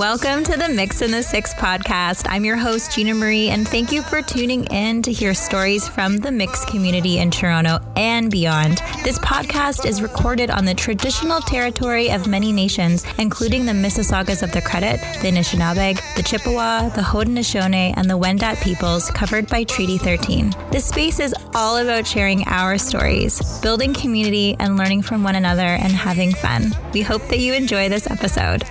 Welcome 0.00 0.44
to 0.44 0.56
the 0.56 0.70
Mixed 0.70 1.02
in 1.02 1.10
the 1.10 1.22
Six 1.22 1.52
podcast. 1.52 2.26
I'm 2.30 2.42
your 2.42 2.56
host, 2.56 2.92
Gina 2.92 3.12
Marie, 3.12 3.50
and 3.50 3.68
thank 3.68 3.92
you 3.92 4.00
for 4.00 4.22
tuning 4.22 4.64
in 4.68 5.02
to 5.02 5.12
hear 5.12 5.34
stories 5.34 5.86
from 5.86 6.16
the 6.16 6.32
mixed 6.32 6.68
community 6.68 7.18
in 7.18 7.30
Toronto 7.30 7.80
and 7.96 8.30
beyond. 8.30 8.78
This 9.04 9.18
podcast 9.18 9.84
is 9.84 10.00
recorded 10.00 10.48
on 10.48 10.64
the 10.64 10.72
traditional 10.72 11.42
territory 11.42 12.10
of 12.10 12.26
many 12.26 12.50
nations, 12.50 13.04
including 13.18 13.66
the 13.66 13.72
Mississaugas 13.72 14.42
of 14.42 14.52
the 14.52 14.62
Credit, 14.62 15.00
the 15.20 15.30
Anishinaabeg, 15.30 16.00
the 16.16 16.22
Chippewa, 16.22 16.88
the 16.88 17.02
Haudenosaunee, 17.02 17.92
and 17.94 18.08
the 18.08 18.16
Wendat 18.16 18.62
peoples 18.62 19.10
covered 19.10 19.48
by 19.48 19.64
Treaty 19.64 19.98
13. 19.98 20.54
This 20.72 20.86
space 20.86 21.20
is 21.20 21.34
all 21.54 21.76
about 21.76 22.06
sharing 22.06 22.42
our 22.46 22.78
stories, 22.78 23.60
building 23.60 23.92
community, 23.92 24.56
and 24.60 24.78
learning 24.78 25.02
from 25.02 25.22
one 25.22 25.34
another 25.34 25.60
and 25.60 25.92
having 25.92 26.32
fun. 26.32 26.74
We 26.94 27.02
hope 27.02 27.28
that 27.28 27.40
you 27.40 27.52
enjoy 27.52 27.90
this 27.90 28.10
episode. 28.10 28.64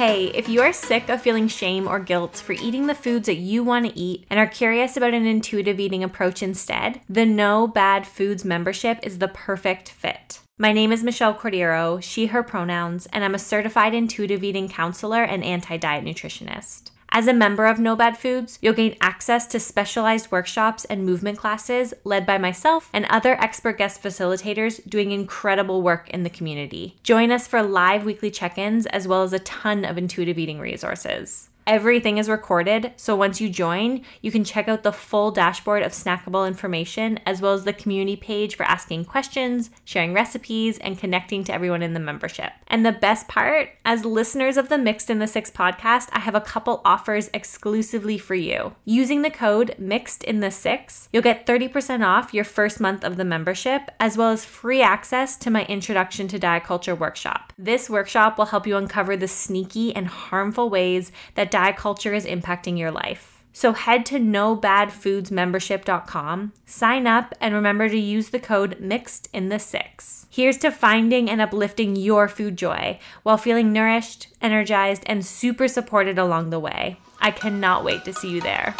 Hey, 0.00 0.28
if 0.28 0.48
you 0.48 0.62
are 0.62 0.72
sick 0.72 1.10
of 1.10 1.20
feeling 1.20 1.46
shame 1.46 1.86
or 1.86 1.98
guilt 1.98 2.38
for 2.38 2.54
eating 2.54 2.86
the 2.86 2.94
foods 2.94 3.26
that 3.26 3.34
you 3.34 3.62
want 3.62 3.84
to 3.84 3.98
eat 3.98 4.24
and 4.30 4.40
are 4.40 4.46
curious 4.46 4.96
about 4.96 5.12
an 5.12 5.26
intuitive 5.26 5.78
eating 5.78 6.02
approach 6.02 6.42
instead, 6.42 7.02
the 7.06 7.26
No 7.26 7.66
Bad 7.66 8.06
Foods 8.06 8.42
membership 8.42 8.98
is 9.02 9.18
the 9.18 9.28
perfect 9.28 9.90
fit. 9.90 10.40
My 10.56 10.72
name 10.72 10.90
is 10.90 11.04
Michelle 11.04 11.34
Cordero, 11.34 12.02
she, 12.02 12.28
her 12.28 12.42
pronouns, 12.42 13.08
and 13.12 13.22
I'm 13.22 13.34
a 13.34 13.38
certified 13.38 13.92
intuitive 13.92 14.42
eating 14.42 14.70
counselor 14.70 15.22
and 15.22 15.44
anti 15.44 15.76
diet 15.76 16.02
nutritionist. 16.02 16.92
As 17.12 17.26
a 17.26 17.32
member 17.32 17.66
of 17.66 17.80
No 17.80 17.96
Bad 17.96 18.16
Foods, 18.16 18.58
you'll 18.62 18.72
gain 18.72 18.96
access 19.00 19.44
to 19.48 19.58
specialized 19.58 20.30
workshops 20.30 20.84
and 20.84 21.04
movement 21.04 21.38
classes 21.38 21.92
led 22.04 22.24
by 22.24 22.38
myself 22.38 22.88
and 22.92 23.04
other 23.06 23.34
expert 23.40 23.78
guest 23.78 24.00
facilitators 24.00 24.88
doing 24.88 25.10
incredible 25.10 25.82
work 25.82 26.08
in 26.10 26.22
the 26.22 26.30
community. 26.30 26.98
Join 27.02 27.32
us 27.32 27.48
for 27.48 27.64
live 27.64 28.04
weekly 28.04 28.30
check 28.30 28.56
ins 28.58 28.86
as 28.86 29.08
well 29.08 29.24
as 29.24 29.32
a 29.32 29.40
ton 29.40 29.84
of 29.84 29.98
intuitive 29.98 30.38
eating 30.38 30.60
resources. 30.60 31.49
Everything 31.70 32.18
is 32.18 32.28
recorded, 32.28 32.92
so 32.96 33.14
once 33.14 33.40
you 33.40 33.48
join, 33.48 34.04
you 34.22 34.32
can 34.32 34.42
check 34.42 34.66
out 34.66 34.82
the 34.82 34.90
full 34.90 35.30
dashboard 35.30 35.84
of 35.84 35.92
snackable 35.92 36.48
information 36.48 37.20
as 37.24 37.40
well 37.40 37.52
as 37.52 37.62
the 37.62 37.72
community 37.72 38.16
page 38.16 38.56
for 38.56 38.64
asking 38.64 39.04
questions, 39.04 39.70
sharing 39.84 40.12
recipes, 40.12 40.78
and 40.78 40.98
connecting 40.98 41.44
to 41.44 41.54
everyone 41.54 41.80
in 41.80 41.94
the 41.94 42.00
membership. 42.00 42.50
And 42.66 42.84
the 42.84 42.90
best 42.90 43.28
part, 43.28 43.68
as 43.84 44.04
listeners 44.04 44.56
of 44.56 44.68
the 44.68 44.78
Mixed 44.78 45.10
in 45.10 45.20
the 45.20 45.28
Six 45.28 45.48
podcast, 45.48 46.08
I 46.12 46.18
have 46.18 46.34
a 46.34 46.40
couple 46.40 46.82
offers 46.84 47.30
exclusively 47.32 48.18
for 48.18 48.34
you. 48.34 48.74
Using 48.84 49.22
the 49.22 49.30
code 49.30 49.76
Mixed 49.78 50.24
in 50.24 50.40
the 50.40 50.50
Six, 50.50 51.08
you'll 51.12 51.22
get 51.22 51.46
30% 51.46 52.04
off 52.04 52.34
your 52.34 52.42
first 52.42 52.80
month 52.80 53.04
of 53.04 53.16
the 53.16 53.24
membership, 53.24 53.92
as 54.00 54.16
well 54.16 54.30
as 54.30 54.44
free 54.44 54.82
access 54.82 55.36
to 55.36 55.52
my 55.52 55.64
Introduction 55.66 56.26
to 56.26 56.38
Diet 56.40 56.64
Culture 56.64 56.96
workshop. 56.96 57.52
This 57.56 57.88
workshop 57.88 58.38
will 58.38 58.46
help 58.46 58.66
you 58.66 58.76
uncover 58.76 59.16
the 59.16 59.28
sneaky 59.28 59.94
and 59.94 60.08
harmful 60.08 60.68
ways 60.68 61.12
that 61.36 61.52
diet 61.60 61.76
culture 61.76 62.14
is 62.14 62.24
impacting 62.24 62.78
your 62.78 62.90
life. 62.90 63.44
So 63.52 63.74
head 63.74 64.06
to 64.06 64.18
nobadfoodsmembership.com, 64.18 66.52
sign 66.64 67.06
up, 67.06 67.34
and 67.38 67.54
remember 67.54 67.86
to 67.86 67.98
use 67.98 68.30
the 68.30 68.38
code 68.38 68.80
MIXED 68.80 69.28
in 69.34 69.50
the 69.50 69.58
six. 69.58 70.26
Here's 70.30 70.56
to 70.58 70.70
finding 70.70 71.28
and 71.28 71.42
uplifting 71.42 71.96
your 71.96 72.28
food 72.28 72.56
joy 72.56 72.98
while 73.24 73.36
feeling 73.36 73.74
nourished, 73.74 74.28
energized, 74.40 75.02
and 75.04 75.26
super 75.26 75.68
supported 75.68 76.18
along 76.18 76.48
the 76.48 76.58
way. 76.58 76.96
I 77.20 77.30
cannot 77.30 77.84
wait 77.84 78.06
to 78.06 78.14
see 78.14 78.30
you 78.30 78.40
there. 78.40 78.74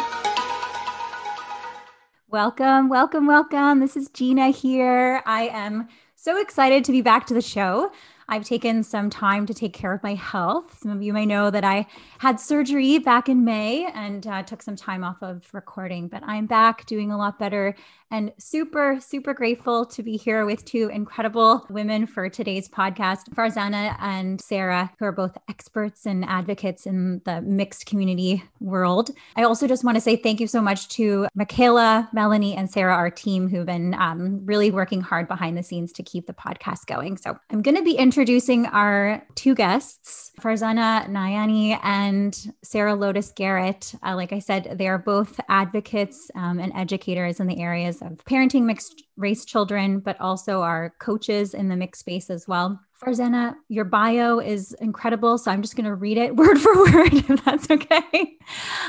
Welcome, 2.29 2.89
welcome, 2.89 3.27
welcome. 3.27 3.79
This 3.79 3.95
is 3.95 4.09
Gina 4.09 4.49
here. 4.49 5.21
I 5.27 5.49
am 5.49 5.87
so 6.15 6.41
excited 6.41 6.83
to 6.85 6.91
be 6.91 7.01
back 7.01 7.27
to 7.27 7.35
the 7.35 7.41
show. 7.41 7.91
I've 8.31 8.45
taken 8.45 8.81
some 8.81 9.09
time 9.09 9.45
to 9.45 9.53
take 9.53 9.73
care 9.73 9.93
of 9.93 10.01
my 10.03 10.15
health. 10.15 10.79
Some 10.81 10.91
of 10.91 11.03
you 11.03 11.11
may 11.11 11.25
know 11.25 11.51
that 11.51 11.65
I 11.65 11.85
had 12.19 12.39
surgery 12.39 12.97
back 12.97 13.27
in 13.27 13.43
May 13.43 13.85
and 13.93 14.25
uh, 14.25 14.41
took 14.43 14.61
some 14.61 14.77
time 14.77 15.03
off 15.03 15.21
of 15.21 15.45
recording, 15.51 16.07
but 16.07 16.23
I'm 16.23 16.45
back 16.45 16.85
doing 16.85 17.11
a 17.11 17.17
lot 17.17 17.37
better 17.37 17.75
and 18.11 18.33
super, 18.37 18.99
super 18.99 19.33
grateful 19.33 19.85
to 19.85 20.03
be 20.03 20.17
here 20.17 20.45
with 20.45 20.65
two 20.65 20.89
incredible 20.93 21.65
women 21.69 22.05
for 22.05 22.29
today's 22.29 22.67
podcast, 22.67 23.29
Farzana 23.33 23.95
and 23.99 24.39
Sarah, 24.41 24.91
who 24.99 25.05
are 25.05 25.13
both 25.13 25.37
experts 25.49 26.05
and 26.05 26.25
advocates 26.25 26.85
in 26.85 27.21
the 27.23 27.41
mixed 27.41 27.85
community 27.85 28.43
world. 28.59 29.11
I 29.37 29.43
also 29.43 29.65
just 29.65 29.85
want 29.85 29.95
to 29.95 30.01
say 30.01 30.17
thank 30.17 30.41
you 30.41 30.47
so 30.47 30.61
much 30.61 30.89
to 30.89 31.27
Michaela, 31.35 32.09
Melanie, 32.11 32.55
and 32.55 32.69
Sarah, 32.69 32.95
our 32.95 33.09
team, 33.09 33.47
who've 33.47 33.65
been 33.65 33.93
um, 33.93 34.45
really 34.45 34.71
working 34.71 34.99
hard 34.99 35.29
behind 35.29 35.57
the 35.57 35.63
scenes 35.63 35.93
to 35.93 36.03
keep 36.03 36.27
the 36.27 36.33
podcast 36.33 36.87
going. 36.87 37.15
So 37.15 37.39
I'm 37.49 37.61
going 37.61 37.77
to 37.77 37.83
be 37.83 37.97
introducing 38.21 38.67
our 38.67 39.25
two 39.33 39.55
guests, 39.55 40.29
Farzana 40.39 41.09
Nayani 41.09 41.79
and 41.81 42.53
Sarah 42.61 42.93
Lotus 42.93 43.31
Garrett. 43.31 43.95
Uh, 44.05 44.15
like 44.15 44.31
I 44.31 44.37
said, 44.37 44.75
they 44.77 44.87
are 44.87 44.99
both 44.99 45.39
advocates 45.49 46.29
um, 46.35 46.59
and 46.59 46.71
educators 46.75 47.39
in 47.39 47.47
the 47.47 47.59
areas 47.59 47.99
of 47.99 48.23
parenting 48.25 48.65
mixed 48.65 49.01
race 49.17 49.43
children, 49.43 50.01
but 50.01 50.21
also 50.21 50.61
our 50.61 50.93
coaches 50.99 51.55
in 51.55 51.67
the 51.67 51.75
mixed 51.75 52.01
space 52.01 52.29
as 52.29 52.47
well. 52.47 52.79
Farzana, 53.01 53.55
your 53.67 53.85
bio 53.85 54.37
is 54.37 54.73
incredible. 54.79 55.39
So 55.39 55.49
I'm 55.49 55.63
just 55.63 55.75
going 55.75 55.85
to 55.85 55.95
read 55.95 56.17
it 56.17 56.35
word 56.35 56.59
for 56.59 56.75
word, 56.75 57.13
if 57.13 57.43
that's 57.43 57.69
okay. 57.69 58.37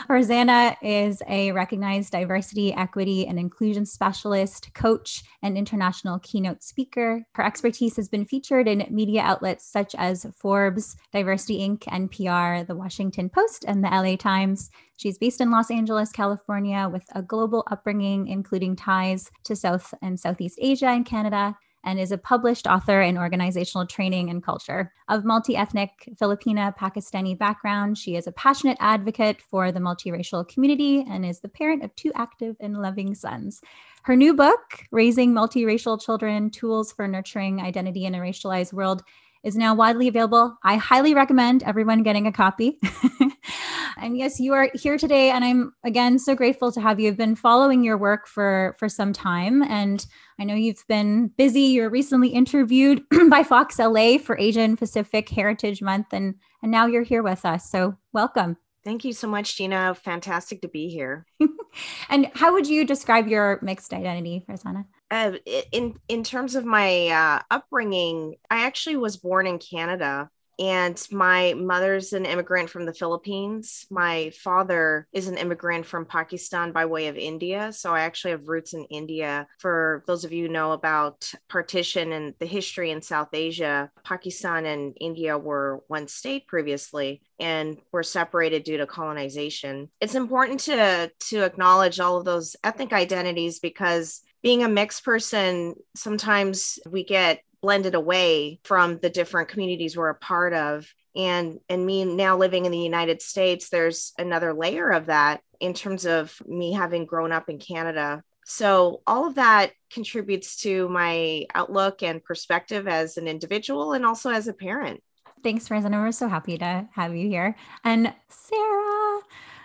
Farzana 0.06 0.76
is 0.82 1.22
a 1.28 1.52
recognized 1.52 2.12
diversity, 2.12 2.74
equity, 2.74 3.26
and 3.26 3.38
inclusion 3.38 3.86
specialist, 3.86 4.74
coach, 4.74 5.22
and 5.42 5.56
international 5.56 6.18
keynote 6.18 6.62
speaker. 6.62 7.24
Her 7.34 7.44
expertise 7.44 7.96
has 7.96 8.08
been 8.08 8.26
featured 8.26 8.68
in 8.68 8.86
media 8.90 9.22
outlets 9.22 9.64
such 9.64 9.94
as 9.94 10.26
Forbes, 10.36 10.96
Diversity 11.12 11.60
Inc., 11.60 11.84
NPR, 11.84 12.66
The 12.66 12.76
Washington 12.76 13.30
Post, 13.30 13.64
and 13.66 13.82
the 13.82 13.88
LA 13.88 14.16
Times. 14.16 14.70
She's 14.98 15.16
based 15.16 15.40
in 15.40 15.50
Los 15.50 15.70
Angeles, 15.70 16.12
California, 16.12 16.86
with 16.92 17.04
a 17.14 17.22
global 17.22 17.66
upbringing, 17.70 18.28
including 18.28 18.76
ties 18.76 19.30
to 19.44 19.56
South 19.56 19.94
and 20.02 20.20
Southeast 20.20 20.58
Asia 20.60 20.88
and 20.88 21.06
Canada 21.06 21.56
and 21.84 21.98
is 21.98 22.12
a 22.12 22.18
published 22.18 22.66
author 22.66 23.00
in 23.00 23.18
organizational 23.18 23.86
training 23.86 24.30
and 24.30 24.42
culture. 24.42 24.92
Of 25.08 25.24
multi 25.24 25.56
ethnic 25.56 25.90
Filipina 26.20 26.76
Pakistani 26.76 27.36
background, 27.36 27.98
she 27.98 28.16
is 28.16 28.26
a 28.26 28.32
passionate 28.32 28.76
advocate 28.80 29.40
for 29.42 29.72
the 29.72 29.80
multiracial 29.80 30.46
community 30.46 31.04
and 31.08 31.24
is 31.24 31.40
the 31.40 31.48
parent 31.48 31.82
of 31.82 31.94
two 31.94 32.12
active 32.14 32.56
and 32.60 32.80
loving 32.80 33.14
sons. 33.14 33.60
Her 34.04 34.16
new 34.16 34.34
book, 34.34 34.84
Raising 34.90 35.32
Multiracial 35.32 36.02
Children 36.02 36.50
Tools 36.50 36.92
for 36.92 37.06
Nurturing 37.06 37.60
Identity 37.60 38.04
in 38.04 38.14
a 38.14 38.18
Racialized 38.18 38.72
World, 38.72 39.02
is 39.42 39.56
now 39.56 39.74
widely 39.74 40.08
available. 40.08 40.56
I 40.62 40.76
highly 40.76 41.14
recommend 41.14 41.62
everyone 41.62 42.02
getting 42.02 42.26
a 42.26 42.32
copy. 42.32 42.78
and 43.96 44.16
yes, 44.16 44.40
you 44.40 44.52
are 44.52 44.70
here 44.74 44.96
today 44.98 45.30
and 45.30 45.44
I'm 45.44 45.72
again 45.84 46.18
so 46.18 46.34
grateful 46.34 46.72
to 46.72 46.80
have 46.80 47.00
you. 47.00 47.08
I've 47.08 47.16
been 47.16 47.36
following 47.36 47.84
your 47.84 47.98
work 47.98 48.26
for 48.26 48.74
for 48.78 48.88
some 48.88 49.12
time 49.12 49.62
and 49.62 50.04
I 50.38 50.44
know 50.44 50.54
you've 50.54 50.84
been 50.88 51.28
busy. 51.28 51.60
You're 51.60 51.90
recently 51.90 52.28
interviewed 52.28 53.02
by 53.30 53.42
Fox 53.42 53.78
LA 53.78 54.18
for 54.18 54.38
Asian 54.38 54.76
Pacific 54.76 55.28
Heritage 55.28 55.82
Month 55.82 56.08
and 56.12 56.34
and 56.62 56.70
now 56.70 56.86
you're 56.86 57.02
here 57.02 57.22
with 57.22 57.44
us. 57.44 57.70
So, 57.70 57.96
welcome. 58.12 58.56
Thank 58.84 59.04
you 59.04 59.12
so 59.12 59.28
much, 59.28 59.56
Gina. 59.56 59.94
Fantastic 59.94 60.62
to 60.62 60.68
be 60.68 60.88
here. 60.88 61.24
and 62.10 62.30
how 62.34 62.52
would 62.52 62.66
you 62.66 62.84
describe 62.84 63.28
your 63.28 63.60
mixed 63.62 63.92
identity, 63.92 64.44
Farzana? 64.48 64.86
Uh, 65.10 65.32
in 65.70 65.94
in 66.08 66.24
terms 66.24 66.54
of 66.54 66.64
my 66.64 67.08
uh, 67.08 67.42
upbringing, 67.50 68.36
I 68.50 68.64
actually 68.64 68.96
was 68.96 69.16
born 69.16 69.46
in 69.46 69.58
Canada, 69.58 70.30
and 70.62 71.04
my 71.10 71.54
mother's 71.54 72.12
an 72.12 72.24
immigrant 72.24 72.70
from 72.70 72.86
the 72.86 72.94
Philippines. 72.94 73.84
My 73.90 74.30
father 74.30 75.08
is 75.12 75.26
an 75.26 75.36
immigrant 75.36 75.84
from 75.84 76.06
Pakistan 76.06 76.70
by 76.70 76.86
way 76.86 77.08
of 77.08 77.16
India. 77.16 77.72
So 77.72 77.92
I 77.92 78.02
actually 78.02 78.30
have 78.30 78.46
roots 78.46 78.72
in 78.72 78.84
India. 78.84 79.48
For 79.58 80.04
those 80.06 80.24
of 80.24 80.32
you 80.32 80.48
know 80.48 80.70
about 80.70 81.32
partition 81.48 82.12
and 82.12 82.34
the 82.38 82.46
history 82.46 82.92
in 82.92 83.02
South 83.02 83.30
Asia, 83.32 83.90
Pakistan 84.04 84.64
and 84.64 84.96
India 85.00 85.36
were 85.36 85.82
one 85.88 86.06
state 86.06 86.46
previously 86.46 87.22
and 87.40 87.78
were 87.90 88.04
separated 88.04 88.62
due 88.62 88.76
to 88.76 88.86
colonization. 88.86 89.90
It's 90.00 90.14
important 90.14 90.60
to 90.60 91.10
to 91.30 91.42
acknowledge 91.42 91.98
all 91.98 92.18
of 92.18 92.24
those 92.24 92.54
ethnic 92.62 92.92
identities 92.92 93.58
because 93.58 94.22
being 94.44 94.62
a 94.62 94.68
mixed 94.68 95.04
person, 95.04 95.74
sometimes 95.96 96.78
we 96.88 97.02
get 97.02 97.40
blended 97.62 97.94
away 97.94 98.60
from 98.64 98.98
the 98.98 99.08
different 99.08 99.48
communities 99.48 99.96
we're 99.96 100.10
a 100.10 100.14
part 100.14 100.52
of. 100.52 100.92
And 101.14 101.60
and 101.68 101.86
me 101.86 102.04
now 102.04 102.36
living 102.36 102.64
in 102.64 102.72
the 102.72 102.78
united 102.78 103.20
states 103.20 103.68
there's 103.68 104.12
another 104.18 104.54
layer 104.54 104.90
of 104.90 105.06
that 105.06 105.42
in 105.60 105.74
terms 105.74 106.06
of 106.06 106.34
me 106.46 106.72
having 106.72 107.06
grown 107.06 107.32
up 107.32 107.48
in 107.48 107.58
canada. 107.58 108.22
So 108.44 109.02
all 109.06 109.26
of 109.26 109.36
that 109.36 109.72
contributes 109.92 110.56
to 110.62 110.88
my 110.88 111.46
outlook 111.54 112.02
and 112.02 112.24
perspective 112.24 112.88
as 112.88 113.16
an 113.16 113.28
individual 113.28 113.92
and 113.92 114.04
also 114.04 114.30
as 114.30 114.48
a 114.48 114.52
parent. 114.52 115.02
Thanks 115.42 115.68
Farzana. 115.68 116.02
we're 116.02 116.12
so 116.12 116.28
happy 116.28 116.58
to 116.58 116.88
have 116.92 117.14
you 117.14 117.28
here. 117.28 117.56
And 117.84 118.12
sarah 118.28 119.20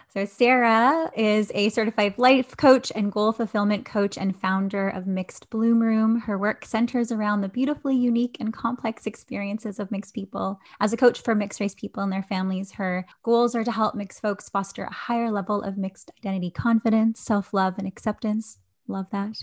So, 0.10 0.24
Sarah 0.24 1.12
is 1.18 1.52
a 1.54 1.68
certified 1.68 2.18
life 2.18 2.56
coach 2.56 2.94
and 2.96 3.12
goal 3.12 3.34
fulfillment 3.34 3.86
coach 3.86 4.18
and 4.18 4.36
founder 4.36 4.88
of 4.88 5.06
Mixed 5.06 5.50
Bloom 5.50 5.82
Room. 5.82 6.22
Her 6.22 6.38
work 6.38 6.64
centers 6.64 7.12
around 7.12 7.42
the 7.42 7.50
beautifully 7.50 7.98
unique 7.98 8.38
and 8.40 8.54
complex 8.54 9.06
experiences 9.06 9.80
of 9.80 9.92
mixed 9.92 10.16
people. 10.16 10.62
As 10.80 10.94
a 10.94 10.98
coach 10.98 11.22
for 11.22 11.36
mixed 11.36 11.60
race 11.60 11.76
people 11.76 12.04
and 12.04 12.12
their 12.12 12.24
families, 12.24 12.72
her 12.72 13.06
goals 13.22 13.54
are 13.54 13.66
to 13.66 13.72
help 13.72 13.96
mixed 13.96 14.22
folks 14.22 14.48
foster 14.48 14.86
a 14.86 14.94
higher 14.94 15.30
level 15.30 15.62
of 15.62 15.78
mixed 15.78 16.10
identity 16.20 16.52
confidence, 16.52 17.20
self 17.20 17.54
love, 17.54 17.76
and 17.78 17.86
acceptance. 17.86 18.60
Love 18.88 19.08
that. 19.12 19.36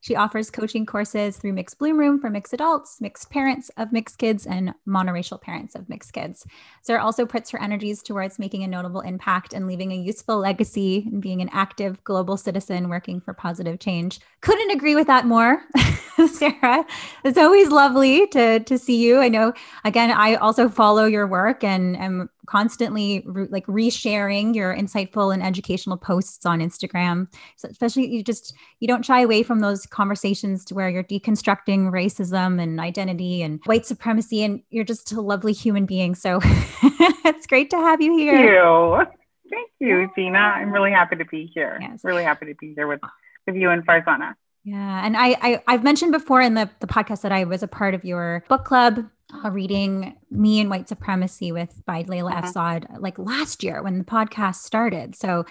She 0.00 0.16
offers 0.16 0.50
coaching 0.50 0.86
courses 0.86 1.36
through 1.36 1.52
Mixed 1.52 1.78
Bloom 1.78 1.98
Room 1.98 2.20
for 2.20 2.30
mixed 2.30 2.54
adults, 2.54 3.00
mixed 3.00 3.30
parents 3.30 3.70
of 3.76 3.92
mixed 3.92 4.18
kids, 4.18 4.46
and 4.46 4.74
monoracial 4.88 5.40
parents 5.40 5.74
of 5.74 5.88
mixed 5.88 6.12
kids. 6.12 6.46
Sarah 6.80 7.04
also 7.04 7.26
puts 7.26 7.50
her 7.50 7.60
energies 7.60 8.02
towards 8.02 8.38
making 8.38 8.62
a 8.64 8.68
notable 8.68 9.02
impact 9.02 9.52
and 9.52 9.66
leaving 9.66 9.92
a 9.92 9.96
useful 9.96 10.38
legacy 10.38 11.06
and 11.12 11.20
being 11.20 11.42
an 11.42 11.50
active 11.52 12.02
global 12.04 12.36
citizen 12.36 12.88
working 12.88 13.20
for 13.20 13.34
positive 13.34 13.78
change. 13.78 14.20
Couldn't 14.40 14.70
agree 14.70 14.94
with 14.94 15.06
that 15.06 15.26
more, 15.26 15.62
Sarah. 16.32 16.86
It's 17.24 17.38
always 17.38 17.68
lovely 17.68 18.26
to, 18.28 18.60
to 18.60 18.78
see 18.78 18.96
you. 18.96 19.20
I 19.20 19.28
know, 19.28 19.52
again, 19.84 20.10
I 20.10 20.36
also 20.36 20.68
follow 20.68 21.04
your 21.04 21.26
work 21.26 21.62
and 21.62 21.96
am 21.96 22.30
constantly 22.50 23.22
re- 23.26 23.46
like 23.48 23.64
resharing 23.66 24.56
your 24.56 24.74
insightful 24.74 25.32
and 25.32 25.40
educational 25.40 25.96
posts 25.96 26.44
on 26.44 26.58
Instagram. 26.58 27.28
So 27.56 27.68
especially 27.68 28.08
you 28.08 28.24
just 28.24 28.52
you 28.80 28.88
don't 28.88 29.04
shy 29.04 29.20
away 29.20 29.44
from 29.44 29.60
those 29.60 29.86
conversations 29.86 30.64
to 30.66 30.74
where 30.74 30.90
you're 30.90 31.04
deconstructing 31.04 31.92
racism 31.92 32.60
and 32.60 32.80
identity 32.80 33.42
and 33.42 33.60
white 33.66 33.86
supremacy 33.86 34.42
and 34.42 34.62
you're 34.70 34.84
just 34.84 35.12
a 35.12 35.20
lovely 35.20 35.52
human 35.52 35.86
being. 35.86 36.16
So 36.16 36.40
it's 36.42 37.46
great 37.46 37.70
to 37.70 37.76
have 37.76 38.02
you 38.02 38.18
here. 38.18 38.32
Thank 38.32 38.50
you. 38.50 39.06
Thank 39.50 39.70
you, 39.78 40.10
Gina. 40.16 40.38
I'm 40.38 40.72
really 40.72 40.90
happy 40.90 41.16
to 41.16 41.24
be 41.24 41.50
here. 41.54 41.78
Yes. 41.80 42.00
Really 42.02 42.24
happy 42.24 42.46
to 42.46 42.54
be 42.54 42.74
here 42.74 42.88
with, 42.88 43.00
with 43.46 43.54
you 43.54 43.70
and 43.70 43.86
Farzana. 43.86 44.34
Yeah. 44.64 45.04
And 45.04 45.16
I, 45.16 45.60
I 45.66 45.72
have 45.72 45.84
mentioned 45.84 46.12
before 46.12 46.40
in 46.40 46.54
the, 46.54 46.68
the 46.80 46.86
podcast 46.86 47.22
that 47.22 47.32
I 47.32 47.44
was 47.44 47.62
a 47.62 47.68
part 47.68 47.94
of 47.94 48.04
your 48.04 48.44
book 48.48 48.64
club 48.64 49.04
uh, 49.44 49.50
reading 49.50 50.16
Me 50.30 50.60
and 50.60 50.70
White 50.70 50.88
Supremacy 50.88 51.52
with 51.52 51.82
by 51.86 52.04
Layla 52.04 52.32
uh-huh. 52.32 52.42
F. 52.44 52.52
Saad 52.52 52.86
like 52.98 53.18
last 53.18 53.62
year 53.62 53.82
when 53.82 53.98
the 53.98 54.04
podcast 54.04 54.56
started. 54.56 55.16
So 55.16 55.44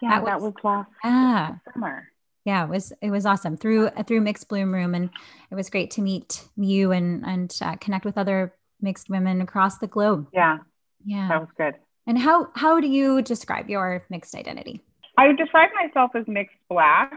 yeah, 0.00 0.10
that 0.10 0.22
was, 0.22 0.30
that 0.30 0.64
was 0.64 0.86
last 1.04 1.60
summer. 1.72 2.08
Yeah, 2.44 2.64
it 2.64 2.68
was 2.68 2.92
it 3.00 3.10
was 3.10 3.24
awesome 3.24 3.56
through 3.56 3.90
through 4.06 4.20
Mixed 4.20 4.48
Bloom 4.48 4.72
Room, 4.72 4.94
and 4.94 5.10
it 5.50 5.54
was 5.54 5.70
great 5.70 5.90
to 5.92 6.02
meet 6.02 6.46
you 6.56 6.92
and 6.92 7.24
and 7.24 7.56
uh, 7.62 7.76
connect 7.76 8.04
with 8.04 8.18
other 8.18 8.54
mixed 8.80 9.08
women 9.08 9.40
across 9.40 9.78
the 9.78 9.86
globe. 9.86 10.28
Yeah, 10.32 10.58
yeah, 11.04 11.28
that 11.28 11.40
was 11.40 11.48
good. 11.56 11.74
And 12.06 12.18
how 12.18 12.48
how 12.54 12.80
do 12.80 12.86
you 12.86 13.22
describe 13.22 13.70
your 13.70 14.04
mixed 14.10 14.34
identity? 14.34 14.82
I 15.16 15.28
would 15.28 15.38
describe 15.38 15.70
myself 15.74 16.10
as 16.14 16.26
mixed 16.26 16.56
black 16.68 17.12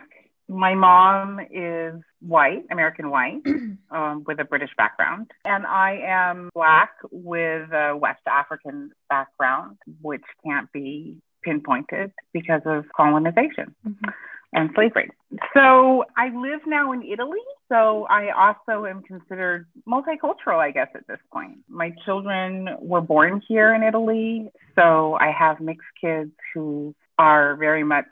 my 0.47 0.73
mom 0.73 1.39
is 1.51 1.95
white, 2.21 2.65
American 2.71 3.09
white, 3.09 3.41
um, 3.91 4.23
with 4.25 4.39
a 4.39 4.45
British 4.45 4.71
background. 4.77 5.31
And 5.45 5.65
I 5.65 6.01
am 6.05 6.49
Black 6.53 6.91
with 7.11 7.71
a 7.71 7.97
West 7.99 8.21
African 8.27 8.91
background, 9.09 9.77
which 10.01 10.23
can't 10.45 10.71
be 10.71 11.17
pinpointed 11.43 12.11
because 12.33 12.61
of 12.65 12.85
colonization. 12.95 13.75
Mm-hmm. 13.87 14.09
And 14.53 14.69
slavery. 14.75 15.09
So 15.53 16.05
I 16.15 16.29
live 16.29 16.61
now 16.65 16.93
in 16.93 17.03
Italy. 17.03 17.41
So 17.67 18.07
I 18.09 18.29
also 18.29 18.85
am 18.85 19.03
considered 19.03 19.67
multicultural, 19.85 20.57
I 20.57 20.71
guess, 20.71 20.87
at 20.95 21.05
this 21.05 21.19
point. 21.33 21.57
My 21.67 21.93
children 22.05 22.69
were 22.79 23.01
born 23.01 23.41
here 23.45 23.75
in 23.75 23.83
Italy. 23.83 24.49
So 24.75 25.17
I 25.19 25.31
have 25.31 25.59
mixed 25.59 25.89
kids 25.99 26.31
who 26.53 26.95
are 27.19 27.57
very 27.57 27.83
much 27.83 28.05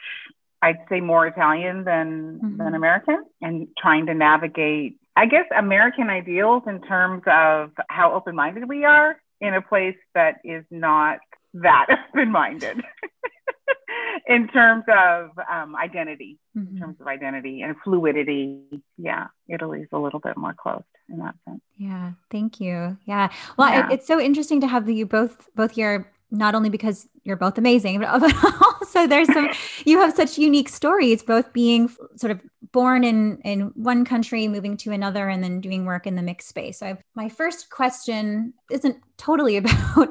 I'd 0.61 0.79
say 0.89 0.99
more 0.99 1.27
Italian 1.27 1.83
than 1.83 2.39
mm-hmm. 2.43 2.57
than 2.57 2.75
American, 2.75 3.23
and 3.41 3.67
trying 3.77 4.05
to 4.07 4.13
navigate, 4.13 4.97
I 5.15 5.25
guess, 5.25 5.45
American 5.55 6.09
ideals 6.09 6.63
in 6.67 6.81
terms 6.81 7.23
of 7.27 7.71
how 7.89 8.13
open 8.13 8.35
minded 8.35 8.67
we 8.67 8.85
are 8.85 9.15
in 9.41 9.53
a 9.53 9.61
place 9.61 9.97
that 10.13 10.35
is 10.43 10.63
not 10.71 11.19
that 11.55 11.87
open 12.09 12.31
minded. 12.31 12.81
in 14.27 14.47
terms 14.47 14.83
of 14.87 15.29
um, 15.51 15.75
identity, 15.75 16.39
mm-hmm. 16.57 16.75
in 16.75 16.81
terms 16.81 16.97
of 16.99 17.07
identity 17.07 17.61
and 17.61 17.75
fluidity, 17.83 18.81
yeah, 18.97 19.27
Italy's 19.47 19.87
a 19.91 19.99
little 19.99 20.19
bit 20.19 20.37
more 20.37 20.53
closed 20.53 20.83
in 21.09 21.19
that 21.19 21.35
sense. 21.47 21.61
Yeah, 21.77 22.13
thank 22.31 22.59
you. 22.59 22.97
Yeah, 23.05 23.29
well, 23.57 23.69
yeah. 23.69 23.87
It, 23.87 23.93
it's 23.93 24.07
so 24.07 24.19
interesting 24.19 24.61
to 24.61 24.67
have 24.67 24.89
you 24.89 25.05
both 25.05 25.49
both 25.55 25.71
here 25.71 26.11
not 26.31 26.55
only 26.55 26.69
because 26.69 27.07
you're 27.23 27.35
both 27.35 27.57
amazing, 27.57 27.99
but 27.99 28.09
also 28.63 29.07
there's 29.07 29.31
some 29.33 29.49
you 29.85 29.99
have 29.99 30.15
such 30.15 30.37
unique 30.37 30.69
stories, 30.69 31.23
both 31.23 31.51
being 31.53 31.89
sort 32.15 32.31
of 32.31 32.41
born 32.75 33.05
in 33.05 33.37
in 33.45 33.71
one 33.75 34.03
country, 34.03 34.49
moving 34.49 34.75
to 34.75 34.91
another, 34.91 35.29
and 35.29 35.41
then 35.41 35.61
doing 35.61 35.85
work 35.85 36.05
in 36.05 36.15
the 36.15 36.21
mixed 36.21 36.49
space. 36.49 36.79
So 36.79 36.87
I've, 36.87 37.01
my 37.15 37.29
first 37.29 37.69
question 37.69 38.53
isn't 38.69 38.97
totally 39.15 39.55
about 39.61 40.09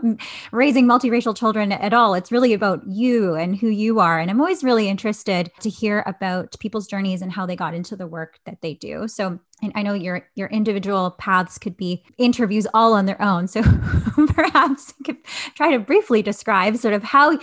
raising 0.50 0.87
multiracial 0.87 1.37
children 1.37 1.72
at 1.72 1.93
all. 1.93 2.14
It's 2.14 2.32
really 2.32 2.55
about 2.55 2.81
you 2.87 3.34
and 3.34 3.55
who 3.55 3.69
you 3.69 4.00
are. 4.00 4.19
And 4.19 4.31
I'm 4.31 4.40
always 4.40 4.64
really 4.64 4.88
interested 4.88 5.52
to 5.61 5.69
hear 5.69 6.02
about 6.06 6.56
people's 6.58 6.87
journeys 6.87 7.20
and 7.20 7.31
how 7.31 7.44
they 7.44 7.55
got 7.55 7.75
into 7.75 7.96
the 7.96 8.06
work 8.06 8.38
that 8.46 8.62
they 8.62 8.72
do. 8.72 9.08
So 9.08 9.38
and 9.62 9.70
I 9.75 9.82
know 9.82 9.93
your 9.93 10.26
your 10.34 10.49
individual 10.49 11.11
paths 11.11 11.58
could 11.58 11.76
be 11.76 12.02
interviews 12.16 12.66
all 12.72 12.94
on 12.94 13.05
their 13.05 13.20
own. 13.20 13.46
So 13.46 13.62
perhaps 14.28 14.94
you 14.99 15.05
could 15.05 15.22
try 15.55 15.70
to 15.70 15.78
briefly 15.78 16.22
describe 16.22 16.78
sort 16.78 16.94
of 16.94 17.02
how 17.02 17.38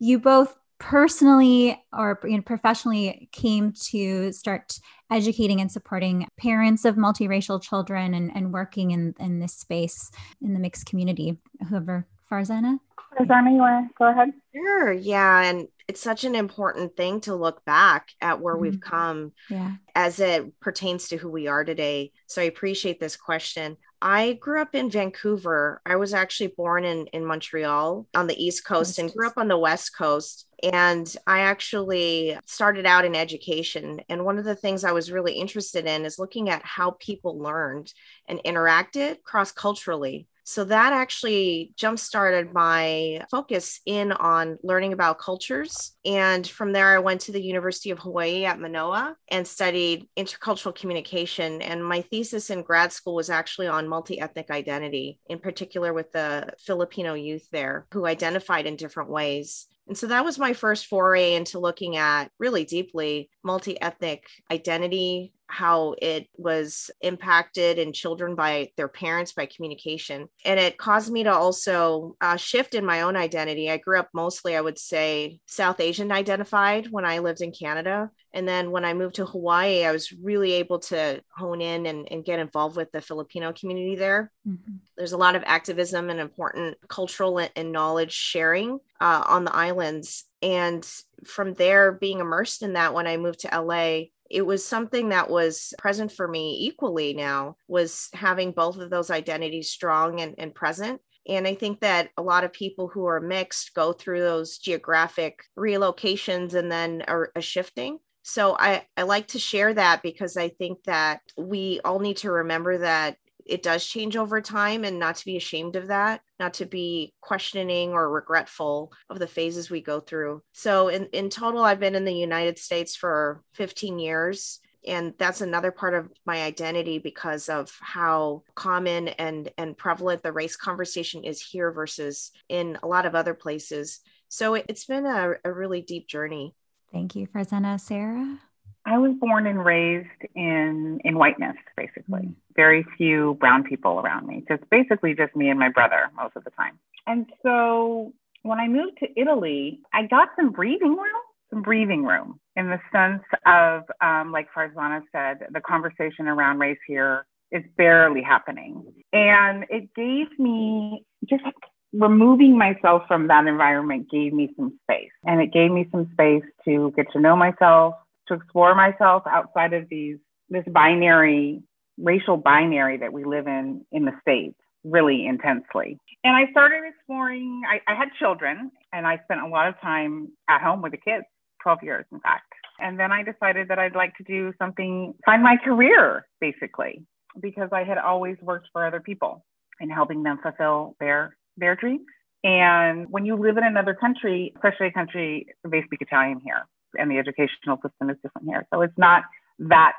you 0.00 0.18
both 0.18 0.56
personally 0.84 1.82
or 1.94 2.20
you 2.24 2.36
know, 2.36 2.42
professionally 2.42 3.26
came 3.32 3.72
to 3.72 4.30
start 4.32 4.78
educating 5.10 5.62
and 5.62 5.72
supporting 5.72 6.28
parents 6.38 6.84
of 6.84 6.96
multiracial 6.96 7.60
children 7.60 8.12
and, 8.12 8.30
and 8.34 8.52
working 8.52 8.90
in, 8.90 9.14
in 9.18 9.38
this 9.38 9.54
space 9.54 10.10
in 10.42 10.52
the 10.52 10.60
mixed 10.60 10.84
community. 10.84 11.38
Whoever, 11.70 12.06
Farzana? 12.30 12.78
Farzana, 13.18 13.52
you 13.52 13.58
want 13.58 13.88
to 13.88 13.94
go 13.96 14.10
ahead? 14.10 14.28
Sure. 14.54 14.92
Yeah. 14.92 15.44
And 15.44 15.68
it's 15.88 16.02
such 16.02 16.24
an 16.24 16.34
important 16.34 16.96
thing 16.98 17.22
to 17.22 17.34
look 17.34 17.64
back 17.64 18.08
at 18.20 18.40
where 18.40 18.54
mm-hmm. 18.54 18.62
we've 18.62 18.80
come 18.80 19.32
yeah. 19.48 19.76
as 19.94 20.20
it 20.20 20.60
pertains 20.60 21.08
to 21.08 21.16
who 21.16 21.30
we 21.30 21.46
are 21.46 21.64
today. 21.64 22.12
So 22.26 22.42
I 22.42 22.44
appreciate 22.44 23.00
this 23.00 23.16
question. 23.16 23.78
I 24.06 24.34
grew 24.34 24.60
up 24.60 24.74
in 24.74 24.90
Vancouver. 24.90 25.80
I 25.86 25.96
was 25.96 26.12
actually 26.12 26.48
born 26.48 26.84
in, 26.84 27.06
in 27.06 27.24
Montreal 27.24 28.06
on 28.14 28.26
the 28.26 28.44
East 28.44 28.62
Coast 28.62 28.98
and 28.98 29.10
grew 29.10 29.26
up 29.26 29.38
on 29.38 29.48
the 29.48 29.56
West 29.56 29.96
Coast. 29.96 30.46
And 30.62 31.12
I 31.26 31.40
actually 31.40 32.36
started 32.44 32.84
out 32.84 33.06
in 33.06 33.16
education. 33.16 34.02
And 34.10 34.26
one 34.26 34.36
of 34.36 34.44
the 34.44 34.56
things 34.56 34.84
I 34.84 34.92
was 34.92 35.10
really 35.10 35.32
interested 35.32 35.86
in 35.86 36.04
is 36.04 36.18
looking 36.18 36.50
at 36.50 36.62
how 36.62 36.98
people 37.00 37.38
learned 37.38 37.94
and 38.28 38.40
interacted 38.44 39.22
cross 39.22 39.52
culturally. 39.52 40.28
So 40.44 40.64
that 40.64 40.92
actually 40.92 41.72
jump 41.76 41.98
started 41.98 42.52
my 42.52 43.24
focus 43.30 43.80
in 43.86 44.12
on 44.12 44.58
learning 44.62 44.92
about 44.92 45.18
cultures. 45.18 45.92
And 46.04 46.46
from 46.46 46.72
there, 46.72 46.88
I 46.88 46.98
went 46.98 47.22
to 47.22 47.32
the 47.32 47.42
University 47.42 47.90
of 47.90 47.98
Hawaii 47.98 48.44
at 48.44 48.60
Manoa 48.60 49.16
and 49.28 49.46
studied 49.46 50.06
intercultural 50.16 50.74
communication. 50.74 51.62
And 51.62 51.84
my 51.84 52.02
thesis 52.02 52.50
in 52.50 52.62
grad 52.62 52.92
school 52.92 53.14
was 53.14 53.30
actually 53.30 53.68
on 53.68 53.88
multi 53.88 54.20
ethnic 54.20 54.50
identity, 54.50 55.18
in 55.26 55.38
particular 55.38 55.94
with 55.94 56.12
the 56.12 56.52
Filipino 56.58 57.14
youth 57.14 57.48
there 57.50 57.86
who 57.92 58.06
identified 58.06 58.66
in 58.66 58.76
different 58.76 59.10
ways. 59.10 59.66
And 59.86 59.96
so 59.96 60.06
that 60.06 60.24
was 60.24 60.38
my 60.38 60.54
first 60.54 60.86
foray 60.86 61.34
into 61.34 61.58
looking 61.58 61.96
at 61.96 62.30
really 62.38 62.64
deeply 62.64 63.28
multi 63.42 63.80
ethnic 63.80 64.26
identity, 64.50 65.34
how 65.54 65.94
it 66.02 66.28
was 66.36 66.90
impacted 67.00 67.78
in 67.78 67.92
children 67.92 68.34
by 68.34 68.70
their 68.76 68.88
parents 68.88 69.32
by 69.32 69.46
communication. 69.46 70.26
And 70.44 70.58
it 70.58 70.78
caused 70.78 71.12
me 71.12 71.22
to 71.22 71.32
also 71.32 72.16
uh, 72.20 72.36
shift 72.36 72.74
in 72.74 72.84
my 72.84 73.02
own 73.02 73.14
identity. 73.14 73.70
I 73.70 73.76
grew 73.76 74.00
up 74.00 74.08
mostly, 74.12 74.56
I 74.56 74.60
would 74.60 74.78
say, 74.78 75.38
South 75.46 75.78
Asian 75.78 76.10
identified 76.10 76.88
when 76.90 77.04
I 77.04 77.20
lived 77.20 77.40
in 77.40 77.52
Canada. 77.52 78.10
And 78.32 78.48
then 78.48 78.72
when 78.72 78.84
I 78.84 78.94
moved 78.94 79.14
to 79.16 79.26
Hawaii, 79.26 79.84
I 79.84 79.92
was 79.92 80.10
really 80.10 80.54
able 80.54 80.80
to 80.80 81.22
hone 81.36 81.60
in 81.60 81.86
and, 81.86 82.10
and 82.10 82.24
get 82.24 82.40
involved 82.40 82.76
with 82.76 82.90
the 82.90 83.00
Filipino 83.00 83.52
community 83.52 83.94
there. 83.94 84.32
Mm-hmm. 84.46 84.72
There's 84.96 85.12
a 85.12 85.16
lot 85.16 85.36
of 85.36 85.44
activism 85.46 86.10
and 86.10 86.18
important 86.18 86.76
cultural 86.88 87.38
and 87.54 87.70
knowledge 87.70 88.12
sharing 88.12 88.80
uh, 89.00 89.22
on 89.24 89.44
the 89.44 89.54
islands. 89.54 90.24
And 90.42 90.84
from 91.24 91.54
there, 91.54 91.92
being 91.92 92.18
immersed 92.18 92.62
in 92.62 92.72
that 92.72 92.92
when 92.92 93.06
I 93.06 93.18
moved 93.18 93.40
to 93.40 93.60
LA, 93.60 94.06
it 94.34 94.44
was 94.44 94.66
something 94.66 95.10
that 95.10 95.30
was 95.30 95.72
present 95.78 96.10
for 96.10 96.26
me 96.26 96.58
equally 96.60 97.14
now 97.14 97.56
was 97.68 98.08
having 98.12 98.50
both 98.50 98.78
of 98.78 98.90
those 98.90 99.10
identities 99.10 99.70
strong 99.70 100.20
and, 100.20 100.34
and 100.38 100.54
present 100.54 101.00
and 101.26 101.46
I 101.46 101.54
think 101.54 101.80
that 101.80 102.10
a 102.16 102.22
lot 102.22 102.44
of 102.44 102.52
people 102.52 102.88
who 102.88 103.06
are 103.06 103.20
mixed 103.20 103.74
go 103.74 103.92
through 103.92 104.20
those 104.20 104.58
geographic 104.58 105.40
relocations 105.58 106.54
and 106.54 106.70
then 106.70 107.02
a, 107.08 107.22
a, 107.36 107.40
shifting. 107.40 107.98
So 108.22 108.56
I, 108.58 108.86
I 108.96 109.02
like 109.02 109.28
to 109.28 109.38
share 109.38 109.72
that 109.72 110.02
because 110.02 110.36
I 110.36 110.50
think 110.50 110.84
that 110.84 111.20
we 111.36 111.80
all 111.84 111.98
need 111.98 112.18
to 112.18 112.30
remember 112.30 112.78
that 112.78 113.16
it 113.46 113.62
does 113.62 113.86
change 113.86 114.16
over 114.16 114.40
time 114.40 114.84
and 114.84 114.98
not 114.98 115.16
to 115.16 115.24
be 115.24 115.36
ashamed 115.36 115.76
of 115.76 115.88
that, 115.88 116.20
not 116.40 116.54
to 116.54 116.66
be 116.66 117.12
questioning 117.20 117.92
or 117.92 118.10
regretful 118.10 118.92
of 119.10 119.18
the 119.18 119.26
phases 119.26 119.70
we 119.70 119.80
go 119.80 120.00
through. 120.00 120.42
So, 120.52 120.88
in, 120.88 121.06
in 121.12 121.30
total, 121.30 121.62
I've 121.62 121.80
been 121.80 121.94
in 121.94 122.04
the 122.04 122.14
United 122.14 122.58
States 122.58 122.96
for 122.96 123.42
15 123.54 123.98
years 123.98 124.60
and 124.86 125.14
that's 125.16 125.40
another 125.40 125.70
part 125.70 125.94
of 125.94 126.10
my 126.26 126.42
identity 126.42 126.98
because 126.98 127.48
of 127.48 127.74
how 127.80 128.42
common 128.54 129.08
and 129.08 129.50
and 129.56 129.78
prevalent 129.78 130.22
the 130.22 130.32
race 130.32 130.56
conversation 130.56 131.24
is 131.24 131.40
here 131.40 131.70
versus 131.72 132.32
in 132.50 132.78
a 132.82 132.86
lot 132.86 133.06
of 133.06 133.14
other 133.14 133.32
places 133.32 134.00
so 134.28 134.52
it, 134.54 134.66
has 134.68 134.84
been 134.84 135.06
a, 135.06 135.32
a 135.44 135.52
really 135.52 135.80
deep 135.80 136.06
journey 136.06 136.54
thank 136.92 137.16
you 137.16 137.26
Farzana 137.26 137.80
sarah 137.80 138.38
I 138.86 138.98
was 138.98 139.12
born 139.18 139.46
and 139.46 139.64
raised 139.64 140.08
in 140.34 141.00
in 141.04 141.16
whiteness, 141.16 141.56
basically. 141.76 142.20
Mm. 142.20 142.34
Very 142.56 142.84
few 142.96 143.34
brown 143.40 143.64
people 143.64 144.00
around 144.00 144.26
me. 144.26 144.44
So 144.48 144.54
it's 144.54 144.64
basically 144.70 145.14
just 145.14 145.34
me 145.34 145.48
and 145.48 145.58
my 145.58 145.68
brother 145.68 146.10
most 146.16 146.36
of 146.36 146.44
the 146.44 146.50
time. 146.50 146.78
And 147.06 147.26
so 147.42 148.12
when 148.42 148.58
I 148.58 148.68
moved 148.68 148.98
to 148.98 149.08
Italy, 149.20 149.80
I 149.92 150.06
got 150.06 150.28
some 150.36 150.50
breathing 150.50 150.96
room, 150.96 151.22
some 151.50 151.62
breathing 151.62 152.04
room 152.04 152.38
in 152.56 152.68
the 152.70 152.80
sense 152.92 153.22
of, 153.46 153.82
um, 154.00 154.32
like 154.32 154.48
Farzana 154.56 155.02
said, 155.12 155.46
the 155.50 155.60
conversation 155.60 156.28
around 156.28 156.58
race 156.58 156.78
here 156.86 157.26
is 157.50 157.62
barely 157.76 158.22
happening. 158.22 158.84
And 159.12 159.64
it 159.70 159.94
gave 159.94 160.26
me 160.38 161.04
just 161.28 161.44
removing 161.92 162.58
myself 162.58 163.02
from 163.06 163.28
that 163.28 163.46
environment 163.46 164.10
gave 164.10 164.32
me 164.32 164.52
some 164.56 164.78
space. 164.82 165.12
And 165.24 165.40
it 165.40 165.52
gave 165.52 165.70
me 165.70 165.88
some 165.90 166.10
space 166.12 166.42
to 166.64 166.92
get 166.96 167.06
to 167.12 167.20
know 167.20 167.36
myself, 167.36 167.94
to 168.28 168.34
explore 168.34 168.74
myself 168.74 169.22
outside 169.26 169.72
of 169.72 169.88
these 169.88 170.18
this 170.50 170.64
binary 170.70 171.62
racial 171.98 172.36
binary 172.36 172.96
that 172.98 173.12
we 173.12 173.24
live 173.24 173.46
in 173.46 173.84
in 173.92 174.04
the 174.04 174.12
states 174.20 174.58
really 174.84 175.26
intensely 175.26 175.98
and 176.24 176.36
i 176.36 176.50
started 176.50 176.82
exploring 176.86 177.62
I, 177.68 177.80
I, 177.90 177.96
had 177.96 178.08
children 178.18 178.70
and 178.92 179.06
i 179.06 179.18
spent 179.24 179.40
a 179.40 179.46
lot 179.46 179.68
of 179.68 179.80
time 179.80 180.28
at 180.48 180.60
home 180.60 180.82
with 180.82 180.92
the 180.92 180.98
kids 180.98 181.24
12 181.62 181.78
years 181.82 182.04
in 182.12 182.20
fact 182.20 182.52
and 182.80 182.98
then 182.98 183.12
i 183.12 183.22
decided 183.22 183.68
that 183.68 183.78
i'd 183.78 183.94
like 183.94 184.14
to 184.16 184.24
do 184.24 184.52
something 184.58 185.14
find 185.24 185.42
my 185.42 185.56
career 185.64 186.26
basically 186.40 187.02
because 187.40 187.68
i 187.72 187.82
had 187.82 187.98
always 187.98 188.36
worked 188.42 188.68
for 188.72 188.86
other 188.86 189.00
people 189.00 189.44
and 189.80 189.90
helping 189.90 190.22
them 190.22 190.38
fulfill 190.42 190.96
their 191.00 191.36
their 191.56 191.76
dreams 191.76 192.04
and 192.42 193.06
when 193.10 193.24
you 193.24 193.36
live 193.36 193.56
in 193.56 193.64
another 193.64 193.94
country 193.94 194.52
especially 194.56 194.88
a 194.88 194.92
country 194.92 195.46
they 195.64 195.82
speak 195.82 196.02
italian 196.02 196.40
here 196.44 196.66
and 196.98 197.10
the 197.10 197.18
educational 197.18 197.76
system 197.82 198.10
is 198.10 198.16
different 198.22 198.48
here. 198.48 198.66
So 198.72 198.82
it's 198.82 198.96
not 198.96 199.22
that, 199.58 199.92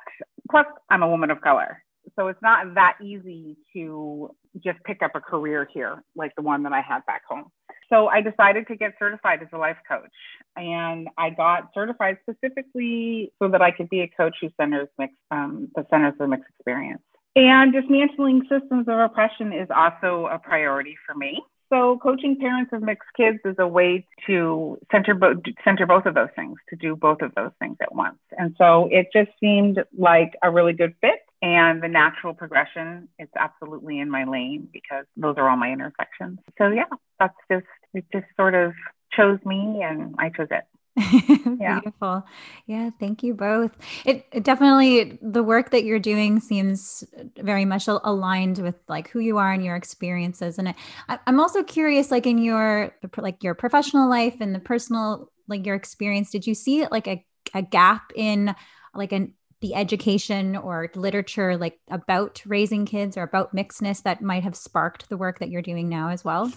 plus, 0.50 0.66
I'm 0.90 1.04
a 1.04 1.10
woman 1.10 1.32
of 1.32 1.42
color. 1.42 1.84
So 2.18 2.28
it's 2.28 2.42
not 2.42 2.76
that 2.76 2.98
easy 3.02 3.58
to 3.74 4.34
just 4.64 4.84
pick 4.84 5.02
up 5.02 5.12
a 5.16 5.22
career 5.22 5.68
here 5.74 6.04
like 6.16 6.34
the 6.36 6.42
one 6.42 6.64
that 6.64 6.74
I 6.74 6.82
had 6.82 7.06
back 7.06 7.24
home. 7.28 7.52
So 7.90 8.08
I 8.08 8.22
decided 8.22 8.68
to 8.68 8.76
get 8.76 8.94
certified 8.98 9.42
as 9.42 9.48
a 9.54 9.58
life 9.58 9.78
coach. 9.88 10.12
And 10.56 11.08
I 11.18 11.30
got 11.30 11.70
certified 11.74 12.18
specifically 12.24 13.32
so 13.42 13.50
that 13.50 13.62
I 13.62 13.72
could 13.72 13.90
be 13.90 14.02
a 14.02 14.08
coach 14.08 14.36
who 14.42 14.50
centers 14.60 14.88
mixed, 14.98 15.16
um, 15.32 15.70
the 15.76 15.86
Centers 15.90 16.14
for 16.18 16.28
Mixed 16.28 16.50
Experience. 16.58 17.02
And 17.36 17.74
dismantling 17.74 18.44
systems 18.50 18.88
of 18.88 19.00
oppression 19.00 19.52
is 19.52 19.68
also 19.76 20.28
a 20.32 20.40
priority 20.40 20.96
for 21.06 21.14
me. 21.16 21.42
So 21.70 21.98
coaching 22.02 22.38
parents 22.40 22.72
of 22.74 22.84
mixed 22.84 23.10
kids 23.18 23.40
is 23.44 23.56
a 23.58 23.68
way 23.68 24.06
to 24.28 24.80
center 24.92 25.16
both 25.16 25.38
center 25.64 25.86
both 25.86 26.06
of 26.06 26.14
those 26.14 26.30
things, 26.36 26.58
to 26.70 26.76
do 26.76 26.96
both 26.96 27.22
of 27.22 27.34
those 27.36 27.52
things 27.60 27.78
at 27.82 27.94
once. 27.94 28.20
And 28.38 28.56
so 28.58 28.88
it 28.92 29.08
just 29.12 29.32
seemed 29.40 29.84
like 29.98 30.34
a 30.44 30.52
really 30.52 30.74
good 30.74 30.94
fit 31.02 31.20
and 31.42 31.82
the 31.82 31.88
natural 31.88 32.34
progression 32.34 33.10
is 33.20 33.30
absolutely 33.38 34.00
in 34.00 34.10
my 34.10 34.24
lane 34.24 34.68
because 34.72 35.06
those 35.18 35.36
are 35.38 35.50
all 35.50 35.58
my 35.58 35.72
intersections. 35.72 36.40
So 36.58 36.70
yeah, 36.70 36.86
that's 37.20 37.36
just 37.52 37.66
it 37.94 38.06
just 38.12 38.26
sort 38.38 38.56
of 38.56 38.74
chose 39.12 39.40
me 39.46 39.82
and 39.84 40.16
I 40.18 40.30
chose 40.30 40.48
it. 40.52 40.64
yeah. 41.60 41.82
Beautiful. 41.82 42.26
Yeah. 42.68 42.90
Thank 43.00 43.22
you 43.22 43.34
both. 43.34 43.72
It, 44.06 44.26
it, 44.32 44.44
definitely, 44.44 45.20
the 45.22 45.44
work 45.44 45.72
that 45.72 45.84
you're 45.84 46.00
doing 46.00 46.40
seems 46.40 47.04
very 47.38 47.66
much 47.66 47.88
aligned 47.88 48.60
with 48.60 48.76
like 48.88 49.10
who 49.10 49.20
you 49.20 49.38
are 49.38 49.52
and 49.52 49.64
your 49.64 49.76
experiences. 49.76 50.58
And 50.58 50.70
I, 51.10 51.20
I'm 51.28 51.40
also 51.40 51.64
curious, 51.64 52.12
like 52.12 52.26
in 52.26 52.38
your, 52.38 52.96
like 53.18 53.44
your 53.44 53.56
professional 53.56 54.10
life 54.10 54.38
and 54.40 54.56
the 54.56 54.60
personal, 54.60 55.30
like 55.50 55.66
your 55.66 55.76
experience, 55.76 56.32
did 56.32 56.48
you 56.48 56.56
see 56.56 56.88
like 56.88 57.08
a, 57.08 57.26
a 57.54 57.62
gap 57.62 58.14
in 58.16 58.56
like 58.94 59.12
an, 59.12 59.34
the 59.62 59.76
education 59.76 60.56
or 60.56 60.90
literature 60.96 61.58
like 61.58 61.80
about 61.90 62.42
raising 62.46 62.86
kids 62.86 63.18
or 63.18 63.24
about 63.24 63.56
mixedness 63.56 64.04
that 64.04 64.22
might 64.22 64.44
have 64.44 64.56
sparked 64.56 65.10
the 65.10 65.18
work 65.18 65.40
that 65.40 65.50
you're 65.50 65.62
doing 65.62 65.90
now 65.90 66.10
as 66.10 66.24
well? 66.24 66.52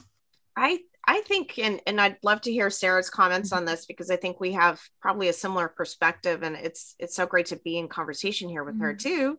I 0.57 0.81
I 1.09 1.23
think, 1.23 1.59
and, 1.59 1.81
and 1.87 1.99
I'd 1.99 2.19
love 2.23 2.43
to 2.43 2.53
hear 2.53 2.69
Sarah's 2.69 3.09
comments 3.09 3.51
on 3.51 3.65
this 3.65 3.87
because 3.87 4.11
I 4.11 4.17
think 4.17 4.41
we 4.41 4.53
have 4.53 4.79
probably 5.01 5.29
a 5.29 5.33
similar 5.33 5.67
perspective, 5.67 6.43
and 6.43 6.55
it's 6.55 6.95
it's 6.99 7.17
so 7.17 7.25
great 7.25 7.47
to 7.47 7.57
be 7.57 7.79
in 7.79 7.89
conversation 7.89 8.51
here 8.51 8.63
with 8.63 8.75
mm-hmm. 8.75 8.85
her 8.85 8.95
too. 8.95 9.39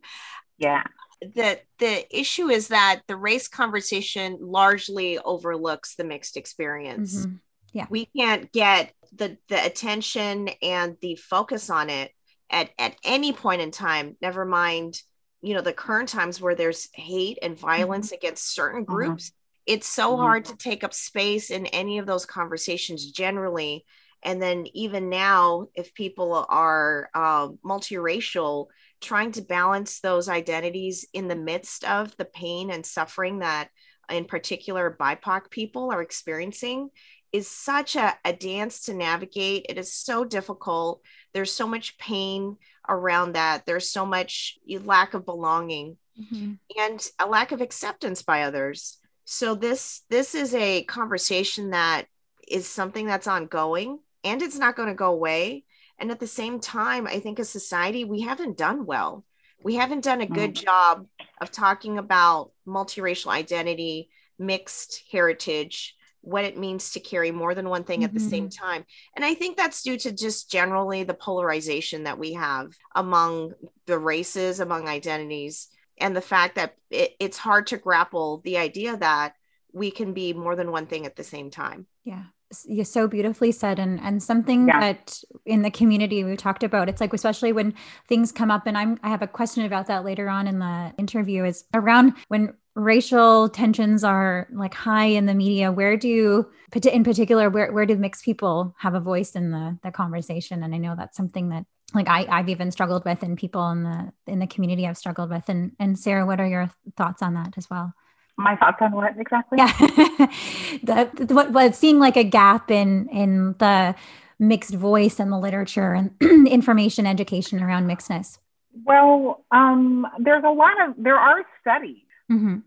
Yeah. 0.57 0.83
The 1.21 1.59
the 1.77 2.17
issue 2.17 2.49
is 2.49 2.69
that 2.69 3.01
the 3.07 3.15
race 3.15 3.47
conversation 3.47 4.39
largely 4.41 5.19
overlooks 5.19 5.95
the 5.95 6.05
mixed 6.05 6.37
experience. 6.37 7.17
Mm-hmm. 7.17 7.35
Yeah. 7.73 7.85
We 7.87 8.07
can't 8.17 8.51
get 8.51 8.91
the 9.13 9.37
the 9.47 9.63
attention 9.63 10.49
and 10.63 10.97
the 11.01 11.17
focus 11.17 11.69
on 11.69 11.91
it 11.91 12.11
at 12.49 12.69
at 12.77 12.95
any 13.03 13.33
point 13.33 13.61
in 13.61 13.71
time. 13.71 14.17
Never 14.21 14.45
mind, 14.45 15.01
you 15.41 15.53
know, 15.53 15.61
the 15.61 15.73
current 15.73 16.09
times 16.09 16.41
where 16.41 16.55
there's 16.55 16.89
hate 16.93 17.39
and 17.41 17.57
violence 17.57 18.07
mm-hmm. 18.07 18.15
against 18.15 18.53
certain 18.53 18.83
mm-hmm. 18.83 18.93
groups 18.93 19.31
it's 19.69 19.87
so 19.87 20.13
mm-hmm. 20.13 20.21
hard 20.21 20.45
to 20.45 20.57
take 20.57 20.83
up 20.83 20.95
space 20.95 21.51
in 21.51 21.67
any 21.67 21.99
of 21.99 22.07
those 22.07 22.25
conversations 22.25 23.11
generally 23.11 23.85
and 24.23 24.41
then 24.41 24.65
even 24.73 25.09
now 25.09 25.67
if 25.75 25.93
people 25.93 26.45
are 26.49 27.09
uh, 27.13 27.47
multiracial 27.63 28.65
trying 28.99 29.31
to 29.31 29.41
balance 29.43 29.99
those 29.99 30.27
identities 30.27 31.07
in 31.13 31.27
the 31.27 31.35
midst 31.35 31.85
of 31.85 32.17
the 32.17 32.25
pain 32.25 32.71
and 32.71 32.83
suffering 32.83 33.39
that 33.39 33.69
in 34.09 34.25
particular 34.25 34.97
bipoc 34.99 35.51
people 35.51 35.91
are 35.91 36.01
experiencing 36.01 36.89
is 37.31 37.47
such 37.47 37.95
a, 37.95 38.17
a 38.25 38.33
dance 38.33 38.85
to 38.85 38.93
navigate 38.95 39.67
it 39.69 39.77
is 39.77 39.93
so 39.93 40.25
difficult 40.25 40.99
there's 41.33 41.51
so 41.51 41.67
much 41.67 41.97
pain 41.97 42.57
around 42.87 43.33
that 43.33 43.65
there's 43.65 43.89
so 43.89 44.05
much 44.05 44.57
lack 44.83 45.13
of 45.13 45.25
belonging 45.25 45.97
mm-hmm. 46.19 46.53
and 46.79 47.07
a 47.19 47.27
lack 47.27 47.51
of 47.51 47.61
acceptance 47.61 48.21
by 48.21 48.43
others 48.43 48.97
so 49.25 49.55
this 49.55 50.01
this 50.09 50.33
is 50.33 50.55
a 50.55 50.83
conversation 50.83 51.71
that 51.71 52.05
is 52.47 52.67
something 52.67 53.05
that's 53.05 53.27
ongoing 53.27 53.99
and 54.23 54.41
it's 54.41 54.57
not 54.57 54.75
going 54.75 54.89
to 54.89 54.95
go 54.95 55.11
away 55.11 55.63
and 55.99 56.09
at 56.11 56.19
the 56.19 56.27
same 56.27 56.59
time 56.59 57.05
i 57.05 57.19
think 57.19 57.39
as 57.39 57.49
society 57.49 58.03
we 58.03 58.21
haven't 58.21 58.57
done 58.57 58.85
well 58.85 59.23
we 59.61 59.75
haven't 59.75 60.03
done 60.03 60.21
a 60.21 60.27
good 60.27 60.55
mm. 60.55 60.63
job 60.63 61.05
of 61.41 61.51
talking 61.51 61.97
about 61.97 62.51
multiracial 62.67 63.31
identity 63.31 64.09
mixed 64.39 65.03
heritage 65.11 65.95
what 66.21 66.43
it 66.43 66.57
means 66.57 66.91
to 66.91 66.99
carry 66.99 67.31
more 67.31 67.55
than 67.55 67.69
one 67.69 67.83
thing 67.83 67.99
mm-hmm. 67.99 68.05
at 68.05 68.13
the 68.13 68.19
same 68.19 68.49
mm-hmm. 68.49 68.65
time 68.65 68.85
and 69.15 69.23
i 69.23 69.33
think 69.33 69.55
that's 69.55 69.83
due 69.83 69.97
to 69.97 70.11
just 70.11 70.51
generally 70.51 71.03
the 71.03 71.13
polarization 71.13 72.03
that 72.03 72.19
we 72.19 72.33
have 72.33 72.73
among 72.95 73.53
the 73.85 73.97
races 73.97 74.59
among 74.59 74.87
identities 74.87 75.69
and 75.99 76.15
the 76.15 76.21
fact 76.21 76.55
that 76.55 76.75
it, 76.89 77.15
it's 77.19 77.37
hard 77.37 77.67
to 77.67 77.77
grapple 77.77 78.41
the 78.43 78.57
idea 78.57 78.97
that 78.97 79.33
we 79.73 79.91
can 79.91 80.13
be 80.13 80.33
more 80.33 80.55
than 80.55 80.71
one 80.71 80.87
thing 80.87 81.05
at 81.05 81.15
the 81.15 81.23
same 81.23 81.51
time. 81.51 81.85
Yeah. 82.03 82.23
Yeah, 82.65 82.83
so 82.83 83.07
beautifully 83.07 83.51
said, 83.51 83.77
and 83.77 83.99
and 83.99 84.23
something 84.23 84.67
yeah. 84.67 84.79
that 84.79 85.21
in 85.45 85.61
the 85.61 85.69
community 85.69 86.23
we 86.23 86.35
talked 86.35 86.63
about. 86.63 86.89
It's 86.89 86.99
like 86.99 87.13
especially 87.13 87.51
when 87.51 87.75
things 88.07 88.31
come 88.31 88.49
up, 88.49 88.65
and 88.65 88.75
I'm 88.75 88.99
I 89.03 89.09
have 89.09 89.21
a 89.21 89.27
question 89.27 89.65
about 89.65 89.85
that 89.85 90.03
later 90.03 90.27
on 90.27 90.47
in 90.47 90.57
the 90.57 90.91
interview. 90.97 91.45
Is 91.45 91.65
around 91.75 92.13
when 92.27 92.55
racial 92.79 93.49
tensions 93.49 94.03
are 94.03 94.47
like 94.51 94.73
high 94.73 95.05
in 95.05 95.25
the 95.25 95.33
media. 95.33 95.71
Where 95.71 95.97
do 95.97 96.47
in 96.83 97.03
particular 97.03 97.49
where 97.49 97.71
where 97.71 97.85
do 97.85 97.95
mixed 97.95 98.23
people 98.23 98.75
have 98.79 98.93
a 98.93 98.99
voice 98.99 99.31
in 99.31 99.51
the 99.51 99.77
the 99.83 99.91
conversation? 99.91 100.63
And 100.63 100.73
I 100.73 100.77
know 100.77 100.95
that's 100.97 101.17
something 101.17 101.49
that 101.49 101.65
like 101.93 102.07
I, 102.07 102.25
I've 102.29 102.49
even 102.49 102.71
struggled 102.71 103.05
with 103.05 103.23
and 103.23 103.37
people 103.37 103.69
in 103.71 103.83
the 103.83 104.11
in 104.27 104.39
the 104.39 104.47
community 104.47 104.87
I've 104.87 104.97
struggled 104.97 105.29
with. 105.29 105.49
And 105.49 105.73
and 105.79 105.97
Sarah, 105.97 106.25
what 106.25 106.39
are 106.39 106.47
your 106.47 106.71
thoughts 106.95 107.21
on 107.21 107.33
that 107.33 107.53
as 107.57 107.69
well? 107.69 107.93
My 108.37 108.55
thoughts 108.55 108.77
on 108.81 108.93
what 108.93 109.15
exactly? 109.19 109.57
Yeah. 109.57 109.71
the, 110.83 111.27
what, 111.29 111.51
what 111.51 111.75
seeing 111.75 111.99
like 111.99 112.15
a 112.15 112.23
gap 112.23 112.71
in 112.71 113.09
in 113.09 113.55
the 113.59 113.95
mixed 114.39 114.73
voice 114.73 115.19
and 115.19 115.31
the 115.31 115.37
literature 115.37 115.93
and 115.93 116.11
information 116.47 117.05
education 117.05 117.61
around 117.61 117.87
mixedness. 117.87 118.39
Well, 118.85 119.45
um, 119.51 120.07
there's 120.19 120.43
a 120.45 120.49
lot 120.49 120.81
of 120.81 120.95
there 120.97 121.17
are 121.17 121.43
studies, 121.61 121.97
mm-hmm. 122.31 122.57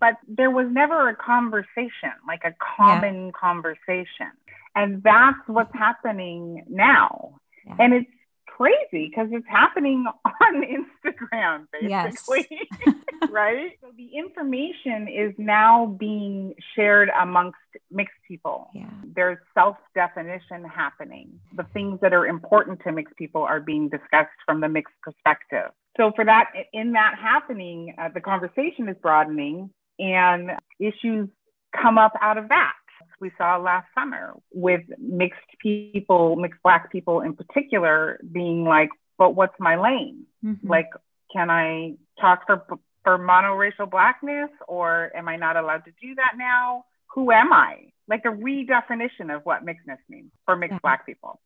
But 0.00 0.14
there 0.26 0.50
was 0.50 0.66
never 0.70 1.08
a 1.08 1.16
conversation, 1.16 2.12
like 2.26 2.42
a 2.44 2.54
common 2.76 3.26
yeah. 3.26 3.32
conversation, 3.32 4.32
and 4.74 5.02
that's 5.02 5.38
what's 5.46 5.74
happening 5.74 6.64
now. 6.68 7.40
Yeah. 7.66 7.76
And 7.78 7.94
it's 7.94 8.10
crazy 8.56 9.08
because 9.08 9.28
it's 9.32 9.46
happening 9.48 10.04
on 10.24 10.62
Instagram, 10.62 11.66
basically. 11.72 12.46
Yes. 12.50 12.94
right? 13.30 13.72
So 13.80 13.88
the 13.96 14.10
information 14.16 15.08
is 15.08 15.34
now 15.38 15.86
being 15.98 16.54
shared 16.74 17.10
amongst 17.20 17.58
mixed 17.90 18.16
people. 18.26 18.68
Yeah. 18.74 18.86
There's 19.14 19.38
self 19.54 19.76
definition 19.94 20.64
happening. 20.64 21.40
The 21.56 21.64
things 21.72 22.00
that 22.02 22.12
are 22.12 22.26
important 22.26 22.80
to 22.84 22.92
mixed 22.92 23.16
people 23.16 23.42
are 23.42 23.60
being 23.60 23.88
discussed 23.88 24.30
from 24.46 24.60
the 24.60 24.68
mixed 24.68 24.94
perspective. 25.02 25.70
So, 25.96 26.12
for 26.16 26.24
that, 26.24 26.50
in 26.72 26.92
that 26.92 27.16
happening, 27.20 27.94
uh, 27.98 28.08
the 28.14 28.20
conversation 28.20 28.88
is 28.88 28.96
broadening 29.02 29.70
and 29.98 30.52
issues 30.78 31.28
come 31.80 31.98
up 31.98 32.12
out 32.20 32.38
of 32.38 32.48
that. 32.48 32.72
We 33.20 33.30
saw 33.38 33.56
last 33.56 33.86
summer 33.94 34.34
with 34.52 34.82
mixed 34.98 35.40
people, 35.60 36.36
mixed 36.36 36.62
Black 36.62 36.90
people 36.90 37.20
in 37.20 37.34
particular, 37.34 38.20
being 38.32 38.64
like, 38.64 38.90
but 39.16 39.36
what's 39.36 39.54
my 39.60 39.76
lane? 39.76 40.24
Mm-hmm. 40.44 40.66
Like, 40.66 40.88
can 41.32 41.50
I 41.50 41.94
talk 42.20 42.46
for 42.46 42.64
for 43.04 43.18
monoracial 43.18 43.90
blackness, 43.90 44.50
or 44.68 45.10
am 45.16 45.28
I 45.28 45.36
not 45.36 45.56
allowed 45.56 45.84
to 45.86 45.92
do 46.00 46.14
that 46.16 46.32
now? 46.36 46.84
Who 47.14 47.32
am 47.32 47.52
I? 47.52 47.92
Like 48.08 48.24
a 48.24 48.28
redefinition 48.28 49.34
of 49.34 49.42
what 49.44 49.64
mixedness 49.64 49.98
means 50.08 50.30
for 50.44 50.56
mixed 50.56 50.74
yeah. 50.74 50.78
black 50.82 51.06
people. 51.06 51.40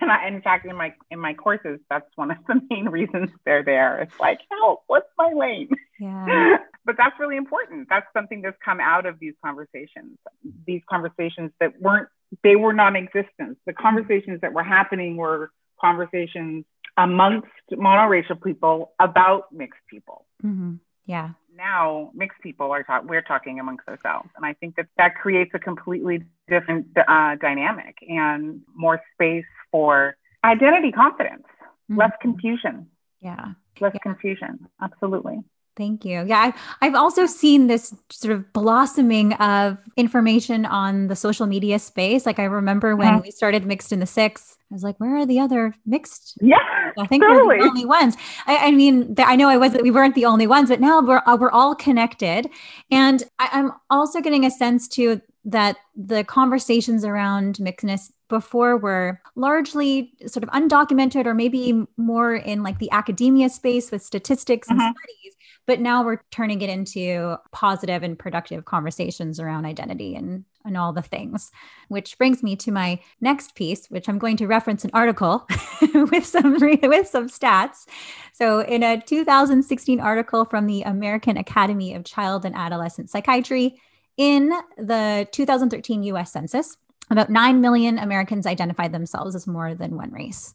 And 0.00 0.10
I, 0.10 0.28
in 0.28 0.42
fact, 0.42 0.66
in 0.66 0.76
my 0.76 0.94
in 1.10 1.18
my 1.18 1.34
courses, 1.34 1.80
that's 1.88 2.06
one 2.14 2.30
of 2.30 2.38
the 2.46 2.60
main 2.70 2.88
reasons 2.90 3.30
they're 3.44 3.64
there. 3.64 4.00
It's 4.00 4.20
like, 4.20 4.40
help, 4.50 4.82
what's 4.86 5.08
my 5.18 5.32
lane? 5.34 5.70
Yeah. 5.98 6.58
but 6.84 6.96
that's 6.96 7.18
really 7.18 7.36
important. 7.36 7.88
That's 7.88 8.06
something 8.12 8.42
that's 8.42 8.56
come 8.64 8.80
out 8.80 9.06
of 9.06 9.18
these 9.18 9.34
conversations. 9.44 10.18
These 10.66 10.82
conversations 10.88 11.50
that 11.60 11.80
weren't 11.80 12.08
they 12.42 12.56
were 12.56 12.72
non-existent. 12.72 13.58
The 13.66 13.72
conversations 13.72 14.40
that 14.42 14.52
were 14.52 14.62
happening 14.62 15.16
were 15.16 15.50
conversations 15.80 16.64
amongst 16.96 17.48
monoracial 17.72 18.42
people 18.42 18.92
about 19.00 19.52
mixed 19.52 19.80
people. 19.88 20.26
Mm-hmm. 20.44 20.74
Yeah. 21.06 21.30
Now, 21.56 22.10
mixed 22.14 22.40
people 22.40 22.70
are 22.70 22.82
talking, 22.82 23.08
we're 23.08 23.22
talking 23.22 23.58
amongst 23.58 23.88
ourselves. 23.88 24.28
And 24.36 24.46
I 24.46 24.52
think 24.54 24.76
that 24.76 24.86
that 24.96 25.16
creates 25.16 25.50
a 25.54 25.58
completely 25.58 26.22
different 26.48 26.86
uh, 26.96 27.36
dynamic 27.36 27.96
and 28.08 28.60
more 28.74 29.00
space 29.14 29.44
for 29.70 30.16
identity 30.44 30.92
confidence, 30.92 31.42
mm-hmm. 31.42 31.98
less 31.98 32.12
confusion. 32.20 32.86
Yeah. 33.20 33.52
Less 33.80 33.92
yeah. 33.94 34.00
confusion. 34.00 34.68
Absolutely. 34.80 35.38
Thank 35.76 36.04
you. 36.04 36.24
Yeah, 36.26 36.52
I, 36.80 36.84
have 36.84 36.94
also 36.94 37.26
seen 37.26 37.66
this 37.66 37.94
sort 38.10 38.34
of 38.34 38.52
blossoming 38.52 39.32
of 39.34 39.78
information 39.96 40.66
on 40.66 41.06
the 41.06 41.16
social 41.16 41.46
media 41.46 41.78
space. 41.78 42.26
Like 42.26 42.38
I 42.38 42.44
remember 42.44 42.96
when 42.96 43.08
yeah. 43.08 43.20
we 43.20 43.30
started 43.30 43.64
Mixed 43.64 43.92
in 43.92 44.00
the 44.00 44.06
Six, 44.06 44.58
I 44.70 44.74
was 44.74 44.82
like, 44.82 44.98
"Where 44.98 45.16
are 45.16 45.26
the 45.26 45.40
other 45.40 45.74
mixed?" 45.86 46.38
Yeah, 46.40 46.58
I 46.98 47.06
think 47.06 47.22
totally. 47.22 47.46
we're 47.46 47.62
the 47.62 47.68
only 47.68 47.84
ones. 47.84 48.16
I, 48.46 48.68
I 48.68 48.70
mean, 48.72 49.14
I 49.18 49.36
know 49.36 49.48
I 49.48 49.56
wasn't. 49.56 49.82
We 49.82 49.90
weren't 49.90 50.14
the 50.14 50.26
only 50.26 50.46
ones, 50.46 50.68
but 50.68 50.80
now 50.80 51.00
we're 51.00 51.22
uh, 51.24 51.36
we're 51.40 51.50
all 51.50 51.74
connected, 51.74 52.50
and 52.90 53.22
I, 53.38 53.48
I'm 53.52 53.72
also 53.90 54.20
getting 54.20 54.44
a 54.44 54.50
sense 54.50 54.86
too 54.86 55.20
that 55.44 55.76
the 55.96 56.24
conversations 56.24 57.04
around 57.04 57.56
mixedness 57.56 58.10
before 58.28 58.76
were 58.76 59.20
largely 59.34 60.12
sort 60.26 60.44
of 60.44 60.50
undocumented 60.50 61.26
or 61.26 61.34
maybe 61.34 61.86
more 61.96 62.34
in 62.34 62.62
like 62.62 62.78
the 62.78 62.90
academia 62.92 63.48
space 63.48 63.90
with 63.90 64.02
statistics 64.02 64.68
and 64.68 64.78
mm-hmm. 64.78 64.92
studies 64.92 65.36
but 65.70 65.78
now 65.78 66.02
we're 66.02 66.18
turning 66.32 66.62
it 66.62 66.68
into 66.68 67.36
positive 67.52 68.02
and 68.02 68.18
productive 68.18 68.64
conversations 68.64 69.38
around 69.38 69.64
identity 69.66 70.16
and 70.16 70.44
and 70.64 70.76
all 70.76 70.92
the 70.92 71.00
things 71.00 71.52
which 71.86 72.18
brings 72.18 72.42
me 72.42 72.56
to 72.56 72.72
my 72.72 72.98
next 73.20 73.54
piece 73.54 73.86
which 73.86 74.08
i'm 74.08 74.18
going 74.18 74.36
to 74.36 74.48
reference 74.48 74.84
an 74.84 74.90
article 74.92 75.46
with 75.94 76.26
some 76.26 76.54
with 76.58 77.06
some 77.06 77.28
stats. 77.28 77.86
So 78.32 78.62
in 78.62 78.82
a 78.82 79.00
2016 79.00 80.00
article 80.00 80.44
from 80.44 80.66
the 80.66 80.82
american 80.82 81.36
academy 81.36 81.94
of 81.94 82.04
child 82.04 82.44
and 82.44 82.56
adolescent 82.56 83.08
psychiatry 83.08 83.80
in 84.16 84.50
the 84.76 85.28
2013 85.30 86.02
US 86.02 86.32
census 86.32 86.78
about 87.10 87.30
9 87.30 87.60
million 87.60 87.96
americans 87.96 88.44
identified 88.44 88.92
themselves 88.92 89.36
as 89.36 89.46
more 89.46 89.76
than 89.76 89.96
one 89.96 90.10
race 90.10 90.52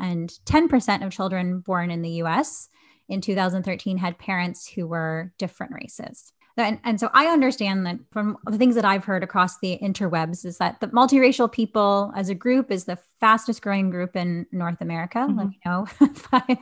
and 0.00 0.28
10% 0.44 1.06
of 1.06 1.12
children 1.12 1.60
born 1.60 1.92
in 1.92 2.02
the 2.02 2.22
US 2.22 2.68
in 3.08 3.20
2013 3.20 3.98
had 3.98 4.18
parents 4.18 4.68
who 4.68 4.86
were 4.86 5.32
different 5.38 5.72
races. 5.72 6.32
And, 6.58 6.80
and, 6.84 6.98
so 6.98 7.10
I 7.12 7.26
understand 7.26 7.84
that 7.84 7.98
from 8.10 8.38
the 8.46 8.56
things 8.56 8.76
that 8.76 8.84
I've 8.86 9.04
heard 9.04 9.22
across 9.22 9.58
the 9.58 9.78
interwebs 9.82 10.46
is 10.46 10.56
that 10.56 10.80
the 10.80 10.86
multiracial 10.88 11.52
people 11.52 12.12
as 12.16 12.30
a 12.30 12.34
group 12.34 12.70
is 12.70 12.84
the 12.84 12.96
fastest 13.20 13.60
growing 13.60 13.90
group 13.90 14.16
in 14.16 14.46
North 14.52 14.80
America. 14.80 15.18
Mm-hmm. 15.18 15.38
Let 15.38 15.48
me 15.48 15.60
know 15.66 15.86
if 16.00 16.28
I 16.32 16.58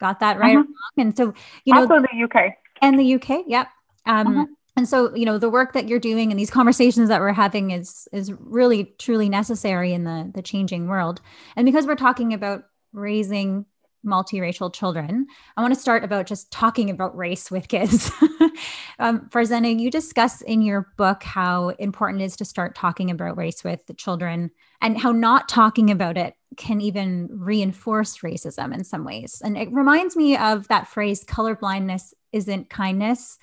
got 0.00 0.20
that 0.20 0.38
right 0.38 0.56
mm-hmm. 0.56 0.60
or 0.60 0.62
wrong. 0.62 1.06
And 1.06 1.16
so, 1.16 1.34
you 1.66 1.74
know, 1.74 1.82
also 1.82 2.00
the 2.00 2.24
UK 2.24 2.54
and 2.80 2.98
the 2.98 3.14
UK. 3.16 3.44
Yep. 3.46 3.68
Um, 4.06 4.26
mm-hmm. 4.26 4.42
And 4.76 4.88
so, 4.88 5.14
you 5.14 5.26
know, 5.26 5.36
the 5.36 5.50
work 5.50 5.74
that 5.74 5.88
you're 5.88 6.00
doing 6.00 6.30
and 6.30 6.40
these 6.40 6.50
conversations 6.50 7.08
that 7.08 7.20
we're 7.20 7.32
having 7.32 7.70
is 7.70 8.08
is 8.12 8.32
really 8.32 8.94
truly 8.98 9.28
necessary 9.28 9.92
in 9.92 10.04
the 10.04 10.30
the 10.34 10.42
changing 10.42 10.88
world. 10.88 11.20
And 11.54 11.66
because 11.66 11.86
we're 11.86 11.96
talking 11.96 12.32
about 12.32 12.64
raising 12.94 13.66
multiracial 14.04 14.72
children, 14.72 15.26
I 15.56 15.62
want 15.62 15.74
to 15.74 15.80
start 15.80 16.04
about 16.04 16.26
just 16.26 16.50
talking 16.50 16.90
about 16.90 17.16
race 17.16 17.50
with 17.50 17.68
kids. 17.68 18.10
um, 18.98 19.28
Farzana, 19.30 19.78
you 19.78 19.90
discuss 19.90 20.40
in 20.42 20.62
your 20.62 20.92
book 20.96 21.22
how 21.22 21.70
important 21.70 22.22
it 22.22 22.26
is 22.26 22.36
to 22.36 22.44
start 22.44 22.74
talking 22.74 23.10
about 23.10 23.36
race 23.36 23.64
with 23.64 23.86
the 23.86 23.94
children 23.94 24.50
and 24.80 24.98
how 24.98 25.12
not 25.12 25.48
talking 25.48 25.90
about 25.90 26.16
it 26.16 26.34
can 26.56 26.80
even 26.80 27.28
reinforce 27.30 28.18
racism 28.18 28.74
in 28.74 28.84
some 28.84 29.04
ways. 29.04 29.40
And 29.44 29.56
it 29.56 29.72
reminds 29.72 30.16
me 30.16 30.36
of 30.36 30.68
that 30.68 30.88
phrase, 30.88 31.24
colorblindness 31.24 32.12
isn't 32.32 32.70
kindness. 32.70 33.38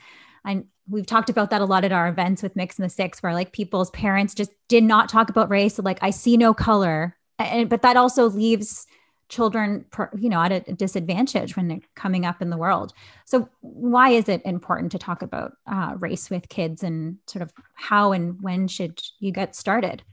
And 0.46 0.66
we've 0.88 1.06
talked 1.06 1.30
about 1.30 1.50
that 1.50 1.62
a 1.62 1.66
lot 1.66 1.84
at 1.84 1.92
our 1.92 2.08
events 2.08 2.44
with 2.44 2.56
Mixed 2.56 2.80
in 2.80 2.84
the 2.84 2.90
Six, 2.90 3.22
where 3.22 3.34
like 3.34 3.52
people's 3.54 3.92
parents 3.92 4.34
just 4.34 4.52
did 4.68 4.84
not 4.84 5.10
talk 5.10 5.30
about 5.30 5.50
race. 5.50 5.76
So 5.76 5.84
like, 5.84 6.00
I 6.02 6.10
see 6.10 6.38
no 6.38 6.54
color. 6.54 7.18
And, 7.40 7.70
but 7.70 7.82
that 7.82 7.98
also 7.98 8.30
leaves 8.30 8.86
children 9.32 9.86
you 10.20 10.30
know 10.30 10.42
at 10.42 10.52
a 10.52 10.74
disadvantage 10.74 11.56
when 11.56 11.70
they're 11.70 11.80
coming 11.96 12.26
up 12.26 12.42
in 12.42 12.50
the 12.50 12.58
world. 12.58 12.94
So 13.26 13.50
why 13.62 14.10
is 14.10 14.28
it 14.30 14.42
important 14.46 14.92
to 14.92 15.00
talk 15.00 15.22
about 15.22 15.54
uh, 15.66 15.96
race 15.98 16.30
with 16.30 16.50
kids 16.50 16.84
and 16.84 17.18
sort 17.28 17.42
of 17.42 17.52
how 17.74 18.12
and 18.12 18.40
when 18.42 18.68
should 18.68 19.02
you 19.20 19.32
get 19.32 19.56
started? 19.56 20.04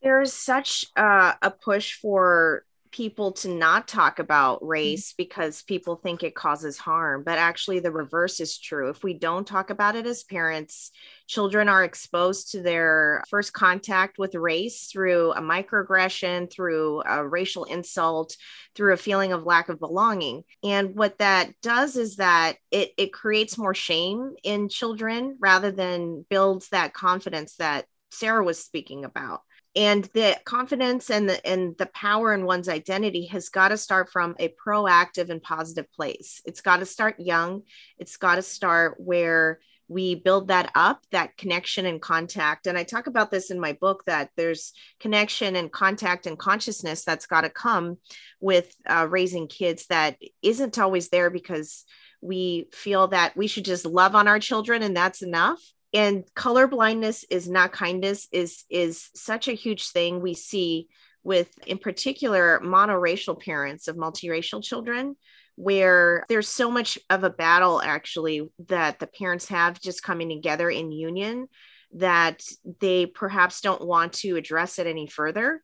There's 0.00 0.32
such 0.32 0.84
uh, 0.96 1.34
a 1.42 1.50
push 1.50 1.94
for 1.94 2.64
people 2.90 3.32
to 3.32 3.48
not 3.48 3.88
talk 3.88 4.18
about 4.18 4.58
mm-hmm. 4.58 4.68
race 4.68 5.14
because 5.16 5.62
people 5.62 5.96
think 5.96 6.22
it 6.22 6.34
causes 6.34 6.78
harm 6.78 7.22
but 7.24 7.38
actually 7.38 7.80
the 7.80 7.92
reverse 7.92 8.40
is 8.40 8.58
true. 8.58 8.88
If 8.88 9.02
we 9.02 9.14
don't 9.14 9.46
talk 9.46 9.70
about 9.70 9.96
it 9.96 10.06
as 10.06 10.24
parents 10.24 10.90
children 11.26 11.68
are 11.68 11.84
exposed 11.84 12.52
to 12.52 12.62
their 12.62 13.22
first 13.28 13.52
contact 13.52 14.18
with 14.18 14.34
race 14.34 14.88
through 14.90 15.32
a 15.32 15.40
microaggression 15.40 16.50
through 16.50 17.02
a 17.04 17.26
racial 17.26 17.64
insult 17.64 18.36
through 18.74 18.92
a 18.94 18.96
feeling 18.96 19.32
of 19.32 19.44
lack 19.44 19.68
of 19.68 19.78
belonging. 19.78 20.42
And 20.62 20.94
what 20.94 21.18
that 21.18 21.50
does 21.62 21.96
is 21.96 22.16
that 22.16 22.56
it, 22.70 22.92
it 22.96 23.12
creates 23.12 23.58
more 23.58 23.74
shame 23.74 24.34
in 24.42 24.68
children 24.68 25.36
rather 25.40 25.70
than 25.70 26.24
builds 26.28 26.68
that 26.70 26.94
confidence 26.94 27.56
that 27.56 27.84
sarah 28.10 28.42
was 28.42 28.58
speaking 28.58 29.04
about 29.04 29.42
and 29.78 30.10
the 30.12 30.36
confidence 30.44 31.08
and 31.08 31.28
the 31.28 31.46
and 31.46 31.78
the 31.78 31.86
power 31.86 32.34
in 32.34 32.44
one's 32.44 32.68
identity 32.68 33.26
has 33.26 33.48
got 33.48 33.68
to 33.68 33.76
start 33.76 34.10
from 34.10 34.34
a 34.40 34.52
proactive 34.66 35.30
and 35.30 35.40
positive 35.40 35.90
place. 35.92 36.42
It's 36.44 36.60
got 36.60 36.78
to 36.78 36.84
start 36.84 37.20
young. 37.20 37.62
It's 37.96 38.16
got 38.16 38.34
to 38.34 38.42
start 38.42 38.96
where 38.98 39.60
we 39.86 40.16
build 40.16 40.48
that 40.48 40.72
up 40.74 41.06
that 41.12 41.36
connection 41.36 41.86
and 41.86 42.02
contact. 42.02 42.66
And 42.66 42.76
i 42.76 42.82
talk 42.82 43.06
about 43.06 43.30
this 43.30 43.52
in 43.52 43.60
my 43.60 43.72
book 43.72 44.02
that 44.06 44.30
there's 44.36 44.72
connection 44.98 45.54
and 45.54 45.70
contact 45.70 46.26
and 46.26 46.36
consciousness 46.36 47.04
that's 47.04 47.26
got 47.26 47.42
to 47.42 47.48
come 47.48 47.98
with 48.40 48.74
uh, 48.90 49.06
raising 49.08 49.46
kids 49.46 49.86
that 49.86 50.16
isn't 50.42 50.76
always 50.76 51.08
there 51.10 51.30
because 51.30 51.84
we 52.20 52.66
feel 52.72 53.06
that 53.08 53.36
we 53.36 53.46
should 53.46 53.64
just 53.64 53.86
love 53.86 54.16
on 54.16 54.26
our 54.26 54.40
children 54.40 54.82
and 54.82 54.96
that's 54.96 55.22
enough 55.22 55.62
and 55.94 56.24
color 56.34 56.66
blindness 56.66 57.24
is 57.30 57.48
not 57.48 57.72
kindness 57.72 58.28
is 58.32 58.64
is 58.70 59.10
such 59.14 59.48
a 59.48 59.52
huge 59.52 59.90
thing 59.90 60.20
we 60.20 60.34
see 60.34 60.88
with 61.22 61.48
in 61.66 61.78
particular 61.78 62.60
monoracial 62.62 63.40
parents 63.40 63.88
of 63.88 63.96
multiracial 63.96 64.62
children 64.62 65.16
where 65.56 66.24
there's 66.28 66.48
so 66.48 66.70
much 66.70 66.98
of 67.10 67.24
a 67.24 67.30
battle 67.30 67.82
actually 67.82 68.48
that 68.68 68.98
the 69.00 69.06
parents 69.06 69.48
have 69.48 69.80
just 69.80 70.02
coming 70.02 70.28
together 70.28 70.70
in 70.70 70.92
union 70.92 71.48
that 71.92 72.42
they 72.80 73.06
perhaps 73.06 73.60
don't 73.60 73.86
want 73.86 74.12
to 74.12 74.36
address 74.36 74.78
it 74.78 74.86
any 74.86 75.06
further 75.06 75.62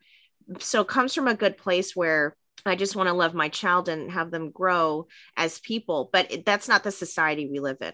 so 0.58 0.80
it 0.80 0.88
comes 0.88 1.14
from 1.14 1.28
a 1.28 1.34
good 1.34 1.56
place 1.56 1.94
where 1.94 2.37
I 2.66 2.76
just 2.76 2.96
want 2.96 3.08
to 3.08 3.14
love 3.14 3.34
my 3.34 3.48
child 3.48 3.88
and 3.88 4.10
have 4.10 4.30
them 4.30 4.50
grow 4.50 5.06
as 5.37 5.58
people. 5.58 6.08
But 6.12 6.32
that's 6.46 6.68
not 6.68 6.82
the 6.82 6.90
society 6.90 7.46
we 7.46 7.60
live 7.60 7.76
in. 7.80 7.92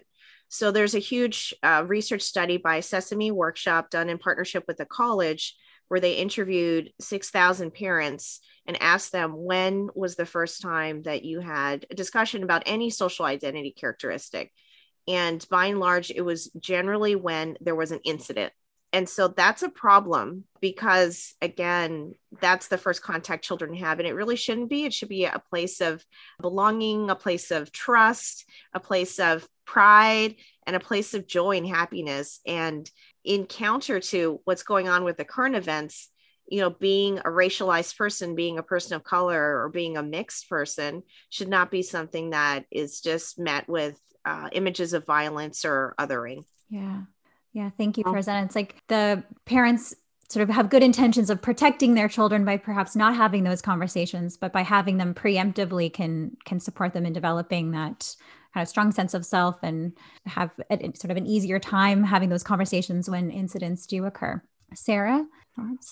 So 0.53 0.69
there's 0.69 0.95
a 0.95 0.99
huge 0.99 1.55
uh, 1.63 1.85
research 1.87 2.23
study 2.23 2.57
by 2.57 2.81
Sesame 2.81 3.31
Workshop 3.31 3.89
done 3.89 4.09
in 4.09 4.17
partnership 4.17 4.65
with 4.67 4.81
a 4.81 4.85
college 4.85 5.55
where 5.87 6.01
they 6.01 6.15
interviewed 6.15 6.91
6,000 6.99 7.73
parents 7.73 8.41
and 8.65 8.81
asked 8.81 9.13
them 9.13 9.31
when 9.33 9.87
was 9.95 10.17
the 10.17 10.25
first 10.25 10.61
time 10.61 11.03
that 11.03 11.23
you 11.23 11.39
had 11.39 11.85
a 11.89 11.95
discussion 11.95 12.43
about 12.43 12.63
any 12.65 12.89
social 12.89 13.23
identity 13.23 13.71
characteristic. 13.71 14.51
And 15.07 15.45
by 15.49 15.67
and 15.67 15.79
large, 15.79 16.11
it 16.11 16.21
was 16.21 16.51
generally 16.59 17.15
when 17.15 17.55
there 17.61 17.73
was 17.73 17.93
an 17.93 18.01
incident. 18.03 18.51
And 18.91 19.07
so 19.07 19.29
that's 19.29 19.63
a 19.63 19.69
problem 19.69 20.43
because, 20.59 21.33
again, 21.41 22.13
that's 22.41 22.67
the 22.67 22.77
first 22.77 23.01
contact 23.01 23.45
children 23.45 23.73
have. 23.75 23.99
And 23.99 24.07
it 24.07 24.15
really 24.15 24.35
shouldn't 24.35 24.69
be. 24.69 24.83
It 24.83 24.93
should 24.93 25.07
be 25.07 25.23
a 25.23 25.41
place 25.49 25.79
of 25.79 26.05
belonging, 26.41 27.09
a 27.09 27.15
place 27.15 27.51
of 27.51 27.71
trust, 27.71 28.45
a 28.73 28.81
place 28.81 29.17
of 29.17 29.47
pride, 29.71 30.35
and 30.67 30.75
a 30.75 30.79
place 30.79 31.13
of 31.13 31.27
joy 31.27 31.55
and 31.55 31.67
happiness. 31.67 32.41
And 32.45 32.89
in 33.23 33.45
counter 33.45 34.01
to 34.01 34.41
what's 34.43 34.63
going 34.63 34.89
on 34.89 35.05
with 35.05 35.15
the 35.15 35.23
current 35.25 35.55
events, 35.55 36.09
you 36.47 36.59
know, 36.59 36.69
being 36.69 37.19
a 37.19 37.29
racialized 37.29 37.97
person, 37.97 38.35
being 38.35 38.57
a 38.57 38.63
person 38.63 38.95
of 38.95 39.05
color, 39.05 39.61
or 39.61 39.69
being 39.69 39.95
a 39.95 40.03
mixed 40.03 40.49
person 40.49 41.03
should 41.29 41.47
not 41.47 41.71
be 41.71 41.83
something 41.83 42.31
that 42.31 42.65
is 42.69 42.99
just 42.99 43.39
met 43.39 43.69
with 43.69 43.97
uh, 44.25 44.49
images 44.51 44.91
of 44.93 45.05
violence 45.05 45.63
or 45.63 45.95
othering. 45.97 46.43
Yeah. 46.69 47.03
Yeah. 47.53 47.69
Thank 47.77 47.97
you, 47.97 48.03
Farzana. 48.03 48.45
It's 48.45 48.55
like 48.55 48.75
the 48.87 49.23
parents 49.45 49.95
sort 50.27 50.43
of 50.43 50.53
have 50.53 50.69
good 50.69 50.83
intentions 50.83 51.29
of 51.29 51.41
protecting 51.41 51.93
their 51.93 52.07
children 52.09 52.43
by 52.43 52.57
perhaps 52.57 52.95
not 52.95 53.15
having 53.15 53.43
those 53.43 53.61
conversations, 53.61 54.35
but 54.35 54.51
by 54.51 54.61
having 54.63 54.97
them 54.97 55.13
preemptively 55.13 55.91
can 55.91 56.35
can 56.45 56.59
support 56.59 56.93
them 56.93 57.05
in 57.05 57.13
developing 57.13 57.71
that 57.71 58.13
kind 58.53 58.63
of 58.63 58.67
strong 58.67 58.91
sense 58.91 59.13
of 59.13 59.25
self 59.25 59.57
and 59.63 59.93
have 60.25 60.51
a, 60.69 60.77
sort 60.95 61.11
of 61.11 61.17
an 61.17 61.25
easier 61.25 61.59
time 61.59 62.03
having 62.03 62.29
those 62.29 62.43
conversations 62.43 63.09
when 63.09 63.31
incidents 63.31 63.85
do 63.85 64.05
occur. 64.05 64.41
Sarah? 64.73 65.25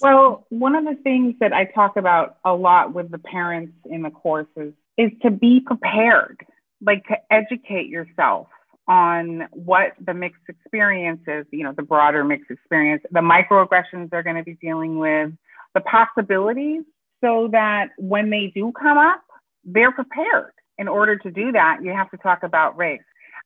Well, 0.02 0.46
one 0.50 0.76
of 0.76 0.86
the 0.86 0.96
things 1.04 1.36
that 1.40 1.54
I 1.54 1.66
talk 1.66 1.98
about 1.98 2.38
a 2.46 2.54
lot 2.54 2.94
with 2.94 3.12
the 3.12 3.20
parents 3.20 3.74
in 3.86 4.02
the 4.02 4.10
courses 4.10 4.74
is 4.98 5.12
to 5.22 5.32
be 5.32 5.60
prepared, 5.60 6.40
like 6.82 7.06
to 7.08 7.18
educate 7.30 7.88
yourself 7.88 8.48
on 8.88 9.48
what 9.52 9.94
the 10.04 10.14
mixed 10.14 10.42
experience 10.48 11.22
is, 11.28 11.46
you 11.52 11.64
know, 11.64 11.74
the 11.76 11.84
broader 11.84 12.24
mixed 12.24 12.50
experience, 12.50 13.04
the 13.12 13.20
microaggressions 13.20 14.10
they're 14.10 14.24
going 14.24 14.36
to 14.36 14.44
be 14.44 14.58
dealing 14.62 14.98
with, 14.98 15.32
the 15.76 15.82
possibilities, 15.82 16.84
so 17.22 17.50
that 17.52 17.90
when 17.98 18.30
they 18.30 18.52
do 18.56 18.72
come 18.72 18.98
up, 18.98 19.22
they're 19.64 19.92
prepared. 19.92 20.52
In 20.80 20.88
order 20.88 21.18
to 21.18 21.30
do 21.30 21.52
that, 21.52 21.78
you 21.84 21.92
have 21.92 22.10
to 22.12 22.18
talk 22.18 22.42
about 22.42 22.76
race. 22.78 23.02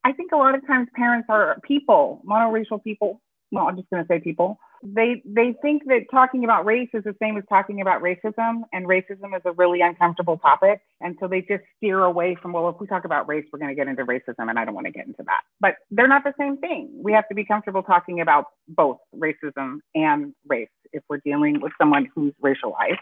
I 0.05 0.13
think 0.13 0.31
a 0.31 0.37
lot 0.37 0.55
of 0.55 0.65
times 0.65 0.87
parents 0.95 1.25
are 1.29 1.57
people, 1.63 2.21
monoracial 2.25 2.81
people. 2.81 3.21
Well, 3.51 3.67
I'm 3.67 3.75
just 3.75 3.89
going 3.89 4.03
to 4.03 4.07
say 4.07 4.19
people 4.19 4.57
they 4.83 5.21
they 5.25 5.55
think 5.61 5.83
that 5.85 6.01
talking 6.11 6.43
about 6.43 6.65
race 6.65 6.89
is 6.93 7.03
the 7.05 7.15
same 7.21 7.37
as 7.37 7.43
talking 7.47 7.79
about 7.79 8.01
racism 8.01 8.63
and 8.73 8.85
racism 8.85 9.35
is 9.35 9.41
a 9.45 9.51
really 9.53 9.79
uncomfortable 9.81 10.37
topic 10.37 10.81
and 10.99 11.15
so 11.19 11.27
they 11.27 11.39
just 11.41 11.63
steer 11.77 12.03
away 12.03 12.35
from 12.41 12.51
well 12.51 12.67
if 12.67 12.75
we 12.79 12.87
talk 12.87 13.05
about 13.05 13.27
race 13.27 13.45
we're 13.51 13.59
going 13.59 13.69
to 13.69 13.75
get 13.75 13.87
into 13.87 14.03
racism 14.03 14.49
and 14.49 14.59
i 14.59 14.65
don't 14.65 14.75
want 14.75 14.85
to 14.85 14.91
get 14.91 15.07
into 15.07 15.23
that 15.23 15.41
but 15.61 15.75
they're 15.91 16.07
not 16.07 16.23
the 16.23 16.33
same 16.37 16.57
thing 16.57 16.89
we 17.01 17.13
have 17.13 17.27
to 17.29 17.35
be 17.35 17.45
comfortable 17.45 17.81
talking 17.81 18.19
about 18.19 18.45
both 18.67 18.97
racism 19.15 19.77
and 19.95 20.33
race 20.47 20.67
if 20.91 21.01
we're 21.09 21.21
dealing 21.23 21.61
with 21.61 21.71
someone 21.77 22.09
who's 22.13 22.33
racialized 22.43 22.97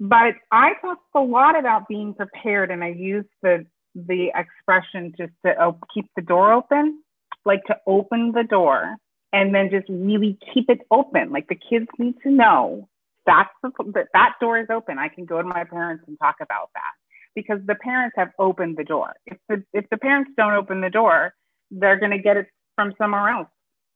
but 0.00 0.34
i 0.50 0.72
talk 0.80 0.98
a 1.14 1.20
lot 1.20 1.58
about 1.58 1.86
being 1.86 2.14
prepared 2.14 2.70
and 2.70 2.82
i 2.82 2.88
use 2.88 3.24
the 3.42 3.64
the 3.94 4.30
expression 4.34 5.12
just 5.16 5.32
to 5.44 5.52
oh, 5.62 5.78
keep 5.94 6.06
the 6.16 6.22
door 6.22 6.52
open 6.52 7.00
like 7.44 7.64
to 7.64 7.76
open 7.86 8.32
the 8.32 8.44
door 8.44 8.96
and 9.32 9.54
then 9.54 9.70
just 9.70 9.86
really 9.88 10.38
keep 10.52 10.68
it 10.68 10.80
open. 10.90 11.30
Like 11.30 11.48
the 11.48 11.54
kids 11.56 11.86
need 11.98 12.14
to 12.22 12.30
know 12.30 12.88
the, 13.26 13.44
that 13.94 14.06
that 14.12 14.32
door 14.40 14.58
is 14.58 14.66
open. 14.70 14.98
I 14.98 15.08
can 15.08 15.24
go 15.24 15.40
to 15.40 15.46
my 15.46 15.64
parents 15.64 16.04
and 16.06 16.18
talk 16.18 16.36
about 16.40 16.70
that 16.74 16.92
because 17.34 17.60
the 17.66 17.76
parents 17.76 18.14
have 18.16 18.30
opened 18.38 18.76
the 18.76 18.84
door. 18.84 19.14
If 19.26 19.38
the 19.48 19.62
if 19.72 19.88
the 19.90 19.98
parents 19.98 20.32
don't 20.36 20.54
open 20.54 20.80
the 20.80 20.90
door, 20.90 21.34
they're 21.70 21.98
going 21.98 22.10
to 22.10 22.18
get 22.18 22.36
it 22.36 22.46
from 22.74 22.92
somewhere 22.98 23.28
else, 23.28 23.48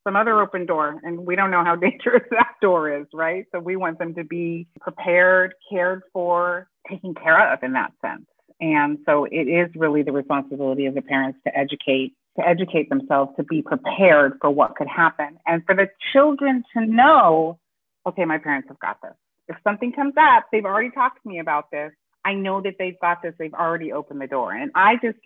some 0.05 0.17
other 0.17 0.41
open 0.41 0.67
door, 0.67 1.01
and 1.03 1.27
we 1.27 1.35
don't 1.35 1.51
know 1.51 1.65
how 1.65 1.75
dangerous 1.89 2.23
that 2.31 2.55
door 2.61 2.95
is, 2.95 3.07
right? 3.13 3.47
So 3.53 3.59
we 3.59 3.77
want 3.77 3.99
them 3.99 4.15
to 4.15 4.25
be 4.25 4.67
prepared, 4.81 5.55
cared 5.71 6.03
for, 6.13 6.69
taken 6.89 7.15
care 7.15 7.53
of 7.53 7.63
in 7.63 7.73
that 7.73 7.93
sense. 8.01 8.27
And 8.61 8.99
so 9.07 9.25
it 9.25 9.49
is 9.49 9.69
really 9.75 10.03
the 10.03 10.13
responsibility 10.13 10.87
of 10.87 10.95
the 10.95 11.03
parents 11.03 11.39
to 11.47 11.57
educate 11.57 12.15
to 12.37 12.47
educate 12.47 12.89
themselves 12.89 13.31
to 13.37 13.45
be 13.45 13.63
prepared 13.63 14.33
for 14.41 14.51
what 14.51 14.75
could 14.75 14.89
happen 14.89 15.39
and 15.47 15.65
for 15.65 15.75
the 15.75 15.87
children 16.13 16.65
to 16.77 16.85
know 16.85 17.59
okay 18.07 18.25
my 18.25 18.39
parents 18.39 18.69
have 18.69 18.79
got 18.81 18.99
this. 19.03 19.15
If 19.49 19.57
something 19.65 19.93
comes 19.93 20.15
up 20.21 20.47
they've 20.51 20.65
already 20.65 20.91
talked 20.91 21.23
to 21.23 21.29
me 21.29 21.39
about 21.39 21.71
this. 21.71 21.93
I 22.25 22.35
know 22.35 22.63
that 22.63 22.75
they've 22.79 22.99
got 23.01 23.23
this. 23.23 23.35
They've 23.39 23.55
already 23.55 23.93
opened 23.93 24.21
the 24.21 24.27
door. 24.27 24.53
And 24.53 24.71
i 24.75 24.95
just 24.97 25.19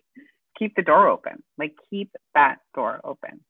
keep 0.58 0.74
the 0.74 0.82
door 0.82 1.08
open 1.08 1.42
like 1.58 1.74
keep 1.90 2.10
that 2.34 2.56
door 2.74 3.00
open. 3.04 3.40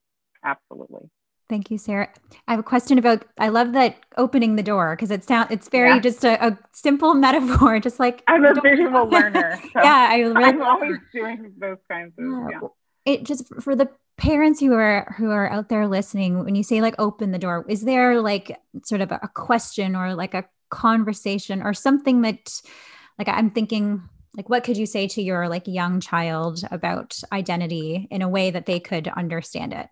Absolutely 0.43 1.09
Thank 1.49 1.71
you, 1.71 1.79
Sarah. 1.79 2.09
I 2.47 2.51
have 2.51 2.59
a 2.59 2.63
question 2.63 2.99
about. 2.99 3.25
I 3.39 3.49
love 3.49 3.73
that 3.73 3.97
opening 4.17 4.55
the 4.55 4.63
door 4.63 4.95
because 4.95 5.09
it's 5.09 5.25
down. 5.25 5.47
It's 5.49 5.67
very 5.67 5.89
yeah. 5.89 5.99
just 5.99 6.23
a, 6.23 6.45
a, 6.45 6.59
simple 6.73 7.15
metaphor, 7.15 7.79
just 7.87 7.99
like 7.99 8.23
I'm 8.27 8.45
a 8.45 8.53
visual 8.61 9.09
learner. 9.09 9.59
So 9.61 9.69
yeah, 9.83 10.09
I 10.11 10.19
really, 10.19 10.43
I'm 10.43 10.61
always 10.61 10.97
doing 11.11 11.53
those 11.57 11.79
kinds 11.89 12.13
of. 12.19 12.25
Yeah 12.51 12.59
it 13.09 13.23
just 13.23 13.47
for 13.61 13.75
the 13.75 13.89
parents 14.17 14.59
who 14.59 14.73
are 14.73 15.15
who 15.17 15.31
are 15.31 15.49
out 15.49 15.69
there 15.69 15.87
listening 15.87 16.43
when 16.43 16.55
you 16.55 16.63
say 16.63 16.81
like 16.81 16.95
open 16.99 17.31
the 17.31 17.39
door 17.39 17.65
is 17.67 17.83
there 17.83 18.21
like 18.21 18.57
sort 18.83 19.01
of 19.01 19.11
a 19.11 19.29
question 19.33 19.95
or 19.95 20.13
like 20.13 20.33
a 20.33 20.45
conversation 20.69 21.61
or 21.61 21.73
something 21.73 22.21
that 22.21 22.61
like 23.17 23.29
i'm 23.29 23.49
thinking 23.49 24.03
like 24.35 24.49
what 24.49 24.63
could 24.63 24.77
you 24.77 24.85
say 24.85 25.07
to 25.07 25.21
your 25.21 25.47
like 25.47 25.67
young 25.67 25.99
child 25.99 26.61
about 26.69 27.17
identity 27.31 28.07
in 28.11 28.21
a 28.21 28.29
way 28.29 28.51
that 28.51 28.65
they 28.65 28.79
could 28.79 29.07
understand 29.07 29.73
it 29.73 29.87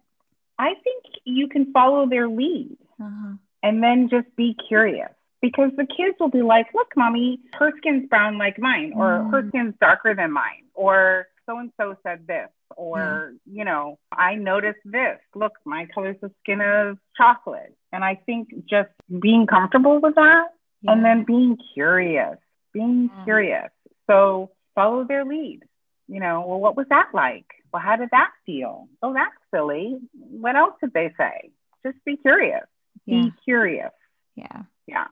i 0.59 0.73
think 0.83 0.96
you 1.27 1.47
can 1.47 1.71
follow 1.71 2.07
their 2.07 2.27
lead 2.27 2.77
uh-huh. 3.01 3.33
and 3.63 3.83
then 3.83 4.07
just 4.09 4.33
be 4.35 4.55
curious 4.67 5.11
because 5.41 5.71
the 5.77 5.85
kids 5.85 6.15
will 6.19 6.29
be 6.29 6.41
like 6.41 6.67
look 6.73 6.91
mommy 6.95 7.39
her 7.53 7.71
skin's 7.77 8.07
brown 8.09 8.37
like 8.37 8.57
mine 8.57 8.93
or 8.95 9.19
mm. 9.19 9.31
her 9.31 9.47
skin's 9.49 9.75
darker 9.79 10.15
than 10.15 10.31
mine 10.31 10.63
or 10.73 11.27
so 11.45 11.57
and 11.57 11.71
so 11.79 11.95
said 12.03 12.25
this 12.27 12.49
or 12.75 13.33
yeah. 13.45 13.59
you 13.59 13.65
know 13.65 13.99
i 14.11 14.35
noticed 14.35 14.79
this 14.85 15.17
look 15.35 15.53
my 15.65 15.85
color's 15.93 16.17
the 16.21 16.31
skin 16.41 16.61
of 16.61 16.97
chocolate 17.15 17.75
and 17.91 18.03
i 18.03 18.15
think 18.25 18.49
just 18.69 18.89
being 19.21 19.45
comfortable 19.47 19.99
with 20.01 20.15
that 20.15 20.47
yeah. 20.81 20.91
and 20.91 21.03
then 21.03 21.23
being 21.23 21.57
curious 21.73 22.37
being 22.73 23.09
yeah. 23.13 23.23
curious 23.23 23.69
so 24.07 24.49
follow 24.75 25.03
their 25.03 25.25
lead 25.25 25.61
you 26.07 26.19
know 26.19 26.45
well 26.47 26.59
what 26.59 26.77
was 26.77 26.85
that 26.89 27.09
like 27.13 27.45
well 27.77 27.85
how 27.85 27.95
did 27.95 28.09
that 28.11 28.31
feel? 28.45 28.87
Oh 29.03 29.13
that's 29.13 29.35
silly. 29.53 29.97
What 30.13 30.55
else 30.55 30.73
did 30.81 30.93
they 30.93 31.13
say? 31.17 31.51
Just 31.85 32.03
be 32.05 32.17
curious. 32.17 32.65
Be 33.05 33.31
curious. 33.45 33.91
Yeah. 34.35 34.63
Yeah. 34.87 35.05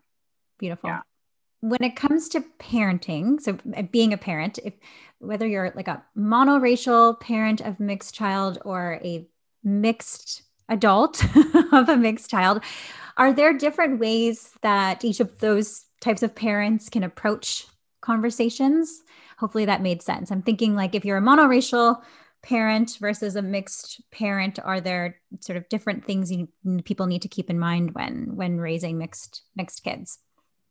Beautiful. 0.58 1.00
When 1.62 1.84
it 1.84 1.96
comes 1.96 2.28
to 2.30 2.44
parenting, 2.60 3.40
so 3.40 3.58
uh, 3.76 3.84
being 3.84 4.14
a 4.14 4.18
parent, 4.18 4.60
if 4.64 4.74
whether 5.20 5.48
you're 5.48 5.72
like 5.76 5.88
a 5.88 6.04
monoracial 6.18 7.20
parent 7.20 7.62
of 7.62 7.80
mixed 7.80 8.16
child 8.16 8.58
or 8.66 9.00
a 9.04 9.28
mixed 9.64 10.42
adult 10.68 11.24
of 11.72 11.88
a 11.88 11.98
mixed 11.98 12.30
child, 12.30 12.62
are 13.18 13.32
there 13.32 13.58
different 13.58 14.00
ways 14.00 14.52
that 14.62 15.06
each 15.06 15.20
of 15.20 15.38
those 15.38 15.86
types 16.02 16.24
of 16.24 16.36
parents 16.36 16.90
can 16.90 17.04
approach 17.04 17.68
conversations? 18.02 19.04
Hopefully 19.38 19.66
that 19.66 19.82
made 19.82 20.02
sense. 20.02 20.32
I'm 20.32 20.42
thinking 20.42 20.76
like 20.76 20.96
if 20.96 21.06
you're 21.06 21.18
a 21.18 21.22
monoracial 21.22 22.02
parent 22.46 22.98
versus 23.02 23.36
a 23.36 23.42
mixed 23.42 24.02
parent, 24.12 24.60
are 24.64 24.80
there 24.80 25.20
sort 25.40 25.58
of 25.58 25.68
different 25.68 26.06
things 26.06 26.32
you, 26.32 26.48
people 26.84 27.08
need 27.08 27.24
to 27.24 27.28
keep 27.28 27.50
in 27.50 27.60
mind 27.60 27.94
when 27.94 28.36
when 28.36 28.60
raising 28.60 28.98
mixed 28.98 29.42
mixed 29.56 29.84
kids? 29.84 30.20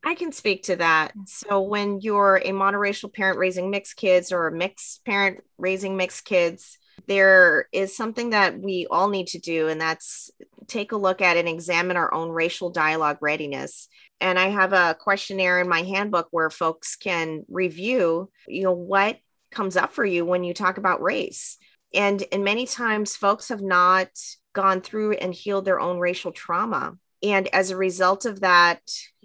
I 0.03 0.15
can 0.15 0.31
speak 0.31 0.63
to 0.63 0.75
that. 0.77 1.13
So, 1.25 1.61
when 1.61 1.99
you're 1.99 2.37
a 2.37 2.51
monoracial 2.51 3.13
parent 3.13 3.39
raising 3.39 3.69
mixed 3.69 3.97
kids 3.97 4.31
or 4.31 4.47
a 4.47 4.51
mixed 4.51 5.03
parent 5.03 5.41
raising 5.57 5.97
mixed 5.97 6.25
kids, 6.25 6.77
there 7.07 7.67
is 7.73 7.97
something 7.97 8.29
that 8.29 8.59
we 8.59 8.87
all 8.89 9.09
need 9.09 9.27
to 9.27 9.39
do, 9.39 9.67
and 9.67 9.81
that's 9.81 10.31
take 10.67 10.91
a 10.91 10.97
look 10.97 11.21
at 11.21 11.37
and 11.37 11.47
examine 11.47 11.97
our 11.97 12.13
own 12.13 12.29
racial 12.29 12.69
dialogue 12.69 13.17
readiness. 13.21 13.87
And 14.21 14.39
I 14.39 14.47
have 14.47 14.73
a 14.73 14.95
questionnaire 14.97 15.59
in 15.59 15.67
my 15.67 15.81
handbook 15.81 16.27
where 16.31 16.49
folks 16.49 16.95
can 16.95 17.43
review, 17.49 18.31
you 18.47 18.63
know, 18.63 18.71
what 18.71 19.17
comes 19.55 19.77
up 19.77 19.93
for 19.93 20.05
you 20.05 20.25
when 20.25 20.43
you 20.43 20.53
talk 20.53 20.77
about 20.77 21.01
race. 21.01 21.57
And 21.93 22.23
and 22.31 22.43
many 22.43 22.67
times 22.67 23.15
folks 23.15 23.49
have 23.49 23.61
not 23.61 24.09
gone 24.53 24.81
through 24.81 25.13
and 25.13 25.33
healed 25.33 25.65
their 25.65 25.79
own 25.79 25.99
racial 25.99 26.31
trauma. 26.31 26.97
And 27.23 27.47
as 27.53 27.71
a 27.71 27.77
result 27.77 28.25
of 28.25 28.41
that, 28.41 28.81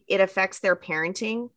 it 0.09 0.21
affects 0.21 0.61
their 0.61 0.77
parenting 0.77 1.51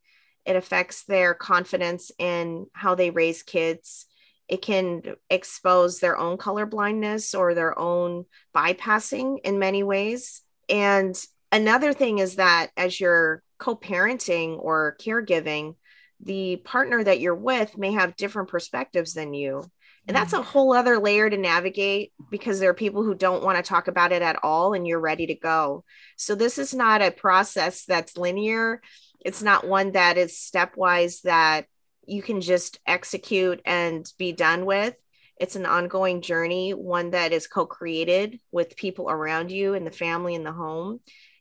it 0.44 0.56
affects 0.56 1.04
their 1.04 1.32
confidence 1.34 2.10
in 2.18 2.66
how 2.72 2.94
they 2.94 3.10
raise 3.10 3.42
kids 3.42 4.06
it 4.46 4.60
can 4.60 5.02
expose 5.30 6.00
their 6.00 6.18
own 6.18 6.36
color 6.36 6.66
blindness 6.66 7.34
or 7.34 7.54
their 7.54 7.78
own 7.78 8.26
bypassing 8.54 9.38
in 9.44 9.58
many 9.58 9.82
ways 9.82 10.42
and 10.68 11.22
another 11.50 11.92
thing 11.92 12.18
is 12.18 12.36
that 12.36 12.70
as 12.76 13.00
you're 13.00 13.42
co-parenting 13.58 14.58
or 14.58 14.96
caregiving 15.00 15.74
the 16.20 16.56
partner 16.64 17.02
that 17.02 17.20
you're 17.20 17.34
with 17.34 17.76
may 17.76 17.92
have 17.92 18.16
different 18.16 18.48
perspectives 18.48 19.14
than 19.14 19.34
you 19.34 19.62
And 20.06 20.16
that's 20.16 20.32
mm-hmm. 20.32 20.42
a 20.42 20.44
whole 20.44 20.72
other 20.72 20.98
layer 20.98 21.28
to 21.30 21.36
navigate 21.36 22.12
because 22.30 22.60
there 22.60 22.70
are 22.70 22.74
people 22.74 23.02
who 23.02 23.14
don't 23.14 23.42
want 23.42 23.56
to 23.56 23.68
talk 23.68 23.88
about 23.88 24.12
it 24.12 24.22
at 24.22 24.42
all 24.42 24.74
and 24.74 24.86
you're 24.86 25.00
ready 25.00 25.26
to 25.26 25.34
go. 25.34 25.84
So 26.16 26.34
this 26.34 26.58
is 26.58 26.74
not 26.74 27.02
a 27.02 27.10
process 27.10 27.84
that's 27.84 28.16
linear. 28.16 28.80
It's 29.24 29.42
not 29.42 29.66
one 29.66 29.92
that 29.92 30.18
is 30.18 30.32
stepwise 30.32 31.22
that 31.22 31.66
you 32.06 32.22
can 32.22 32.40
just 32.42 32.78
execute 32.86 33.60
and 33.64 34.10
be 34.18 34.32
done 34.32 34.66
with. 34.66 34.94
It's 35.40 35.56
an 35.56 35.66
ongoing 35.66 36.20
journey, 36.20 36.72
one 36.72 37.10
that 37.10 37.32
is 37.32 37.46
co 37.46 37.66
created 37.66 38.38
with 38.52 38.76
people 38.76 39.10
around 39.10 39.50
you 39.50 39.74
in 39.74 39.84
the 39.84 39.90
family 39.90 40.34
in 40.34 40.44
the 40.44 40.52
home, 40.52 41.00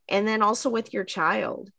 and 0.09 0.27
then 0.27 0.41
also 0.41 0.69
with 0.69 0.93
your 0.93 1.03
child. 1.03 1.69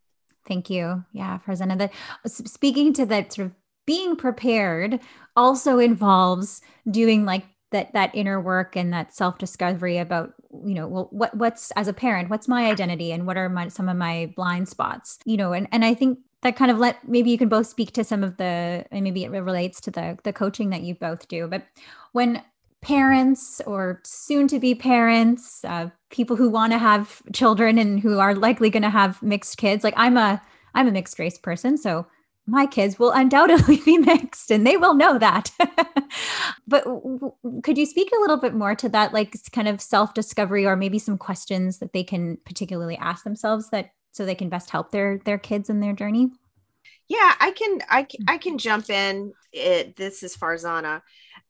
Thank 0.47 0.71
you. 0.71 1.05
Yeah, 1.13 1.39
Farzana. 1.47 1.79
That 1.79 1.93
speaking 2.27 2.93
to 2.95 3.07
that 3.07 3.33
sort 3.33 3.47
of 3.47 3.53
being 3.87 4.17
prepared 4.17 5.01
also 5.37 5.79
involves 5.79 6.61
doing 6.91 7.25
like 7.25 7.45
that 7.71 7.93
that 7.93 8.15
inner 8.15 8.41
work 8.41 8.77
and 8.77 8.93
that 8.93 9.15
self 9.15 9.39
discovery 9.39 9.99
about 9.99 10.33
you 10.65 10.75
know 10.75 10.87
well 10.87 11.09
what 11.11 11.37
what's 11.37 11.71
as 11.73 11.89
a 11.89 11.93
parent 11.93 12.31
what's 12.31 12.47
my 12.47 12.71
identity 12.71 13.11
and 13.11 13.27
what 13.27 13.37
are 13.37 13.49
my 13.49 13.69
some 13.69 13.89
of 13.89 13.97
my 13.97 14.33
blind 14.37 14.69
spots 14.69 15.19
you 15.25 15.37
know 15.37 15.53
and 15.53 15.67
and 15.73 15.85
I 15.85 15.93
think 15.95 16.19
that 16.43 16.57
kind 16.57 16.71
of 16.71 16.79
let 16.79 17.07
maybe 17.09 17.31
you 17.31 17.39
can 17.39 17.49
both 17.49 17.67
speak 17.67 17.93
to 17.93 18.05
some 18.05 18.23
of 18.23 18.37
the 18.37 18.85
and 18.93 19.03
maybe 19.03 19.25
it 19.25 19.31
relates 19.31 19.81
to 19.83 19.91
the 19.91 20.17
the 20.23 20.33
coaching 20.33 20.71
that 20.71 20.83
you 20.83 20.95
both 20.95 21.27
do 21.27 21.49
but 21.49 21.65
when 22.13 22.43
parents 22.85 23.61
or 23.67 24.01
soon 24.05 24.47
to 24.49 24.59
be 24.61 24.75
parents 24.75 25.65
uh, 25.65 25.89
people 26.11 26.37
who 26.37 26.51
want 26.51 26.73
to 26.73 26.79
have 26.79 27.23
children 27.33 27.79
and 27.79 28.01
who 28.01 28.19
are 28.19 28.35
likely 28.35 28.69
going 28.71 28.83
to 28.83 28.91
have 28.91 29.23
mixed 29.23 29.57
kids. 29.57 29.83
Like 29.83 29.95
i'm 29.97 30.17
a 30.17 30.41
i'm 30.75 30.87
a 30.87 30.93
mixed 30.93 31.19
race 31.19 31.39
person 31.39 31.77
so 31.77 32.07
my 32.47 32.67
kids 32.67 32.99
will 32.99 33.11
undoubtedly 33.23 33.79
be 33.79 33.99
mixed 33.99 34.51
and 34.51 34.67
they 34.67 34.77
will 34.77 34.95
know 34.95 35.19
that. 35.19 35.51
But 36.67 36.85
w- 36.85 37.33
could 37.63 37.77
you 37.77 37.87
speak 37.87 38.11
a 38.13 38.21
little 38.21 38.37
bit 38.37 38.55
more 38.55 38.75
to 38.77 38.89
that 38.91 39.13
like 39.13 39.35
kind 39.53 39.69
of 39.69 39.81
self 39.81 40.15
discovery 40.15 40.65
or 40.65 40.77
maybe 40.77 40.99
some 40.99 41.19
questions 41.19 41.79
that 41.79 41.93
they 41.93 42.05
can 42.05 42.39
particularly 42.47 42.97
ask 42.97 43.25
themselves 43.25 43.71
that 43.71 43.91
so 44.13 44.25
they 44.25 44.35
can 44.35 44.49
best 44.49 44.71
help 44.71 44.91
their 44.91 45.19
their 45.25 45.39
kids 45.39 45.69
in 45.69 45.81
their 45.81 45.93
journey? 45.93 46.31
Yeah 47.09 47.35
i 47.41 47.51
can 47.51 47.81
i, 47.89 48.07
I 48.29 48.39
can 48.39 48.59
jump 48.59 48.89
in 48.91 49.33
it, 49.53 49.97
this 49.97 50.23
is 50.23 50.37
farzana 50.37 51.03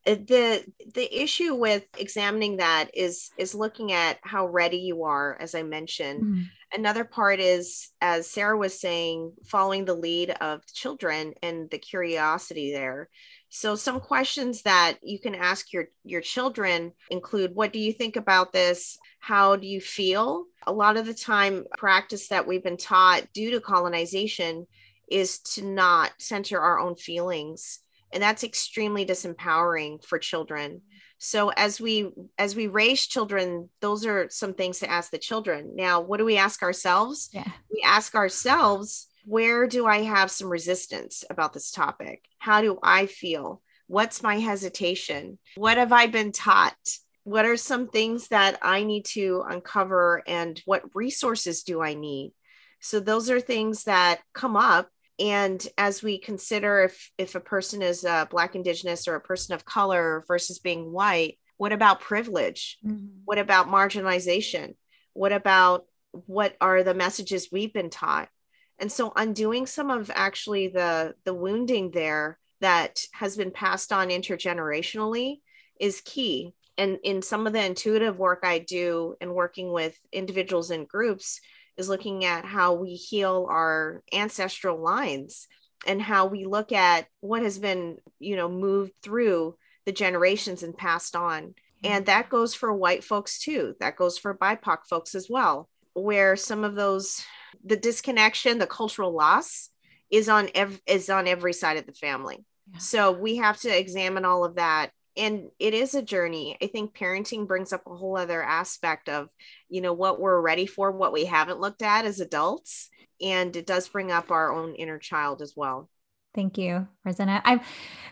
the 0.05 0.63
the 0.93 1.21
issue 1.21 1.55
with 1.55 1.83
examining 1.97 2.57
that 2.57 2.89
is 2.93 3.31
is 3.37 3.55
looking 3.55 3.91
at 3.91 4.19
how 4.21 4.47
ready 4.47 4.77
you 4.77 5.03
are 5.03 5.37
as 5.39 5.55
i 5.55 5.63
mentioned. 5.63 6.21
Mm-hmm. 6.23 6.41
another 6.73 7.03
part 7.03 7.39
is 7.39 7.89
as 8.01 8.29
sarah 8.29 8.57
was 8.57 8.79
saying 8.79 9.33
following 9.45 9.85
the 9.85 9.95
lead 9.95 10.29
of 10.29 10.65
children 10.67 11.33
and 11.41 11.69
the 11.69 11.79
curiosity 11.79 12.71
there. 12.71 13.09
So 13.49 13.75
some 13.75 14.01
questions 14.01 14.63
that 14.63 14.97
you 15.01 15.17
can 15.17 15.33
ask 15.33 15.71
your 15.71 15.85
your 16.03 16.21
children 16.21 16.91
include 17.09 17.55
what 17.55 17.71
do 17.71 17.79
you 17.79 17.93
think 17.93 18.17
about 18.17 18.51
this? 18.51 18.97
How 19.19 19.55
do 19.55 19.65
you 19.65 19.79
feel? 19.79 20.45
A 20.67 20.73
lot 20.73 20.97
of 20.97 21.05
the 21.05 21.13
time 21.13 21.65
practice 21.77 22.27
that 22.27 22.45
we've 22.45 22.63
been 22.63 22.75
taught 22.75 23.31
due 23.33 23.51
to 23.51 23.61
colonization 23.61 24.67
is 25.09 25.39
to 25.39 25.63
not 25.63 26.11
center 26.17 26.59
our 26.59 26.79
own 26.79 26.95
feelings 26.95 27.79
and 28.15 28.23
that's 28.23 28.45
extremely 28.45 29.05
disempowering 29.05 30.03
for 30.03 30.17
children. 30.17 30.71
Mm-hmm. 30.71 30.97
So 31.17 31.49
as 31.49 31.79
we 31.79 32.09
as 32.37 32.55
we 32.55 32.67
raise 32.67 33.05
children 33.05 33.69
those 33.81 34.05
are 34.05 34.29
some 34.29 34.53
things 34.53 34.79
to 34.79 34.89
ask 34.89 35.11
the 35.11 35.17
children. 35.17 35.73
Now 35.75 36.01
what 36.01 36.17
do 36.17 36.25
we 36.25 36.37
ask 36.37 36.63
ourselves? 36.63 37.29
Yeah. 37.31 37.51
we 37.71 37.81
ask 37.85 38.15
ourselves 38.15 39.07
where 39.27 39.65
do 39.65 39.87
i 39.87 40.03
have 40.03 40.29
some 40.29 40.49
resistance 40.49 41.23
about 41.29 41.53
this 41.53 41.71
topic? 41.71 42.23
How 42.39 42.61
do 42.61 42.79
i 42.81 43.05
feel? 43.05 43.61
What's 43.87 44.23
my 44.23 44.39
hesitation? 44.39 45.37
What 45.55 45.77
have 45.77 45.91
i 45.91 46.07
been 46.07 46.31
taught? 46.31 46.75
What 47.23 47.45
are 47.45 47.57
some 47.57 47.87
things 47.87 48.27
that 48.29 48.59
I 48.61 48.83
need 48.83 49.05
to 49.13 49.43
uncover 49.49 50.21
and 50.27 50.61
what 50.65 50.95
resources 50.95 51.63
do 51.63 51.81
I 51.81 51.95
need? 51.95 52.33
So 52.81 52.99
those 52.99 53.31
are 53.31 53.41
things 53.41 53.85
that 53.85 54.21
come 54.33 54.55
up 54.55 54.89
and 55.19 55.65
as 55.77 56.03
we 56.03 56.17
consider 56.17 56.83
if 56.83 57.11
if 57.17 57.35
a 57.35 57.39
person 57.39 57.81
is 57.81 58.03
a 58.03 58.27
black 58.29 58.55
indigenous 58.55 59.07
or 59.07 59.15
a 59.15 59.21
person 59.21 59.55
of 59.55 59.65
color 59.65 60.23
versus 60.27 60.59
being 60.59 60.91
white, 60.91 61.37
what 61.57 61.71
about 61.71 62.01
privilege? 62.01 62.77
Mm-hmm. 62.85 63.21
What 63.25 63.37
about 63.37 63.67
marginalization? 63.67 64.75
What 65.13 65.31
about 65.31 65.85
what 66.11 66.55
are 66.59 66.83
the 66.83 66.93
messages 66.93 67.49
we've 67.51 67.73
been 67.73 67.89
taught? 67.89 68.29
And 68.77 68.91
so 68.91 69.13
undoing 69.15 69.65
some 69.65 69.89
of 69.89 70.11
actually 70.13 70.67
the 70.67 71.15
the 71.23 71.33
wounding 71.33 71.91
there 71.91 72.37
that 72.61 73.03
has 73.13 73.37
been 73.37 73.51
passed 73.51 73.93
on 73.93 74.09
intergenerationally 74.09 75.39
is 75.79 76.01
key 76.01 76.53
and 76.77 76.99
in 77.03 77.21
some 77.21 77.47
of 77.47 77.53
the 77.53 77.63
intuitive 77.63 78.17
work 78.19 78.39
I 78.43 78.59
do 78.59 79.15
and 79.21 79.33
working 79.33 79.71
with 79.71 79.97
individuals 80.11 80.71
and 80.71 80.87
groups 80.87 81.39
is 81.77 81.89
looking 81.89 82.25
at 82.25 82.45
how 82.45 82.73
we 82.73 82.93
heal 82.93 83.47
our 83.49 84.03
ancestral 84.13 84.81
lines 84.81 85.47
and 85.85 86.01
how 86.01 86.25
we 86.27 86.45
look 86.45 86.71
at 86.71 87.07
what 87.19 87.43
has 87.43 87.57
been, 87.57 87.97
you 88.19 88.35
know, 88.35 88.49
moved 88.49 88.93
through 89.03 89.55
the 89.85 89.91
generations 89.91 90.63
and 90.63 90.77
passed 90.77 91.15
on. 91.15 91.53
And 91.83 92.05
that 92.07 92.29
goes 92.29 92.55
for 92.55 92.73
white 92.73 93.03
folks 93.03 93.39
too. 93.39 93.75
That 93.79 93.95
goes 93.95 94.17
for 94.17 94.35
BIPOC 94.35 94.87
folks 94.89 95.13
as 95.13 95.27
well, 95.29 95.69
where 95.93 96.35
some 96.35 96.63
of 96.63 96.75
those, 96.75 97.23
the 97.63 97.77
disconnection, 97.77 98.57
the 98.57 98.65
cultural 98.65 99.15
loss 99.15 99.69
is 100.09 100.29
on 100.29 100.49
every, 100.55 100.79
is 100.87 101.09
on 101.09 101.27
every 101.27 101.53
side 101.53 101.77
of 101.77 101.85
the 101.85 101.93
family. 101.93 102.43
Yeah. 102.71 102.79
So 102.79 103.11
we 103.11 103.35
have 103.35 103.57
to 103.61 103.77
examine 103.77 104.25
all 104.25 104.43
of 104.43 104.55
that 104.55 104.91
and 105.17 105.49
it 105.59 105.73
is 105.73 105.95
a 105.95 106.01
journey. 106.01 106.57
I 106.61 106.67
think 106.67 106.97
parenting 106.97 107.47
brings 107.47 107.71
up 107.71 107.83
a 107.87 107.95
whole 107.95 108.17
other 108.17 108.43
aspect 108.43 109.09
of 109.09 109.29
you 109.69 109.81
know 109.81 109.93
what 109.93 110.19
we're 110.19 110.41
ready 110.41 110.65
for 110.65 110.91
what 110.91 111.13
we 111.13 111.25
haven't 111.25 111.59
looked 111.59 111.81
at 111.81 112.05
as 112.05 112.19
adults 112.19 112.89
and 113.21 113.55
it 113.55 113.65
does 113.65 113.87
bring 113.87 114.11
up 114.11 114.31
our 114.31 114.51
own 114.51 114.75
inner 114.75 114.99
child 114.99 115.41
as 115.41 115.53
well. 115.55 115.89
Thank 116.33 116.57
you 116.57 116.85
Farzana. 117.05 117.41
i 117.45 117.61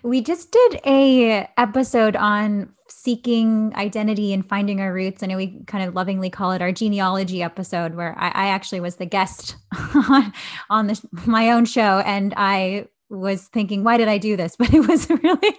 we 0.02 0.22
just 0.22 0.52
did 0.52 0.80
a 0.86 1.50
episode 1.58 2.16
on 2.16 2.74
seeking 2.88 3.74
identity 3.76 4.34
and 4.34 4.48
finding 4.48 4.80
our 4.80 4.94
roots. 4.94 5.24
I 5.24 5.28
know 5.28 5.38
we 5.38 5.62
kind 5.66 5.88
of 5.88 5.94
lovingly 5.94 6.30
call 6.30 6.52
it 6.54 6.62
our 6.62 6.72
genealogy 6.72 7.44
episode 7.44 7.96
where 7.96 8.16
i, 8.18 8.28
I 8.28 8.48
actually 8.48 8.80
was 8.80 8.96
the 8.96 9.06
guest 9.06 9.58
on, 10.10 10.32
on 10.70 10.88
this, 10.88 11.06
my 11.26 11.52
own 11.52 11.66
show 11.66 12.00
and 12.00 12.34
i 12.38 12.88
was 13.14 13.48
thinking 13.50 13.84
why 13.84 13.98
did 13.98 14.08
i 14.08 14.18
do 14.18 14.36
this? 14.36 14.56
But 14.64 14.74
it 14.74 14.88
was 14.88 15.10
really 15.10 15.56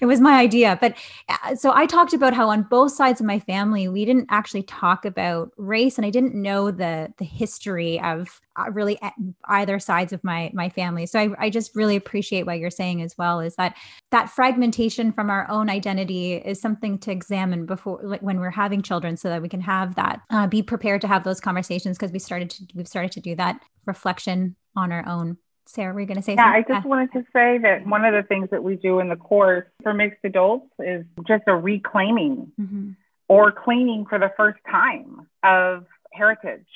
it 0.00 0.06
was 0.06 0.20
my 0.20 0.38
idea. 0.40 0.78
But 0.80 0.96
uh, 1.28 1.54
so 1.54 1.72
i 1.74 1.86
talked 1.86 2.12
about 2.12 2.34
how 2.34 2.48
on 2.50 2.62
both 2.64 2.92
sides 2.92 3.20
of 3.20 3.26
my 3.26 3.38
family 3.38 3.88
we 3.88 4.04
didn't 4.04 4.26
actually 4.30 4.62
talk 4.62 5.04
about 5.04 5.50
race 5.56 5.98
and 5.98 6.06
i 6.06 6.10
didn't 6.10 6.34
know 6.34 6.70
the 6.70 7.12
the 7.18 7.24
history 7.24 8.00
of 8.00 8.40
uh, 8.56 8.70
really 8.70 8.98
either 9.46 9.78
sides 9.78 10.12
of 10.12 10.22
my 10.22 10.50
my 10.54 10.68
family. 10.68 11.06
So 11.06 11.18
I, 11.18 11.28
I 11.38 11.50
just 11.50 11.74
really 11.74 11.96
appreciate 11.96 12.46
what 12.46 12.58
you're 12.58 12.70
saying 12.70 13.02
as 13.02 13.16
well 13.18 13.40
is 13.40 13.56
that 13.56 13.76
that 14.10 14.30
fragmentation 14.30 15.12
from 15.12 15.30
our 15.30 15.48
own 15.50 15.68
identity 15.68 16.34
is 16.34 16.60
something 16.60 16.98
to 17.00 17.10
examine 17.10 17.66
before 17.66 18.00
like 18.02 18.22
when 18.22 18.38
we're 18.38 18.50
having 18.50 18.82
children 18.82 19.16
so 19.16 19.28
that 19.28 19.42
we 19.42 19.48
can 19.48 19.60
have 19.60 19.96
that 19.96 20.20
uh, 20.30 20.46
be 20.46 20.62
prepared 20.62 21.00
to 21.00 21.08
have 21.08 21.24
those 21.24 21.40
conversations 21.40 21.98
because 21.98 22.12
we 22.12 22.18
started 22.18 22.50
to 22.50 22.64
we've 22.74 22.88
started 22.88 23.12
to 23.12 23.20
do 23.20 23.34
that 23.34 23.60
reflection 23.86 24.56
on 24.76 24.92
our 24.92 25.06
own 25.06 25.36
Sarah, 25.66 25.94
were 25.94 26.00
you 26.00 26.06
going 26.06 26.18
to 26.18 26.22
say 26.22 26.34
yeah, 26.34 26.52
something? 26.52 26.74
I 26.74 26.78
just 26.78 26.86
wanted 26.86 27.12
to 27.12 27.22
say 27.32 27.58
that 27.58 27.86
one 27.86 28.04
of 28.04 28.12
the 28.12 28.22
things 28.22 28.50
that 28.50 28.62
we 28.62 28.76
do 28.76 29.00
in 29.00 29.08
the 29.08 29.16
course 29.16 29.64
for 29.82 29.94
mixed 29.94 30.20
adults 30.24 30.66
is 30.78 31.04
just 31.26 31.44
a 31.46 31.56
reclaiming 31.56 32.52
mm-hmm. 32.60 32.90
or 33.28 33.50
cleaning 33.50 34.06
for 34.08 34.18
the 34.18 34.30
first 34.36 34.58
time 34.70 35.26
of 35.42 35.86
heritage. 36.12 36.66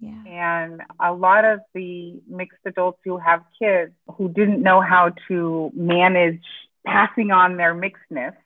Yeah. 0.00 0.24
And 0.26 0.82
a 1.00 1.12
lot 1.12 1.44
of 1.44 1.60
the 1.74 2.20
mixed 2.28 2.60
adults 2.64 3.00
who 3.04 3.18
have 3.18 3.42
kids 3.60 3.92
who 4.16 4.28
didn't 4.28 4.62
know 4.62 4.80
how 4.80 5.12
to 5.28 5.70
manage 5.74 6.44
passing 6.86 7.32
on 7.32 7.56
their 7.56 7.74
mixedness 7.74 8.36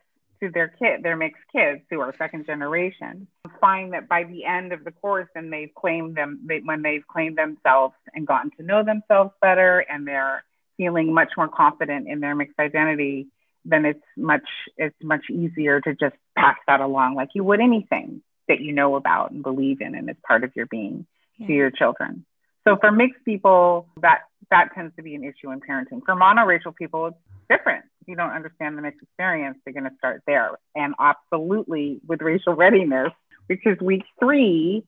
to 0.42 0.50
their 0.50 0.68
kid, 0.68 1.02
their 1.02 1.16
mixed 1.16 1.42
kids 1.52 1.82
who 1.88 2.00
are 2.00 2.14
second 2.18 2.46
generation, 2.46 3.28
find 3.60 3.92
that 3.92 4.08
by 4.08 4.24
the 4.24 4.44
end 4.44 4.72
of 4.72 4.84
the 4.84 4.90
course, 4.90 5.28
and 5.34 5.52
they've 5.52 5.72
claimed 5.74 6.16
them, 6.16 6.40
they, 6.44 6.60
when 6.64 6.82
they've 6.82 7.06
claimed 7.06 7.38
themselves 7.38 7.94
and 8.12 8.26
gotten 8.26 8.50
to 8.58 8.62
know 8.62 8.82
themselves 8.84 9.30
better, 9.40 9.84
and 9.88 10.06
they're 10.06 10.44
feeling 10.76 11.14
much 11.14 11.30
more 11.36 11.48
confident 11.48 12.08
in 12.08 12.20
their 12.20 12.34
mixed 12.34 12.58
identity, 12.58 13.28
then 13.64 13.84
it's 13.84 14.02
much 14.16 14.46
it's 14.76 14.96
much 15.02 15.24
easier 15.30 15.80
to 15.80 15.94
just 15.94 16.16
pass 16.36 16.56
that 16.66 16.80
along 16.80 17.14
like 17.14 17.28
you 17.34 17.44
would 17.44 17.60
anything 17.60 18.20
that 18.48 18.60
you 18.60 18.72
know 18.72 18.96
about 18.96 19.30
and 19.30 19.44
believe 19.44 19.80
in 19.80 19.94
and 19.94 20.10
is 20.10 20.16
part 20.26 20.42
of 20.42 20.50
your 20.56 20.66
being 20.66 21.06
yeah. 21.36 21.46
to 21.46 21.52
your 21.52 21.70
children. 21.70 22.24
So 22.64 22.76
for 22.80 22.90
mixed 22.90 23.24
people, 23.24 23.86
that 24.00 24.22
that 24.50 24.70
tends 24.74 24.96
to 24.96 25.02
be 25.02 25.14
an 25.14 25.22
issue 25.22 25.52
in 25.52 25.60
parenting. 25.60 26.00
For 26.04 26.16
monoracial 26.16 26.74
people, 26.74 27.06
it's 27.06 27.16
different 27.48 27.84
if 27.84 27.91
you 28.06 28.16
don't 28.16 28.30
understand 28.30 28.76
the 28.76 28.82
mixed 28.82 29.02
experience, 29.02 29.58
you're 29.66 29.72
going 29.72 29.90
to 29.90 29.96
start 29.96 30.22
there. 30.26 30.58
And 30.74 30.94
absolutely 30.98 32.00
with 32.06 32.22
racial 32.22 32.54
readiness, 32.54 33.12
which 33.46 33.60
is 33.66 33.78
week 33.80 34.04
three 34.18 34.84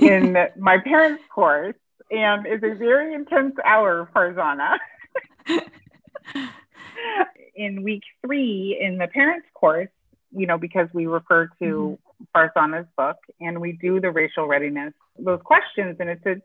in 0.00 0.36
my 0.58 0.78
parents' 0.78 1.22
course, 1.34 1.76
and 2.10 2.46
is 2.46 2.62
a 2.62 2.74
very 2.74 3.14
intense 3.14 3.54
hour 3.64 4.08
Farzana. 4.14 4.78
in 7.54 7.82
week 7.82 8.02
three 8.24 8.78
in 8.80 8.98
the 8.98 9.08
parents 9.08 9.46
course, 9.52 9.88
you 10.32 10.46
know, 10.46 10.58
because 10.58 10.88
we 10.92 11.06
refer 11.06 11.48
to 11.60 11.98
mm-hmm. 11.98 12.24
Farzana's 12.34 12.86
book 12.96 13.16
and 13.40 13.60
we 13.60 13.72
do 13.72 14.00
the 14.00 14.10
racial 14.10 14.46
readiness, 14.46 14.94
those 15.18 15.40
questions, 15.44 15.96
and 16.00 16.08
it's 16.08 16.24
a 16.24 16.36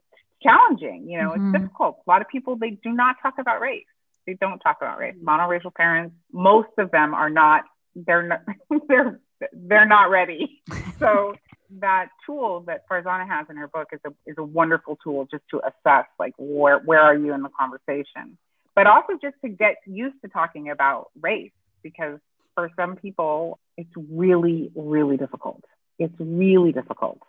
challenging, 0.41 1.09
you 1.09 1.21
know, 1.21 1.31
mm-hmm. 1.31 1.53
it's 1.55 1.62
difficult. 1.62 1.99
A 2.05 2.09
lot 2.09 2.21
of 2.21 2.27
people, 2.27 2.55
they 2.55 2.71
do 2.71 2.91
not 2.91 3.15
talk 3.21 3.36
about 3.39 3.62
race. 3.62 3.86
They 4.25 4.36
don't 4.36 4.59
talk 4.59 4.77
about 4.81 4.97
race. 4.99 5.15
Mm-hmm. 5.15 5.27
Monoracial 5.27 5.73
parents, 5.73 6.15
most 6.31 6.69
of 6.77 6.91
them 6.91 7.13
are 7.13 7.29
not, 7.29 7.63
they're 7.95 8.23
not, 8.23 8.41
they're, 8.88 9.19
they're 9.51 9.88
not 9.88 10.09
ready. 10.09 10.62
So 10.99 11.33
that 11.79 12.09
tool 12.25 12.62
that 12.67 12.88
Farzana 12.88 13.27
has 13.27 13.47
in 13.49 13.57
her 13.57 13.67
book 13.67 13.89
is 13.91 13.99
a, 14.05 14.12
is 14.25 14.36
a 14.38 14.43
wonderful 14.43 14.97
tool 15.03 15.27
just 15.29 15.43
to 15.51 15.59
assess 15.59 16.05
like 16.17 16.33
where, 16.38 16.79
where 16.79 17.01
are 17.01 17.15
you 17.15 17.33
in 17.33 17.41
the 17.41 17.49
conversation, 17.49 18.38
but 18.73 18.88
also 18.88 19.13
just 19.21 19.36
to 19.41 19.49
get 19.49 19.77
used 19.86 20.15
to 20.21 20.29
talking 20.29 20.69
about 20.69 21.09
race 21.19 21.51
because 21.81 22.19
for 22.55 22.71
some 22.77 22.95
people 22.95 23.59
it's 23.75 23.89
really, 23.95 24.71
really 24.75 25.17
difficult. 25.17 25.63
It's 25.99 26.13
really 26.19 26.71
difficult. 26.71 27.19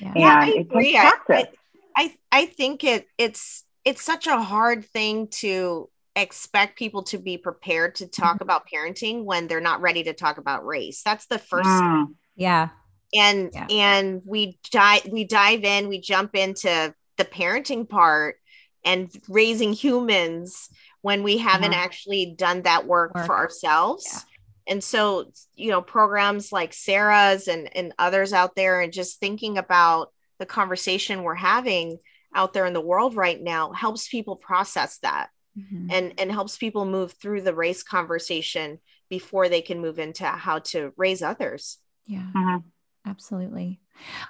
Yeah, 0.00 0.08
and 0.08 0.20
yeah 0.20 0.38
I 0.40 0.48
agree. 0.60 0.96
I, 0.96 1.48
I, 1.96 2.14
I 2.32 2.46
think 2.46 2.84
it 2.84 3.06
it's 3.18 3.64
it's 3.84 4.02
such 4.02 4.26
a 4.26 4.40
hard 4.40 4.84
thing 4.84 5.28
to 5.28 5.88
expect 6.16 6.78
people 6.78 7.02
to 7.04 7.18
be 7.18 7.38
prepared 7.38 7.96
to 7.96 8.06
talk 8.06 8.36
mm-hmm. 8.36 8.44
about 8.44 8.68
parenting 8.72 9.24
when 9.24 9.46
they're 9.46 9.60
not 9.60 9.80
ready 9.80 10.04
to 10.04 10.12
talk 10.12 10.38
about 10.38 10.64
race. 10.64 11.02
That's 11.02 11.26
the 11.26 11.38
first 11.38 11.68
mm. 11.68 12.14
Yeah. 12.36 12.68
And 13.14 13.50
yeah. 13.52 13.66
and 13.70 14.22
we 14.24 14.58
dive 14.70 15.06
we 15.10 15.24
dive 15.24 15.64
in, 15.64 15.88
we 15.88 16.00
jump 16.00 16.34
into 16.34 16.94
the 17.16 17.24
parenting 17.24 17.88
part 17.88 18.36
and 18.84 19.10
raising 19.28 19.72
humans 19.72 20.68
when 21.02 21.22
we 21.22 21.38
haven't 21.38 21.72
yeah. 21.72 21.78
actually 21.78 22.34
done 22.36 22.62
that 22.62 22.86
work, 22.86 23.14
work. 23.14 23.26
for 23.26 23.36
ourselves. 23.36 24.06
Yeah. 24.12 24.20
And 24.66 24.82
so, 24.82 25.30
you 25.54 25.70
know, 25.70 25.82
programs 25.82 26.50
like 26.50 26.72
Sarah's 26.72 27.48
and, 27.48 27.68
and 27.76 27.92
others 27.98 28.32
out 28.32 28.56
there, 28.56 28.80
and 28.80 28.92
just 28.92 29.20
thinking 29.20 29.58
about 29.58 30.10
the 30.38 30.46
conversation 30.46 31.22
we're 31.22 31.34
having 31.34 31.98
out 32.34 32.52
there 32.52 32.66
in 32.66 32.72
the 32.72 32.80
world 32.80 33.14
right 33.14 33.40
now 33.40 33.72
helps 33.72 34.08
people 34.08 34.36
process 34.36 34.98
that 34.98 35.28
mm-hmm. 35.58 35.88
and 35.90 36.14
and 36.18 36.30
helps 36.30 36.56
people 36.56 36.84
move 36.84 37.12
through 37.12 37.42
the 37.42 37.54
race 37.54 37.82
conversation 37.82 38.78
before 39.08 39.48
they 39.48 39.60
can 39.60 39.80
move 39.80 39.98
into 39.98 40.24
how 40.24 40.58
to 40.60 40.92
raise 40.96 41.22
others. 41.22 41.78
Yeah. 42.06 42.26
Mm-hmm. 42.36 42.68
absolutely. 43.08 43.80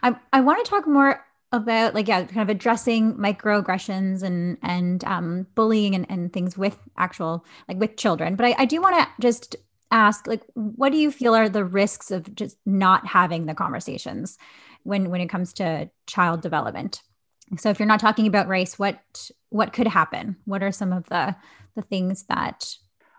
I 0.03 0.17
i 0.33 0.41
want 0.41 0.65
to 0.65 0.71
talk 0.71 0.87
more 0.87 1.25
about 1.53 1.95
like 1.95 2.09
yeah 2.09 2.25
kind 2.25 2.43
of 2.43 2.49
addressing 2.49 3.15
microaggressions 3.15 4.23
and 4.23 4.59
and 4.63 5.05
um, 5.05 5.47
bullying 5.55 5.95
and, 5.95 6.07
and 6.09 6.33
things 6.33 6.59
with 6.59 6.79
actual 6.99 7.45
like 7.69 7.79
with 7.79 7.97
children. 7.97 8.37
But 8.37 8.47
i, 8.47 8.55
I 8.59 8.65
do 8.65 8.81
want 8.81 8.97
to 8.97 9.09
just 9.21 9.57
ask 9.91 10.27
like 10.27 10.43
what 10.55 10.91
do 10.91 10.99
you 10.99 11.11
feel 11.11 11.35
are 11.35 11.49
the 11.49 11.65
risks 11.65 12.11
of 12.11 12.35
just 12.35 12.57
not 12.67 13.07
having 13.07 13.47
the 13.47 13.55
conversations 13.55 14.37
when 14.83 15.11
when 15.11 15.21
it 15.21 15.29
comes 15.29 15.53
to 15.55 15.89
child 16.07 16.41
development 16.41 17.03
so 17.57 17.71
if 17.71 17.79
you're 17.79 17.89
not 17.89 18.01
talking 18.01 18.27
about 18.27 18.49
race 18.49 18.79
what 18.79 19.31
what 19.51 19.73
could 19.73 19.87
happen? 19.87 20.37
What 20.45 20.63
are 20.63 20.73
some 20.73 20.93
of 20.93 21.07
the 21.07 21.37
the 21.75 21.83
things 21.83 22.25
that 22.25 22.77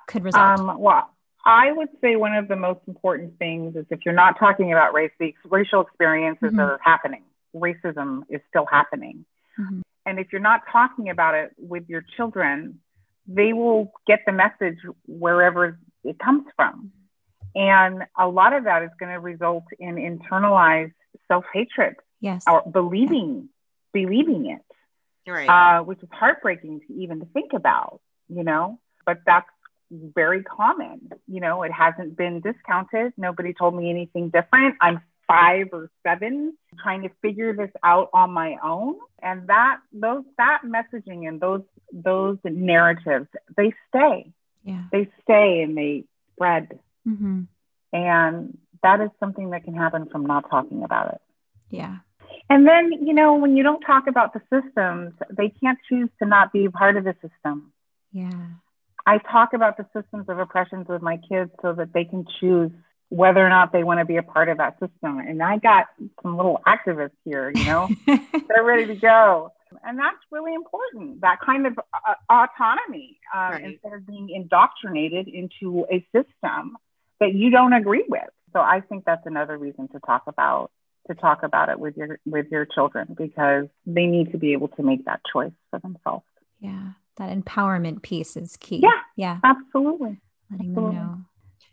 could 0.07 0.23
result? 0.23 0.59
Um, 0.59 0.79
well 0.79 1.09
i 1.45 1.71
would 1.71 1.89
say 2.01 2.15
one 2.15 2.33
of 2.33 2.47
the 2.47 2.55
most 2.55 2.79
important 2.87 3.37
things 3.37 3.75
is 3.75 3.85
if 3.91 3.99
you're 4.03 4.15
not 4.15 4.39
talking 4.39 4.71
about 4.71 4.93
race 4.93 5.11
the 5.19 5.33
racial 5.49 5.81
experiences 5.81 6.49
mm-hmm. 6.49 6.59
are 6.59 6.79
happening. 6.83 7.23
Racism 7.55 8.23
is 8.29 8.41
still 8.49 8.65
happening. 8.65 9.25
Mm-hmm. 9.59 9.81
and 10.05 10.19
if 10.19 10.27
you're 10.33 10.41
not 10.41 10.63
talking 10.69 11.09
about 11.09 11.35
it 11.35 11.51
with 11.57 11.87
your 11.87 12.03
children 12.17 12.79
they 13.27 13.53
will 13.53 13.91
get 14.05 14.19
the 14.25 14.31
message 14.31 14.77
wherever 15.07 15.79
it 16.03 16.19
comes 16.19 16.45
from. 16.55 16.91
And 17.55 18.03
a 18.17 18.27
lot 18.27 18.53
of 18.53 18.65
that 18.65 18.83
is 18.83 18.89
going 18.99 19.11
to 19.11 19.19
result 19.19 19.63
in 19.79 19.95
internalized 19.95 20.93
self-hatred 21.27 21.95
yes. 22.19 22.43
or 22.47 22.63
believing 22.69 23.49
believing 23.95 24.43
it 24.55 25.31
right. 25.31 25.49
uh, 25.55 25.83
which 25.83 26.01
is 26.03 26.09
heartbreaking 26.11 26.81
to 26.87 26.93
even 26.93 27.25
think 27.33 27.53
about 27.53 28.01
you 28.27 28.43
know? 28.43 28.79
But 29.05 29.19
that's 29.25 29.49
very 29.91 30.43
common 30.43 31.11
you 31.27 31.41
know? 31.41 31.63
It 31.63 31.71
hasn't 31.71 32.17
been 32.17 32.41
discounted. 32.41 33.13
Nobody 33.17 33.53
told 33.53 33.73
me 33.75 33.89
anything 33.89 34.29
different. 34.29 34.75
I'm 34.81 35.01
five 35.27 35.67
or 35.71 35.89
seven 36.05 36.55
trying 36.83 37.01
to 37.01 37.09
figure 37.21 37.51
this 37.55 37.71
out 37.83 38.09
on 38.13 38.31
my 38.31 38.57
own. 38.63 38.95
And 39.21 39.47
that 39.47 39.77
those 39.91 40.23
that 40.37 40.59
messaging 40.65 41.27
and 41.27 41.39
those 41.39 41.63
those 41.91 42.37
narratives 42.43 43.27
they 43.57 43.73
stay. 43.89 44.31
Yeah. 44.63 44.83
They 44.91 45.09
stay 45.23 45.61
and 45.61 45.77
they 45.77 46.05
spread. 46.33 46.79
Mm-hmm. 47.07 47.41
and 47.93 48.57
that 48.81 48.99
is 48.99 49.09
something 49.19 49.51
that 49.51 49.63
can 49.63 49.75
happen 49.75 50.07
from 50.11 50.25
not 50.25 50.49
talking 50.49 50.83
about 50.83 51.13
it. 51.13 51.21
Yeah. 51.69 51.97
And 52.49 52.67
then, 52.67 52.91
you 53.05 53.13
know, 53.13 53.35
when 53.35 53.57
you 53.57 53.63
don't 53.63 53.81
talk 53.81 54.07
about 54.07 54.33
the 54.33 54.41
systems, 54.53 55.13
they 55.35 55.49
can't 55.49 55.79
choose 55.89 56.09
to 56.21 56.27
not 56.27 56.53
be 56.53 56.67
part 56.69 56.95
of 56.95 57.03
the 57.03 57.15
system. 57.21 57.71
Yeah. 58.11 58.29
I 59.05 59.17
talk 59.17 59.53
about 59.53 59.77
the 59.77 59.85
systems 59.99 60.25
of 60.29 60.39
oppressions 60.39 60.87
with 60.87 61.01
my 61.01 61.17
kids 61.29 61.51
so 61.61 61.73
that 61.73 61.93
they 61.93 62.05
can 62.05 62.25
choose 62.39 62.71
whether 63.09 63.45
or 63.45 63.49
not 63.49 63.71
they 63.71 63.83
want 63.83 63.99
to 63.99 64.05
be 64.05 64.17
a 64.17 64.23
part 64.23 64.49
of 64.49 64.57
that 64.57 64.73
system. 64.79 65.19
And 65.19 65.41
I 65.41 65.57
got 65.57 65.87
some 66.23 66.37
little 66.37 66.59
activists 66.65 67.11
here, 67.23 67.51
you 67.53 67.65
know, 67.65 67.89
they're 68.07 68.63
ready 68.63 68.87
to 68.87 68.95
go. 68.95 69.51
And 69.83 69.99
that's 69.99 70.17
really 70.31 70.53
important, 70.53 71.21
that 71.21 71.39
kind 71.45 71.67
of 71.67 71.77
uh, 71.77 72.13
autonomy 72.29 73.19
uh, 73.35 73.49
right. 73.51 73.63
instead 73.63 73.93
of 73.93 74.07
being 74.07 74.29
indoctrinated 74.29 75.27
into 75.27 75.85
a 75.91 76.05
system 76.13 76.77
that 77.19 77.33
you 77.33 77.49
don't 77.49 77.73
agree 77.73 78.05
with. 78.07 78.29
So 78.53 78.59
I 78.59 78.81
think 78.81 79.03
that's 79.05 79.25
another 79.25 79.57
reason 79.57 79.87
to 79.89 79.99
talk 79.99 80.23
about 80.27 80.71
to 81.07 81.15
talk 81.15 81.43
about 81.43 81.69
it 81.69 81.79
with 81.79 81.95
your 81.97 82.19
with 82.25 82.47
your 82.51 82.65
children 82.65 83.15
because 83.17 83.67
they 83.85 84.05
need 84.05 84.31
to 84.31 84.37
be 84.37 84.53
able 84.53 84.69
to 84.69 84.83
make 84.83 85.05
that 85.05 85.21
choice 85.31 85.51
for 85.69 85.79
themselves. 85.79 86.25
Yeah, 86.59 86.91
that 87.17 87.37
empowerment 87.37 88.01
piece 88.01 88.35
is 88.35 88.57
key. 88.57 88.77
Yeah, 88.77 88.99
yeah, 89.15 89.39
absolutely. 89.43 90.19
Letting 90.51 90.71
absolutely. 90.71 90.95
them 90.95 91.05
know. 91.05 91.17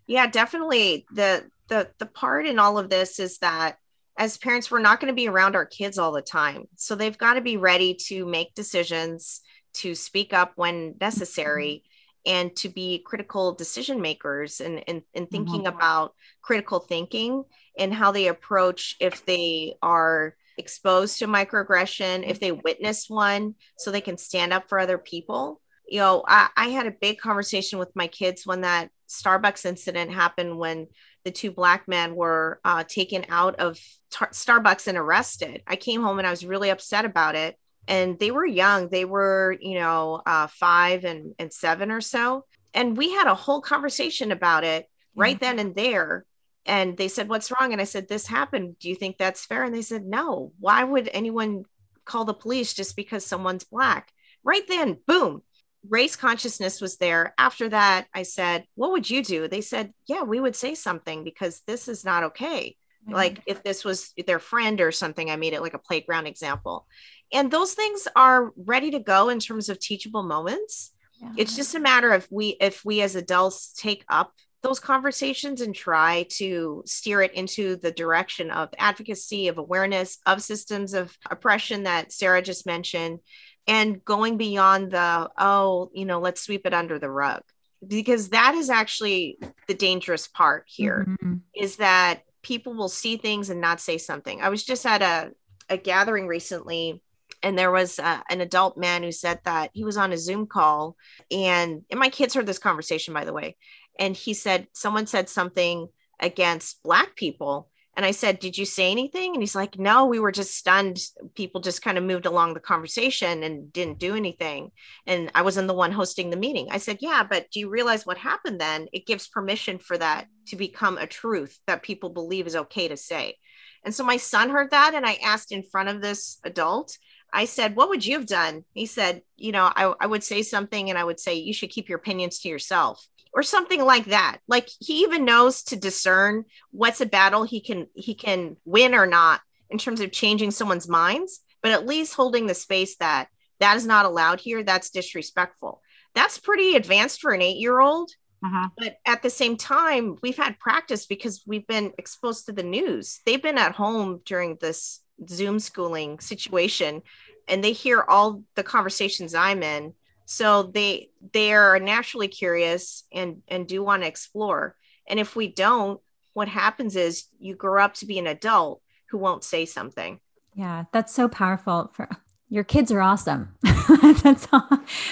Yeah, 0.06 0.26
definitely. 0.26 1.06
the 1.12 1.44
the 1.68 1.88
The 1.98 2.06
part 2.06 2.46
in 2.46 2.58
all 2.58 2.78
of 2.78 2.90
this 2.90 3.18
is 3.18 3.38
that 3.38 3.78
as 4.18 4.36
parents, 4.36 4.70
we're 4.70 4.78
not 4.80 5.00
going 5.00 5.10
to 5.10 5.16
be 5.16 5.28
around 5.28 5.56
our 5.56 5.64
kids 5.64 5.98
all 5.98 6.12
the 6.12 6.22
time, 6.22 6.66
so 6.76 6.94
they've 6.94 7.16
got 7.16 7.34
to 7.34 7.40
be 7.40 7.56
ready 7.56 7.94
to 8.08 8.26
make 8.26 8.54
decisions, 8.54 9.40
to 9.74 9.94
speak 9.94 10.32
up 10.32 10.52
when 10.56 10.96
necessary. 11.00 11.66
Mm-hmm. 11.66 11.88
And 12.24 12.54
to 12.56 12.68
be 12.68 13.02
critical 13.04 13.52
decision 13.52 14.00
makers 14.00 14.60
and, 14.60 14.84
and, 14.86 15.02
and 15.14 15.28
thinking 15.28 15.62
mm-hmm. 15.62 15.76
about 15.76 16.14
critical 16.40 16.78
thinking 16.78 17.44
and 17.76 17.92
how 17.92 18.12
they 18.12 18.28
approach 18.28 18.96
if 19.00 19.26
they 19.26 19.74
are 19.82 20.36
exposed 20.58 21.18
to 21.18 21.26
microaggression, 21.26 22.28
if 22.28 22.38
they 22.38 22.52
witness 22.52 23.08
one, 23.08 23.54
so 23.78 23.90
they 23.90 24.00
can 24.00 24.18
stand 24.18 24.52
up 24.52 24.68
for 24.68 24.78
other 24.78 24.98
people. 24.98 25.60
You 25.88 25.98
know, 25.98 26.24
I, 26.26 26.48
I 26.56 26.68
had 26.68 26.86
a 26.86 26.92
big 26.92 27.18
conversation 27.18 27.78
with 27.78 27.94
my 27.96 28.06
kids 28.06 28.46
when 28.46 28.60
that 28.60 28.90
Starbucks 29.08 29.66
incident 29.66 30.10
happened 30.12 30.58
when 30.58 30.86
the 31.24 31.30
two 31.30 31.50
black 31.50 31.86
men 31.86 32.14
were 32.14 32.60
uh, 32.64 32.84
taken 32.84 33.26
out 33.28 33.56
of 33.56 33.78
tar- 34.10 34.30
Starbucks 34.30 34.86
and 34.88 34.98
arrested. 34.98 35.62
I 35.66 35.76
came 35.76 36.02
home 36.02 36.18
and 36.18 36.26
I 36.26 36.30
was 36.30 36.46
really 36.46 36.70
upset 36.70 37.04
about 37.04 37.34
it. 37.34 37.56
And 37.88 38.18
they 38.18 38.30
were 38.30 38.46
young, 38.46 38.88
they 38.88 39.04
were, 39.04 39.56
you 39.60 39.74
know, 39.74 40.22
uh, 40.24 40.46
five 40.46 41.04
and, 41.04 41.34
and 41.38 41.52
seven 41.52 41.90
or 41.90 42.00
so. 42.00 42.44
And 42.74 42.96
we 42.96 43.12
had 43.12 43.26
a 43.26 43.34
whole 43.34 43.60
conversation 43.60 44.32
about 44.32 44.64
it 44.64 44.86
right 45.14 45.38
then 45.38 45.58
and 45.58 45.74
there. 45.74 46.24
And 46.64 46.96
they 46.96 47.08
said 47.08 47.28
what's 47.28 47.50
wrong? 47.50 47.72
And 47.72 47.80
i 47.80 47.84
said 47.84 48.08
this 48.08 48.26
happened. 48.26 48.78
Do 48.78 48.88
you 48.88 48.94
think 48.94 49.18
that's 49.18 49.44
fair? 49.44 49.64
And 49.64 49.74
they 49.74 49.82
said 49.82 50.04
no. 50.04 50.52
Why 50.60 50.84
would 50.84 51.10
anyone 51.12 51.64
call 52.04 52.24
the 52.24 52.34
police 52.34 52.72
just 52.72 52.96
because 52.96 53.26
someone's 53.26 53.64
black? 53.64 54.12
Right 54.44 54.66
then 54.68 54.98
boom 55.06 55.42
race 55.88 56.14
consciousness 56.14 56.80
was 56.80 56.96
there. 56.98 57.34
After 57.36 57.68
that 57.68 58.06
i 58.14 58.22
said 58.22 58.64
what 58.76 58.92
would 58.92 59.10
you 59.10 59.22
do? 59.22 59.48
They 59.48 59.60
said 59.60 59.92
yeah 60.06 60.22
we 60.22 60.40
would 60.40 60.56
say 60.56 60.74
something 60.74 61.24
because 61.24 61.62
this 61.66 61.88
is 61.88 62.04
not 62.04 62.24
okay 62.24 62.76
mm-hmm. 63.04 63.14
like 63.14 63.40
if 63.46 63.62
this 63.62 63.84
was 63.84 64.12
their 64.26 64.38
friend 64.38 64.80
or 64.80 64.92
something 64.92 65.30
i 65.30 65.36
made 65.36 65.52
it 65.52 65.62
like 65.62 65.74
a 65.74 65.78
playground 65.78 66.26
example 66.26 66.86
and 67.32 67.50
those 67.50 67.74
things 67.74 68.06
are 68.14 68.52
ready 68.56 68.90
to 68.90 68.98
go 68.98 69.28
in 69.28 69.38
terms 69.38 69.68
of 69.68 69.78
teachable 69.78 70.22
moments 70.22 70.92
yeah. 71.20 71.32
it's 71.36 71.56
just 71.56 71.74
a 71.74 71.80
matter 71.80 72.12
of 72.12 72.26
we 72.30 72.56
if 72.60 72.84
we 72.84 73.00
as 73.02 73.16
adults 73.16 73.72
take 73.72 74.04
up 74.08 74.32
those 74.62 74.78
conversations 74.78 75.60
and 75.60 75.74
try 75.74 76.24
to 76.30 76.82
steer 76.86 77.20
it 77.20 77.34
into 77.34 77.76
the 77.76 77.90
direction 77.90 78.50
of 78.50 78.68
advocacy, 78.78 79.48
of 79.48 79.58
awareness, 79.58 80.18
of 80.24 80.40
systems 80.40 80.94
of 80.94 81.16
oppression 81.30 81.82
that 81.82 82.12
Sarah 82.12 82.42
just 82.42 82.64
mentioned, 82.64 83.18
and 83.66 84.04
going 84.04 84.36
beyond 84.36 84.92
the, 84.92 85.30
oh, 85.36 85.90
you 85.92 86.04
know, 86.04 86.20
let's 86.20 86.42
sweep 86.42 86.64
it 86.64 86.74
under 86.74 86.98
the 86.98 87.10
rug. 87.10 87.42
Because 87.84 88.28
that 88.28 88.54
is 88.54 88.70
actually 88.70 89.38
the 89.66 89.74
dangerous 89.74 90.28
part 90.28 90.64
here 90.68 91.06
mm-hmm. 91.08 91.36
is 91.54 91.76
that 91.76 92.22
people 92.42 92.74
will 92.74 92.88
see 92.88 93.16
things 93.16 93.50
and 93.50 93.60
not 93.60 93.80
say 93.80 93.98
something. 93.98 94.40
I 94.42 94.48
was 94.48 94.64
just 94.64 94.84
at 94.84 95.02
a, 95.02 95.32
a 95.68 95.76
gathering 95.76 96.26
recently 96.26 97.02
and 97.42 97.58
there 97.58 97.70
was 97.70 97.98
uh, 97.98 98.20
an 98.30 98.40
adult 98.40 98.76
man 98.76 99.02
who 99.02 99.12
said 99.12 99.40
that 99.44 99.70
he 99.72 99.84
was 99.84 99.96
on 99.96 100.12
a 100.12 100.18
zoom 100.18 100.46
call 100.46 100.96
and 101.30 101.82
and 101.90 101.98
my 101.98 102.08
kids 102.08 102.34
heard 102.34 102.46
this 102.46 102.58
conversation 102.58 103.14
by 103.14 103.24
the 103.24 103.32
way 103.32 103.56
and 103.98 104.16
he 104.16 104.34
said 104.34 104.66
someone 104.72 105.06
said 105.06 105.28
something 105.28 105.88
against 106.20 106.82
black 106.82 107.16
people 107.16 107.68
and 107.96 108.06
i 108.06 108.10
said 108.10 108.38
did 108.38 108.56
you 108.56 108.64
say 108.64 108.90
anything? 108.90 109.34
And 109.34 109.42
he's 109.42 109.54
like 109.54 109.78
no 109.78 110.06
we 110.06 110.18
were 110.18 110.32
just 110.32 110.56
stunned. 110.56 110.98
People 111.34 111.60
just 111.60 111.82
kind 111.82 111.98
of 111.98 112.04
moved 112.04 112.26
along 112.26 112.54
the 112.54 112.60
conversation 112.60 113.42
and 113.42 113.72
didn't 113.72 113.98
do 113.98 114.14
anything. 114.14 114.70
And 115.06 115.30
i 115.34 115.42
wasn't 115.42 115.68
the 115.68 115.74
one 115.74 115.92
hosting 115.92 116.30
the 116.30 116.36
meeting. 116.36 116.68
I 116.70 116.78
said 116.78 116.98
yeah 117.00 117.22
but 117.22 117.50
do 117.50 117.60
you 117.60 117.68
realize 117.68 118.06
what 118.06 118.18
happened 118.18 118.60
then? 118.60 118.88
It 118.92 119.06
gives 119.06 119.28
permission 119.28 119.78
for 119.78 119.96
that 119.98 120.26
to 120.46 120.56
become 120.56 120.98
a 120.98 121.06
truth 121.06 121.58
that 121.66 121.82
people 121.82 122.10
believe 122.10 122.46
is 122.46 122.56
okay 122.56 122.88
to 122.88 122.96
say. 122.96 123.36
And 123.84 123.94
so 123.94 124.04
my 124.04 124.16
son 124.16 124.50
heard 124.50 124.70
that 124.70 124.94
and 124.94 125.06
i 125.06 125.14
asked 125.14 125.52
in 125.52 125.62
front 125.62 125.88
of 125.88 126.00
this 126.00 126.38
adult 126.44 126.98
I 127.32 127.46
said, 127.46 127.76
What 127.76 127.88
would 127.88 128.04
you 128.04 128.18
have 128.18 128.26
done? 128.26 128.64
He 128.74 128.86
said, 128.86 129.22
You 129.36 129.52
know, 129.52 129.72
I, 129.74 129.94
I 130.00 130.06
would 130.06 130.22
say 130.22 130.42
something 130.42 130.90
and 130.90 130.98
I 130.98 131.04
would 131.04 131.18
say, 131.18 131.34
You 131.34 131.54
should 131.54 131.70
keep 131.70 131.88
your 131.88 131.98
opinions 131.98 132.40
to 132.40 132.48
yourself 132.48 133.06
or 133.34 133.42
something 133.42 133.84
like 133.84 134.06
that. 134.06 134.38
Like 134.46 134.68
he 134.80 135.02
even 135.02 135.24
knows 135.24 135.62
to 135.64 135.76
discern 135.76 136.44
what's 136.70 137.00
a 137.00 137.06
battle 137.06 137.44
he 137.44 137.60
can 137.60 137.86
he 137.94 138.14
can 138.14 138.56
win 138.64 138.94
or 138.94 139.06
not 139.06 139.40
in 139.70 139.78
terms 139.78 140.00
of 140.00 140.12
changing 140.12 140.50
someone's 140.50 140.88
minds, 140.88 141.40
but 141.62 141.72
at 141.72 141.86
least 141.86 142.14
holding 142.14 142.46
the 142.46 142.54
space 142.54 142.96
that 142.96 143.28
that 143.60 143.76
is 143.76 143.86
not 143.86 144.06
allowed 144.06 144.40
here. 144.40 144.62
That's 144.62 144.90
disrespectful. 144.90 145.80
That's 146.14 146.38
pretty 146.38 146.74
advanced 146.74 147.20
for 147.20 147.32
an 147.32 147.42
eight 147.42 147.58
year 147.58 147.80
old. 147.80 148.10
Uh-huh. 148.44 148.68
But 148.76 148.96
at 149.06 149.22
the 149.22 149.30
same 149.30 149.56
time, 149.56 150.16
we've 150.20 150.36
had 150.36 150.58
practice 150.58 151.06
because 151.06 151.44
we've 151.46 151.66
been 151.66 151.92
exposed 151.96 152.46
to 152.46 152.52
the 152.52 152.64
news. 152.64 153.20
They've 153.24 153.42
been 153.42 153.56
at 153.56 153.72
home 153.72 154.20
during 154.24 154.58
this 154.60 155.00
Zoom 155.28 155.60
schooling 155.60 156.18
situation 156.18 157.02
and 157.48 157.62
they 157.62 157.72
hear 157.72 158.04
all 158.08 158.42
the 158.56 158.62
conversations 158.64 159.34
I'm 159.34 159.62
in. 159.62 159.94
So 160.26 160.62
they 160.64 161.10
they 161.32 161.52
are 161.52 161.78
naturally 161.78 162.28
curious 162.28 163.04
and 163.12 163.42
and 163.48 163.66
do 163.66 163.82
want 163.82 164.02
to 164.02 164.08
explore. 164.08 164.76
And 165.08 165.18
if 165.18 165.36
we 165.36 165.48
don't, 165.48 166.00
what 166.32 166.48
happens 166.48 166.96
is 166.96 167.24
you 167.38 167.54
grow 167.54 167.82
up 167.82 167.94
to 167.94 168.06
be 168.06 168.18
an 168.18 168.26
adult 168.26 168.80
who 169.10 169.18
won't 169.18 169.44
say 169.44 169.66
something. 169.66 170.20
Yeah, 170.54 170.84
that's 170.92 171.14
so 171.14 171.28
powerful 171.28 171.90
for 171.94 172.08
your 172.48 172.64
kids 172.64 172.92
are 172.92 173.00
awesome. 173.00 173.54
that's 174.22 174.46
all, 174.52 174.68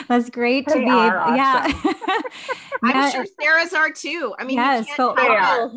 that's 0.08 0.28
great 0.28 0.66
they 0.66 0.74
to 0.74 0.78
be 0.78 0.84
able. 0.84 0.92
Awesome. 0.92 1.36
Yeah. 1.36 1.92
I'm 2.82 3.10
sure 3.10 3.26
Sarah's 3.40 3.72
are 3.72 3.90
too. 3.90 4.34
I 4.38 4.44
mean, 4.44 4.58
yes, 4.58 4.86
so 4.96 5.14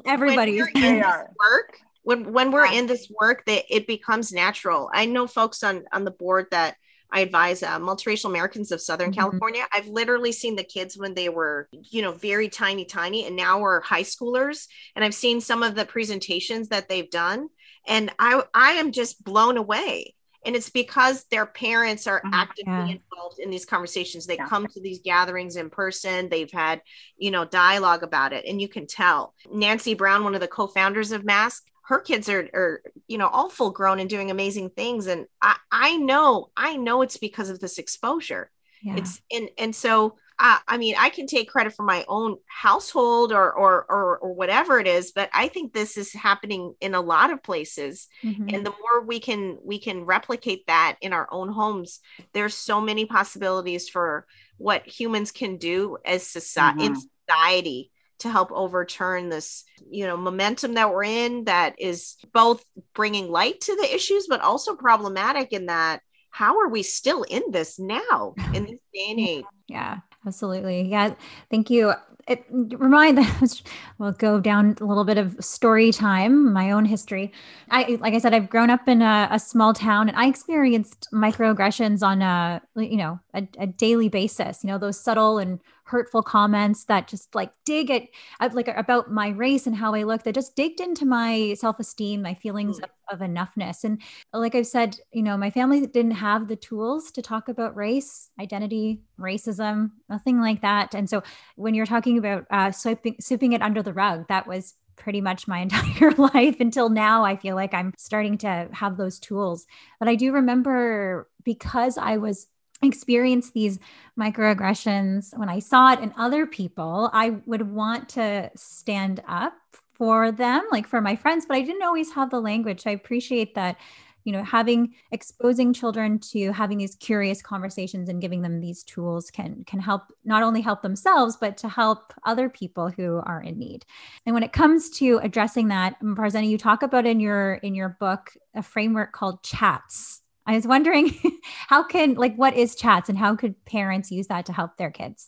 everybody 0.05 0.61
work 0.61 1.79
when 2.03 2.33
when 2.33 2.51
we're 2.51 2.65
in 2.65 2.85
this 2.85 3.09
work 3.19 3.45
that 3.45 3.63
it 3.69 3.87
becomes 3.87 4.31
natural 4.31 4.89
i 4.93 5.05
know 5.05 5.25
folks 5.25 5.63
on 5.63 5.83
on 5.91 6.03
the 6.03 6.11
board 6.11 6.45
that 6.51 6.75
i 7.13 7.21
advise 7.21 7.63
uh, 7.63 7.79
multiracial 7.79 8.25
americans 8.25 8.71
of 8.71 8.81
southern 8.81 9.11
mm-hmm. 9.11 9.19
california 9.19 9.65
i've 9.71 9.87
literally 9.87 10.31
seen 10.31 10.55
the 10.55 10.63
kids 10.63 10.97
when 10.97 11.13
they 11.13 11.29
were 11.29 11.69
you 11.71 12.01
know 12.01 12.11
very 12.11 12.49
tiny 12.49 12.85
tiny 12.85 13.25
and 13.25 13.35
now 13.35 13.59
we're 13.59 13.81
high 13.81 14.03
schoolers 14.03 14.67
and 14.95 15.05
i've 15.05 15.15
seen 15.15 15.39
some 15.39 15.63
of 15.63 15.75
the 15.75 15.85
presentations 15.85 16.69
that 16.69 16.89
they've 16.89 17.09
done 17.09 17.47
and 17.87 18.11
i 18.19 18.41
i 18.53 18.73
am 18.73 18.91
just 18.91 19.23
blown 19.23 19.57
away 19.57 20.13
and 20.45 20.55
it's 20.55 20.69
because 20.69 21.23
their 21.31 21.45
parents 21.45 22.05
are 22.07 22.19
mm-hmm. 22.19 22.33
actively 22.33 22.73
yeah. 22.73 22.97
involved 22.97 23.39
in 23.39 23.49
these 23.49 23.65
conversations 23.65 24.25
they 24.25 24.35
yeah. 24.35 24.47
come 24.47 24.67
to 24.67 24.81
these 24.81 24.99
gatherings 25.03 25.55
in 25.55 25.69
person 25.69 26.29
they've 26.29 26.51
had 26.51 26.81
you 27.17 27.31
know 27.31 27.45
dialogue 27.45 28.03
about 28.03 28.33
it 28.33 28.45
and 28.45 28.61
you 28.61 28.67
can 28.67 28.87
tell 28.87 29.33
nancy 29.51 29.93
brown 29.93 30.23
one 30.23 30.35
of 30.35 30.41
the 30.41 30.47
co-founders 30.47 31.11
of 31.11 31.23
MASC 31.23 31.61
her 31.93 31.99
kids 31.99 32.27
are, 32.27 32.49
are 32.53 32.81
you 33.07 33.19
know 33.19 33.27
all 33.27 33.49
full 33.49 33.69
grown 33.69 33.99
and 33.99 34.09
doing 34.09 34.31
amazing 34.31 34.69
things 34.71 35.05
and 35.05 35.27
i 35.41 35.55
i 35.71 35.97
know 35.97 36.49
i 36.57 36.75
know 36.75 37.03
it's 37.03 37.17
because 37.17 37.49
of 37.49 37.59
this 37.59 37.77
exposure 37.77 38.49
yeah. 38.81 38.95
it's 38.97 39.21
and 39.31 39.49
and 39.57 39.75
so 39.75 40.15
uh, 40.39 40.57
I 40.67 40.77
mean, 40.77 40.95
I 40.97 41.09
can 41.09 41.27
take 41.27 41.51
credit 41.51 41.75
for 41.75 41.83
my 41.83 42.03
own 42.07 42.37
household 42.47 43.31
or, 43.31 43.53
or, 43.53 43.85
or 43.87 44.17
or 44.17 44.33
whatever 44.33 44.79
it 44.79 44.87
is, 44.87 45.11
but 45.11 45.29
I 45.31 45.47
think 45.47 45.71
this 45.71 45.95
is 45.95 46.11
happening 46.11 46.73
in 46.81 46.95
a 46.95 47.01
lot 47.01 47.31
of 47.31 47.43
places. 47.43 48.07
Mm-hmm. 48.23 48.49
And 48.49 48.65
the 48.65 48.71
more 48.71 49.05
we 49.05 49.19
can 49.19 49.59
we 49.63 49.79
can 49.79 50.05
replicate 50.05 50.65
that 50.65 50.97
in 51.01 51.13
our 51.13 51.27
own 51.31 51.49
homes, 51.49 51.99
there's 52.33 52.55
so 52.55 52.81
many 52.81 53.05
possibilities 53.05 53.87
for 53.87 54.25
what 54.57 54.87
humans 54.87 55.31
can 55.31 55.57
do 55.57 55.97
as 56.03 56.25
society 56.25 56.79
mm-hmm. 56.79 56.95
in 56.95 57.09
society 57.27 57.91
to 58.23 58.29
help 58.29 58.51
overturn 58.51 59.29
this 59.29 59.63
you 59.89 60.07
know 60.07 60.17
momentum 60.17 60.73
that 60.73 60.91
we're 60.91 61.03
in 61.03 61.43
that 61.43 61.75
is 61.79 62.15
both 62.33 62.63
bringing 62.95 63.29
light 63.29 63.61
to 63.61 63.75
the 63.75 63.93
issues 63.95 64.27
but 64.27 64.41
also 64.41 64.75
problematic 64.75 65.53
in 65.53 65.67
that 65.67 66.01
how 66.33 66.59
are 66.59 66.67
we 66.67 66.81
still 66.81 67.23
in 67.23 67.43
this 67.51 67.77
now 67.77 68.33
in 68.53 68.65
this 68.65 68.79
day 68.93 69.07
and 69.11 69.19
age? 69.19 69.45
Yeah 69.67 69.99
absolutely. 70.25 70.83
Yeah 70.89 71.13
thank 71.49 71.69
you. 71.69 71.93
It 72.25 72.45
remind 72.49 73.19
us 73.19 73.61
we'll 73.99 74.13
go 74.13 74.39
down 74.39 74.77
a 74.79 74.85
little 74.85 75.03
bit 75.03 75.17
of 75.17 75.35
story 75.43 75.91
time 75.91 76.53
my 76.53 76.71
own 76.71 76.85
history. 76.85 77.33
I 77.69 77.97
like 77.99 78.13
i 78.13 78.17
said 78.17 78.33
i've 78.33 78.49
grown 78.49 78.69
up 78.69 78.87
in 78.87 79.01
a, 79.01 79.27
a 79.31 79.39
small 79.39 79.73
town 79.73 80.07
and 80.09 80.17
i 80.17 80.27
experienced 80.27 81.07
microaggressions 81.13 82.01
on 82.01 82.21
a 82.21 82.61
you 82.75 82.97
know 82.97 83.19
a, 83.33 83.47
a 83.59 83.67
daily 83.67 84.09
basis 84.09 84.63
you 84.63 84.69
know 84.69 84.77
those 84.77 84.99
subtle 84.99 85.37
and 85.37 85.59
hurtful 85.93 86.23
comments 86.23 86.85
that 86.85 87.07
just 87.07 87.35
like 87.35 87.51
dig 87.65 87.91
at, 87.91 88.55
like 88.55 88.67
about 88.67 89.11
my 89.11 89.29
race 89.29 89.67
and 89.67 89.75
how 89.75 89.93
I 89.93 90.01
look 90.01 90.23
that 90.23 90.33
just 90.33 90.55
digged 90.55 90.81
into 90.81 91.05
my 91.05 91.53
self-esteem, 91.53 92.23
my 92.23 92.33
feelings 92.33 92.79
mm. 92.79 92.85
of, 92.85 92.89
of 93.11 93.19
enoughness. 93.19 93.83
And 93.83 94.01
like 94.33 94.55
I've 94.55 94.65
said, 94.65 94.97
you 95.11 95.21
know, 95.21 95.37
my 95.37 95.51
family 95.51 95.85
didn't 95.85 96.11
have 96.11 96.47
the 96.47 96.55
tools 96.55 97.11
to 97.11 97.21
talk 97.21 97.47
about 97.47 97.75
race, 97.75 98.31
identity, 98.39 99.03
racism, 99.19 99.91
nothing 100.09 100.41
like 100.41 100.61
that. 100.61 100.95
And 100.95 101.07
so 101.07 101.21
when 101.57 101.75
you're 101.75 101.85
talking 101.85 102.17
about 102.17 102.47
uh, 102.49 102.71
sweeping, 102.71 103.17
sweeping 103.19 103.53
it 103.53 103.61
under 103.61 103.83
the 103.83 103.93
rug, 103.93 104.27
that 104.29 104.47
was 104.47 104.73
pretty 104.95 105.21
much 105.21 105.47
my 105.47 105.59
entire 105.67 106.11
life 106.11 106.59
until 106.59 106.87
now 106.87 107.25
i 107.25 107.35
feel 107.35 107.55
like 107.55 107.73
i'm 107.73 107.91
starting 107.97 108.37
to 108.37 108.69
have 108.71 108.95
those 108.95 109.17
tools 109.17 109.65
but 109.97 110.07
i 110.07 110.13
do 110.13 110.31
remember 110.31 111.27
because 111.43 111.97
i 111.97 112.15
was 112.15 112.45
experience 112.83 113.51
these 113.51 113.79
microaggressions, 114.19 115.37
when 115.37 115.49
I 115.49 115.59
saw 115.59 115.93
it 115.93 115.99
in 115.99 116.13
other 116.17 116.45
people, 116.45 117.09
I 117.13 117.41
would 117.45 117.71
want 117.71 118.09
to 118.09 118.51
stand 118.55 119.21
up 119.27 119.53
for 119.93 120.31
them, 120.31 120.65
like 120.71 120.87
for 120.87 121.01
my 121.01 121.15
friends, 121.15 121.45
but 121.47 121.55
I 121.55 121.61
didn't 121.61 121.83
always 121.83 122.11
have 122.13 122.29
the 122.29 122.41
language. 122.41 122.83
I 122.85 122.91
appreciate 122.91 123.55
that, 123.55 123.77
you 124.23 124.33
know, 124.33 124.43
having 124.43 124.95
exposing 125.11 125.71
children 125.71 126.17
to 126.31 126.51
having 126.51 126.77
these 126.77 126.95
curious 126.95 127.41
conversations 127.41 128.09
and 128.09 128.21
giving 128.21 128.41
them 128.41 128.59
these 128.59 128.83
tools 128.83 129.29
can 129.29 129.63
can 129.65 129.79
help 129.79 130.03
not 130.25 130.43
only 130.43 130.61
help 130.61 130.81
themselves, 130.81 131.37
but 131.39 131.57
to 131.57 131.69
help 131.69 132.13
other 132.25 132.49
people 132.49 132.89
who 132.89 133.21
are 133.25 133.41
in 133.41 133.59
need. 133.59 133.85
And 134.25 134.33
when 134.33 134.43
it 134.43 134.53
comes 134.53 134.89
to 134.91 135.19
addressing 135.21 135.67
that, 135.67 135.99
Farzana, 136.01 136.49
you 136.49 136.57
talk 136.57 136.81
about 136.83 137.05
in 137.05 137.19
your 137.19 137.55
in 137.55 137.75
your 137.75 137.89
book 137.99 138.31
a 138.55 138.63
framework 138.63 139.11
called 139.11 139.43
chats 139.43 140.22
I 140.45 140.55
was 140.55 140.67
wondering 140.67 141.13
how 141.67 141.83
can 141.83 142.15
like 142.15 142.35
what 142.35 142.55
is 142.55 142.75
chats 142.75 143.09
and 143.09 143.17
how 143.17 143.35
could 143.35 143.63
parents 143.65 144.11
use 144.11 144.27
that 144.27 144.45
to 144.47 144.53
help 144.53 144.77
their 144.77 144.91
kids? 144.91 145.27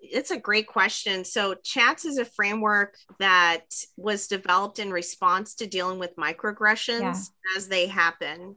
It's 0.00 0.30
a 0.30 0.38
great 0.38 0.68
question. 0.68 1.24
So, 1.24 1.54
Chats 1.64 2.04
is 2.04 2.18
a 2.18 2.24
framework 2.24 2.96
that 3.18 3.64
was 3.96 4.28
developed 4.28 4.78
in 4.78 4.92
response 4.92 5.56
to 5.56 5.66
dealing 5.66 5.98
with 5.98 6.14
microaggressions 6.16 7.00
yeah. 7.00 7.56
as 7.56 7.66
they 7.66 7.88
happen. 7.88 8.54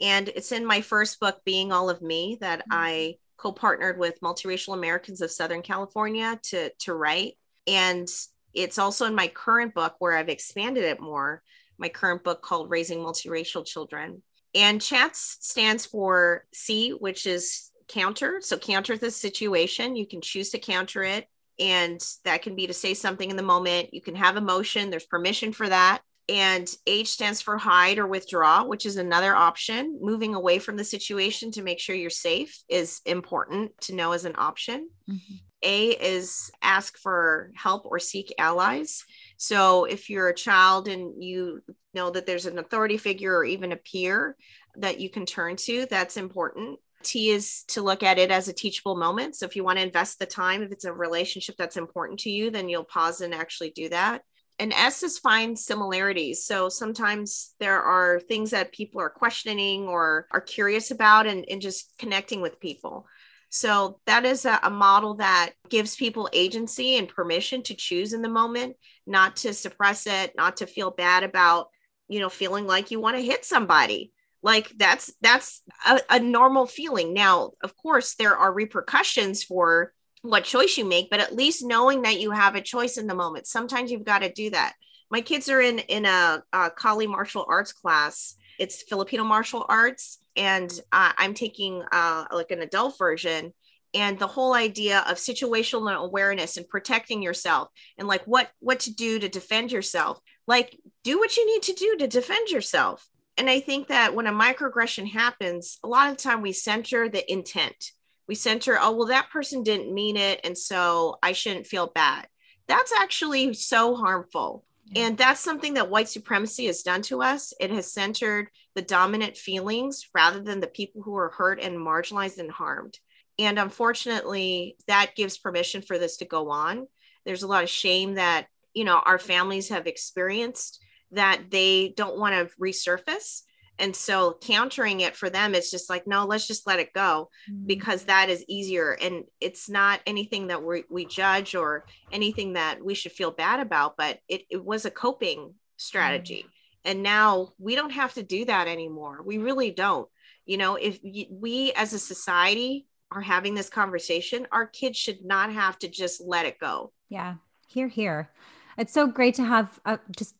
And 0.00 0.28
it's 0.28 0.52
in 0.52 0.64
my 0.64 0.80
first 0.80 1.20
book, 1.20 1.40
Being 1.44 1.72
All 1.72 1.90
of 1.90 2.00
Me, 2.00 2.38
that 2.40 2.60
mm-hmm. 2.60 2.72
I 2.72 3.14
co 3.36 3.52
partnered 3.52 3.98
with 3.98 4.20
multiracial 4.20 4.74
Americans 4.74 5.20
of 5.20 5.30
Southern 5.30 5.62
California 5.62 6.38
to, 6.44 6.70
to 6.80 6.94
write. 6.94 7.34
And 7.66 8.08
it's 8.54 8.78
also 8.78 9.06
in 9.06 9.14
my 9.14 9.28
current 9.28 9.74
book 9.74 9.96
where 9.98 10.16
I've 10.16 10.28
expanded 10.28 10.84
it 10.84 11.00
more, 11.00 11.42
my 11.78 11.88
current 11.88 12.24
book 12.24 12.42
called 12.42 12.70
Raising 12.70 12.98
Multiracial 13.00 13.66
Children. 13.66 14.22
And 14.56 14.80
chats 14.80 15.36
stands 15.40 15.84
for 15.86 16.46
C, 16.52 16.90
which 16.90 17.26
is 17.26 17.70
counter. 17.88 18.40
So 18.40 18.56
counter 18.56 18.96
the 18.96 19.10
situation. 19.10 19.96
You 19.96 20.06
can 20.06 20.20
choose 20.20 20.50
to 20.50 20.58
counter 20.58 21.02
it. 21.02 21.28
And 21.58 22.00
that 22.24 22.42
can 22.42 22.56
be 22.56 22.66
to 22.66 22.74
say 22.74 22.94
something 22.94 23.30
in 23.30 23.36
the 23.36 23.42
moment. 23.42 23.92
You 23.92 24.00
can 24.00 24.14
have 24.16 24.36
emotion. 24.36 24.90
There's 24.90 25.06
permission 25.06 25.52
for 25.52 25.68
that. 25.68 26.00
And 26.28 26.68
H 26.86 27.10
stands 27.10 27.40
for 27.40 27.56
hide 27.56 27.98
or 27.98 28.06
withdraw, 28.06 28.64
which 28.64 28.84
is 28.84 28.96
another 28.96 29.34
option. 29.34 29.98
Moving 30.00 30.34
away 30.34 30.58
from 30.58 30.76
the 30.76 30.84
situation 30.84 31.52
to 31.52 31.62
make 31.62 31.78
sure 31.78 31.94
you're 31.94 32.10
safe 32.10 32.62
is 32.68 33.00
important 33.06 33.78
to 33.82 33.94
know 33.94 34.12
as 34.12 34.24
an 34.24 34.34
option. 34.36 34.88
Mm-hmm. 35.08 35.34
A 35.62 35.88
is 35.90 36.50
ask 36.62 36.98
for 36.98 37.52
help 37.54 37.86
or 37.86 37.98
seek 37.98 38.34
allies. 38.38 39.04
So 39.36 39.84
if 39.84 40.10
you're 40.10 40.28
a 40.28 40.34
child 40.34 40.88
and 40.88 41.22
you 41.22 41.62
know 41.96 42.10
that 42.10 42.26
there's 42.26 42.46
an 42.46 42.60
authority 42.60 42.96
figure 42.96 43.36
or 43.36 43.44
even 43.44 43.72
a 43.72 43.76
peer 43.76 44.36
that 44.76 45.00
you 45.00 45.10
can 45.10 45.26
turn 45.26 45.56
to, 45.56 45.86
that's 45.86 46.16
important. 46.16 46.78
T 47.02 47.30
is 47.30 47.64
to 47.68 47.82
look 47.82 48.02
at 48.02 48.18
it 48.18 48.30
as 48.30 48.48
a 48.48 48.52
teachable 48.52 48.96
moment. 48.96 49.36
So 49.36 49.46
if 49.46 49.56
you 49.56 49.64
want 49.64 49.78
to 49.78 49.84
invest 49.84 50.18
the 50.18 50.26
time, 50.26 50.62
if 50.62 50.70
it's 50.72 50.84
a 50.84 50.92
relationship 50.92 51.56
that's 51.58 51.76
important 51.76 52.20
to 52.20 52.30
you, 52.30 52.50
then 52.50 52.68
you'll 52.68 52.84
pause 52.84 53.20
and 53.20 53.34
actually 53.34 53.70
do 53.70 53.88
that. 53.88 54.22
and 54.58 54.72
S 54.72 55.02
is 55.02 55.18
find 55.18 55.58
similarities. 55.58 56.44
So 56.44 56.68
sometimes 56.68 57.54
there 57.60 57.82
are 57.82 58.20
things 58.20 58.50
that 58.50 58.72
people 58.72 59.00
are 59.00 59.10
questioning 59.10 59.86
or 59.86 60.26
are 60.30 60.40
curious 60.40 60.90
about 60.90 61.26
and, 61.26 61.44
and 61.50 61.60
just 61.60 61.92
connecting 61.98 62.40
with 62.40 62.60
people. 62.60 63.06
So 63.50 64.00
that 64.06 64.24
is 64.24 64.44
a, 64.44 64.58
a, 64.62 64.70
model 64.70 65.14
that 65.14 65.52
gives 65.68 65.96
people 65.96 66.28
agency 66.32 66.98
and 66.98 67.08
permission 67.08 67.62
to 67.64 67.74
choose 67.74 68.12
in 68.12 68.22
the 68.22 68.28
moment, 68.28 68.76
not 69.06 69.36
to 69.36 69.54
suppress 69.54 70.06
it, 70.06 70.34
not 70.36 70.58
to 70.58 70.66
feel 70.66 70.90
bad 70.90 71.22
about, 71.22 71.68
you 72.08 72.20
know, 72.20 72.28
feeling 72.28 72.66
like 72.66 72.90
you 72.90 73.00
want 73.00 73.16
to 73.16 73.22
hit 73.22 73.44
somebody. 73.44 74.12
Like 74.42 74.72
that's 74.76 75.12
that's 75.20 75.62
a, 75.86 76.00
a 76.08 76.20
normal 76.20 76.66
feeling. 76.66 77.12
Now, 77.12 77.52
of 77.62 77.76
course, 77.76 78.14
there 78.14 78.36
are 78.36 78.52
repercussions 78.52 79.42
for 79.42 79.92
what 80.22 80.44
choice 80.44 80.76
you 80.76 80.84
make, 80.84 81.10
but 81.10 81.20
at 81.20 81.34
least 81.34 81.64
knowing 81.64 82.02
that 82.02 82.20
you 82.20 82.30
have 82.30 82.54
a 82.54 82.60
choice 82.60 82.96
in 82.96 83.06
the 83.06 83.14
moment. 83.14 83.46
Sometimes 83.46 83.90
you've 83.90 84.04
got 84.04 84.20
to 84.20 84.32
do 84.32 84.50
that. 84.50 84.74
My 85.10 85.20
kids 85.20 85.48
are 85.48 85.60
in 85.60 85.78
in 85.80 86.04
a, 86.04 86.42
a 86.52 86.70
Kali 86.70 87.06
martial 87.06 87.44
arts 87.48 87.72
class. 87.72 88.36
It's 88.58 88.82
Filipino 88.82 89.24
martial 89.24 89.66
arts, 89.68 90.18
and 90.36 90.70
uh, 90.92 91.12
I'm 91.16 91.34
taking 91.34 91.82
uh, 91.92 92.24
like 92.32 92.50
an 92.50 92.62
adult 92.62 92.98
version. 92.98 93.52
And 93.94 94.18
the 94.18 94.26
whole 94.26 94.52
idea 94.52 95.04
of 95.08 95.16
situational 95.16 95.94
awareness 95.94 96.56
and 96.56 96.68
protecting 96.68 97.22
yourself, 97.22 97.68
and 97.98 98.06
like 98.06 98.24
what 98.24 98.50
what 98.58 98.80
to 98.80 98.94
do 98.94 99.18
to 99.18 99.28
defend 99.28 99.72
yourself. 99.72 100.20
Like 100.46 100.78
do 101.02 101.18
what 101.18 101.36
you 101.36 101.46
need 101.46 101.62
to 101.64 101.72
do 101.72 101.96
to 101.98 102.06
defend 102.06 102.50
yourself. 102.50 103.08
And 103.36 103.50
I 103.50 103.60
think 103.60 103.88
that 103.88 104.14
when 104.14 104.26
a 104.26 104.32
microaggression 104.32 105.10
happens, 105.10 105.78
a 105.84 105.88
lot 105.88 106.10
of 106.10 106.16
the 106.16 106.22
time 106.22 106.40
we 106.40 106.52
center 106.52 107.08
the 107.08 107.30
intent 107.30 107.92
we 108.28 108.34
center, 108.34 108.78
oh, 108.80 108.92
well, 108.92 109.06
that 109.08 109.30
person 109.30 109.62
didn't 109.62 109.92
mean 109.94 110.16
it. 110.16 110.40
And 110.44 110.56
so 110.56 111.18
I 111.22 111.32
shouldn't 111.32 111.66
feel 111.66 111.86
bad. 111.86 112.26
That's 112.66 112.92
actually 112.98 113.54
so 113.54 113.94
harmful. 113.94 114.64
Yeah. 114.86 115.06
And 115.06 115.18
that's 115.18 115.40
something 115.40 115.74
that 115.74 115.90
white 115.90 116.08
supremacy 116.08 116.66
has 116.66 116.82
done 116.82 117.02
to 117.02 117.22
us. 117.22 117.52
It 117.60 117.70
has 117.70 117.92
centered 117.92 118.48
the 118.74 118.82
dominant 118.82 119.36
feelings 119.36 120.08
rather 120.14 120.40
than 120.40 120.60
the 120.60 120.66
people 120.66 121.02
who 121.02 121.16
are 121.16 121.30
hurt 121.30 121.60
and 121.60 121.76
marginalized 121.76 122.38
and 122.38 122.50
harmed. 122.50 122.98
And 123.38 123.58
unfortunately, 123.58 124.76
that 124.86 125.12
gives 125.16 125.38
permission 125.38 125.82
for 125.82 125.98
this 125.98 126.18
to 126.18 126.24
go 126.24 126.50
on. 126.50 126.86
There's 127.24 127.42
a 127.42 127.48
lot 127.48 127.64
of 127.64 127.70
shame 127.70 128.14
that, 128.14 128.46
you 128.76 128.84
know, 128.84 129.00
our 129.06 129.18
families 129.18 129.70
have 129.70 129.86
experienced 129.86 130.84
that 131.12 131.50
they 131.50 131.94
don't 131.96 132.18
want 132.18 132.34
to 132.34 132.54
resurface. 132.60 133.40
And 133.78 133.96
so 133.96 134.36
countering 134.42 135.00
it 135.00 135.16
for 135.16 135.28
them 135.28 135.54
it's 135.54 135.70
just 135.70 135.90
like 135.90 136.06
no 136.06 136.24
let's 136.24 136.46
just 136.46 136.66
let 136.66 136.78
it 136.78 136.92
go 136.94 137.30
mm-hmm. 137.50 137.66
because 137.66 138.04
that 138.04 138.28
is 138.28 138.44
easier. 138.48 138.92
And 138.92 139.24
it's 139.40 139.68
not 139.68 140.00
anything 140.06 140.48
that 140.48 140.62
we 140.62 140.84
we 140.90 141.06
judge 141.06 141.54
or 141.54 141.86
anything 142.12 142.52
that 142.52 142.84
we 142.84 142.94
should 142.94 143.12
feel 143.12 143.30
bad 143.30 143.60
about 143.60 143.96
but 143.96 144.18
it, 144.28 144.42
it 144.50 144.62
was 144.62 144.84
a 144.84 144.90
coping 144.90 145.54
strategy. 145.78 146.44
Mm-hmm. 146.46 146.90
and 146.90 147.02
now 147.02 147.52
we 147.58 147.74
don't 147.74 147.90
have 147.90 148.14
to 148.14 148.22
do 148.22 148.44
that 148.44 148.68
anymore. 148.68 149.22
We 149.24 149.38
really 149.38 149.70
don't. 149.70 150.08
You 150.44 150.58
know 150.58 150.76
if 150.76 150.98
we 151.02 151.72
as 151.72 151.92
a 151.94 151.98
society 151.98 152.86
are 153.10 153.22
having 153.22 153.54
this 153.54 153.70
conversation 153.70 154.46
our 154.52 154.66
kids 154.66 154.98
should 154.98 155.24
not 155.24 155.52
have 155.52 155.78
to 155.78 155.88
just 155.88 156.20
let 156.20 156.44
it 156.44 156.58
go. 156.58 156.92
Yeah. 157.08 157.34
Here 157.68 157.88
here 157.88 158.30
it's 158.78 158.92
so 158.92 159.06
great 159.06 159.34
to 159.36 159.44
have 159.44 159.80
uh, 159.84 159.98
just 160.16 160.34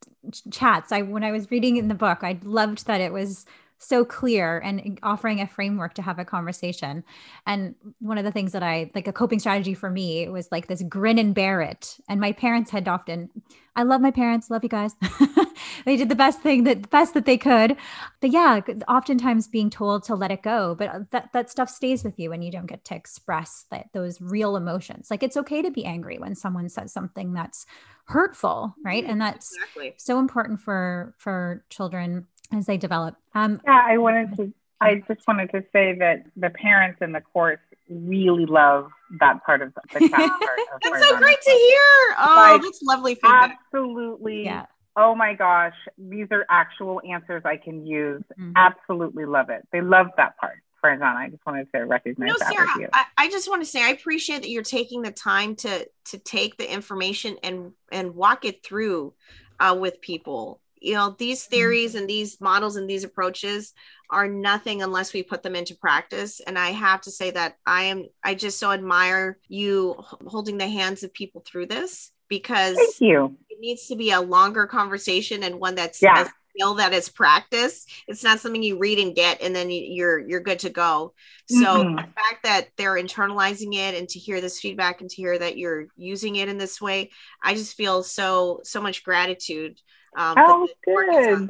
chats. 0.51 0.93
I 0.93 1.03
when 1.03 1.25
I 1.25 1.33
was 1.33 1.51
reading 1.51 1.77
in 1.77 1.89
the 1.89 1.95
book, 1.95 2.19
I 2.23 2.39
loved 2.43 2.87
that 2.87 3.01
it 3.01 3.13
was 3.13 3.47
so 3.79 4.05
clear 4.05 4.59
and 4.59 4.99
offering 5.03 5.41
a 5.41 5.47
framework 5.47 5.95
to 5.95 6.03
have 6.03 6.19
a 6.19 6.25
conversation. 6.25 7.05
And 7.47 7.75
one 8.01 8.19
of 8.19 8.25
the 8.25 8.33
things 8.33 8.53
that 8.53 8.63
I 8.63 8.91
like 8.95 9.07
a 9.07 9.13
coping 9.13 9.39
strategy 9.39 9.75
for 9.75 9.91
me 9.91 10.29
was 10.29 10.49
like 10.51 10.67
this 10.67 10.83
grin 10.83 11.19
and 11.19 11.35
bear 11.35 11.61
it. 11.61 11.99
And 12.09 12.21
my 12.21 12.33
parents 12.33 12.71
had 12.71 12.89
often, 12.89 13.31
I 13.75 13.83
love 13.83 14.01
my 14.01 14.11
parents, 14.11 14.51
love 14.51 14.63
you 14.63 14.71
guys. 14.71 14.95
they 15.85 15.97
did 15.97 16.09
the 16.09 16.15
best 16.15 16.41
thing 16.41 16.65
that 16.65 16.83
the 16.83 16.89
best 16.89 17.15
that 17.15 17.27
they 17.27 17.39
could. 17.39 17.77
But 18.21 18.31
yeah, 18.31 18.61
oftentimes 18.89 19.49
being 19.49 19.71
told 19.71 20.05
to 20.05 20.15
let 20.15 20.31
it 20.31 20.43
go, 20.43 20.75
but 20.75 20.89
uh, 20.89 21.01
that 21.11 21.33
that 21.33 21.51
stuff 21.51 21.69
stays 21.69 22.05
with 22.05 22.19
you 22.19 22.33
and 22.33 22.45
you 22.45 22.51
don't 22.51 22.67
get 22.67 22.85
to 22.87 22.95
express 22.95 23.67
that 23.71 23.89
those 23.93 24.21
real 24.21 24.57
emotions. 24.57 25.11
Like 25.11 25.23
it's 25.23 25.37
okay 25.37 25.63
to 25.63 25.71
be 25.71 25.85
angry 25.85 26.19
when 26.19 26.35
someone 26.35 26.69
says 26.69 26.93
something 26.93 27.33
that's 27.33 27.67
hurtful, 28.07 28.75
right? 28.85 29.05
And 29.05 29.21
that's 29.21 29.55
exactly. 29.55 29.95
so 29.97 30.19
important 30.19 30.61
for 30.61 31.15
for 31.19 31.65
children 31.71 32.27
as 32.53 32.67
they 32.67 32.77
develop. 32.77 33.17
Um, 33.35 33.61
yeah, 33.65 33.83
I 33.87 33.99
wanted 33.99 34.37
to. 34.37 34.53
I 34.81 35.03
just 35.09 35.27
wanted 35.27 35.51
to 35.53 35.65
say 35.73 35.95
that 35.99 36.25
the 36.37 36.51
parents 36.51 36.99
in 37.01 37.13
the 37.13 37.23
course 37.23 37.59
really 37.89 38.47
love 38.47 38.91
that 39.21 39.45
part 39.45 39.63
of 39.63 39.73
the 39.75 39.81
chat 40.01 40.11
part. 40.11 40.31
Of 40.75 40.81
that's 40.83 41.09
so 41.09 41.17
great 41.17 41.41
to 41.41 41.51
hear. 41.51 42.17
Oh, 42.19 42.35
like, 42.53 42.63
that's 42.63 42.83
lovely 42.83 43.15
feedback. 43.15 43.59
Absolutely. 43.73 44.45
Yeah. 44.45 44.67
Oh 44.97 45.15
my 45.15 45.35
gosh, 45.35 45.75
these 45.99 46.29
are 46.31 46.47
actual 46.49 47.01
answers 47.09 47.43
I 47.45 47.57
can 47.57 47.87
use. 47.87 48.23
Mm-hmm. 48.39 48.53
Absolutely 48.57 49.27
love 49.27 49.51
it. 49.51 49.67
They 49.73 49.81
love 49.81 50.07
that 50.17 50.39
part. 50.39 50.59
Farzana, 50.83 51.17
I 51.17 51.29
just 51.29 51.45
wanted 51.45 51.71
to 51.73 51.81
recognize 51.85 52.29
no, 52.29 52.35
that 52.39 52.53
Sarah, 52.53 52.69
with 52.75 52.83
you. 52.83 52.89
I, 52.93 53.05
I 53.19 53.31
just 53.31 53.49
want 53.49 53.63
to 53.63 53.69
say 53.69 53.83
I 53.83 53.91
appreciate 53.91 54.43
that 54.43 54.51
you're 54.51 54.63
taking 54.63 55.03
the 55.03 55.11
time 55.11 55.57
to 55.57 55.89
to 56.07 56.19
take 56.19 56.57
the 56.57 56.73
information 56.73 57.37
and 57.43 57.73
and 57.91 58.15
walk 58.15 58.45
it 58.45 58.65
through 58.65 59.15
uh, 59.59 59.77
with 59.79 60.01
people 60.01 60.61
you 60.81 60.95
know 60.95 61.15
these 61.19 61.43
mm-hmm. 61.43 61.51
theories 61.51 61.95
and 61.95 62.09
these 62.09 62.41
models 62.41 62.77
and 62.77 62.89
these 62.89 63.05
approaches 63.05 63.75
are 64.11 64.29
nothing 64.29 64.83
unless 64.83 65.13
we 65.13 65.23
put 65.23 65.43
them 65.43 65.57
into 65.57 65.75
practice 65.75 66.41
and 66.41 66.59
i 66.59 66.71
have 66.71 67.01
to 67.01 67.11
say 67.11 67.31
that 67.31 67.57
i 67.67 67.85
am 67.85 68.07
i 68.23 68.35
just 68.35 68.59
so 68.59 68.71
admire 68.71 69.39
you 69.49 69.97
holding 70.27 70.59
the 70.59 70.69
hands 70.69 71.03
of 71.03 71.13
people 71.13 71.43
through 71.45 71.67
this 71.67 72.13
because 72.29 72.77
Thank 72.77 73.01
you. 73.01 73.37
it 73.49 73.61
needs 73.61 73.87
to 73.89 73.97
be 73.97 74.11
a 74.11 74.21
longer 74.21 74.67
conversation 74.67 75.43
and 75.43 75.61
one 75.61 75.75
that's 75.75 76.03
yeah. 76.03 76.27
a 76.27 76.31
skill 76.51 76.75
that 76.75 76.95
is 76.95 77.11
practice 77.11 77.87
it's 78.09 78.25
not 78.25 78.41
something 78.41 78.63
you 78.63 78.79
read 78.79 78.99
and 78.99 79.15
get 79.15 79.43
and 79.43 79.55
then 79.55 79.71
you're 79.71 80.19
you're 80.19 80.41
good 80.41 80.59
to 80.59 80.71
go 80.71 81.13
so 81.47 81.85
mm-hmm. 81.85 81.97
the 81.97 82.03
fact 82.03 82.43
that 82.45 82.69
they're 82.79 82.95
internalizing 82.95 83.75
it 83.75 83.95
and 83.95 84.09
to 84.09 84.19
hear 84.19 84.41
this 84.41 84.59
feedback 84.59 85.03
and 85.03 85.11
to 85.11 85.17
hear 85.17 85.39
that 85.39 85.59
you're 85.59 85.87
using 85.99 86.37
it 86.37 86.49
in 86.49 86.57
this 86.57 86.81
way 86.81 87.11
i 87.43 87.53
just 87.53 87.77
feel 87.77 88.03
so 88.03 88.61
so 88.65 88.81
much 88.81 89.05
gratitude 89.05 89.79
um, 90.17 90.35
oh, 90.39 90.69
good. 90.85 91.49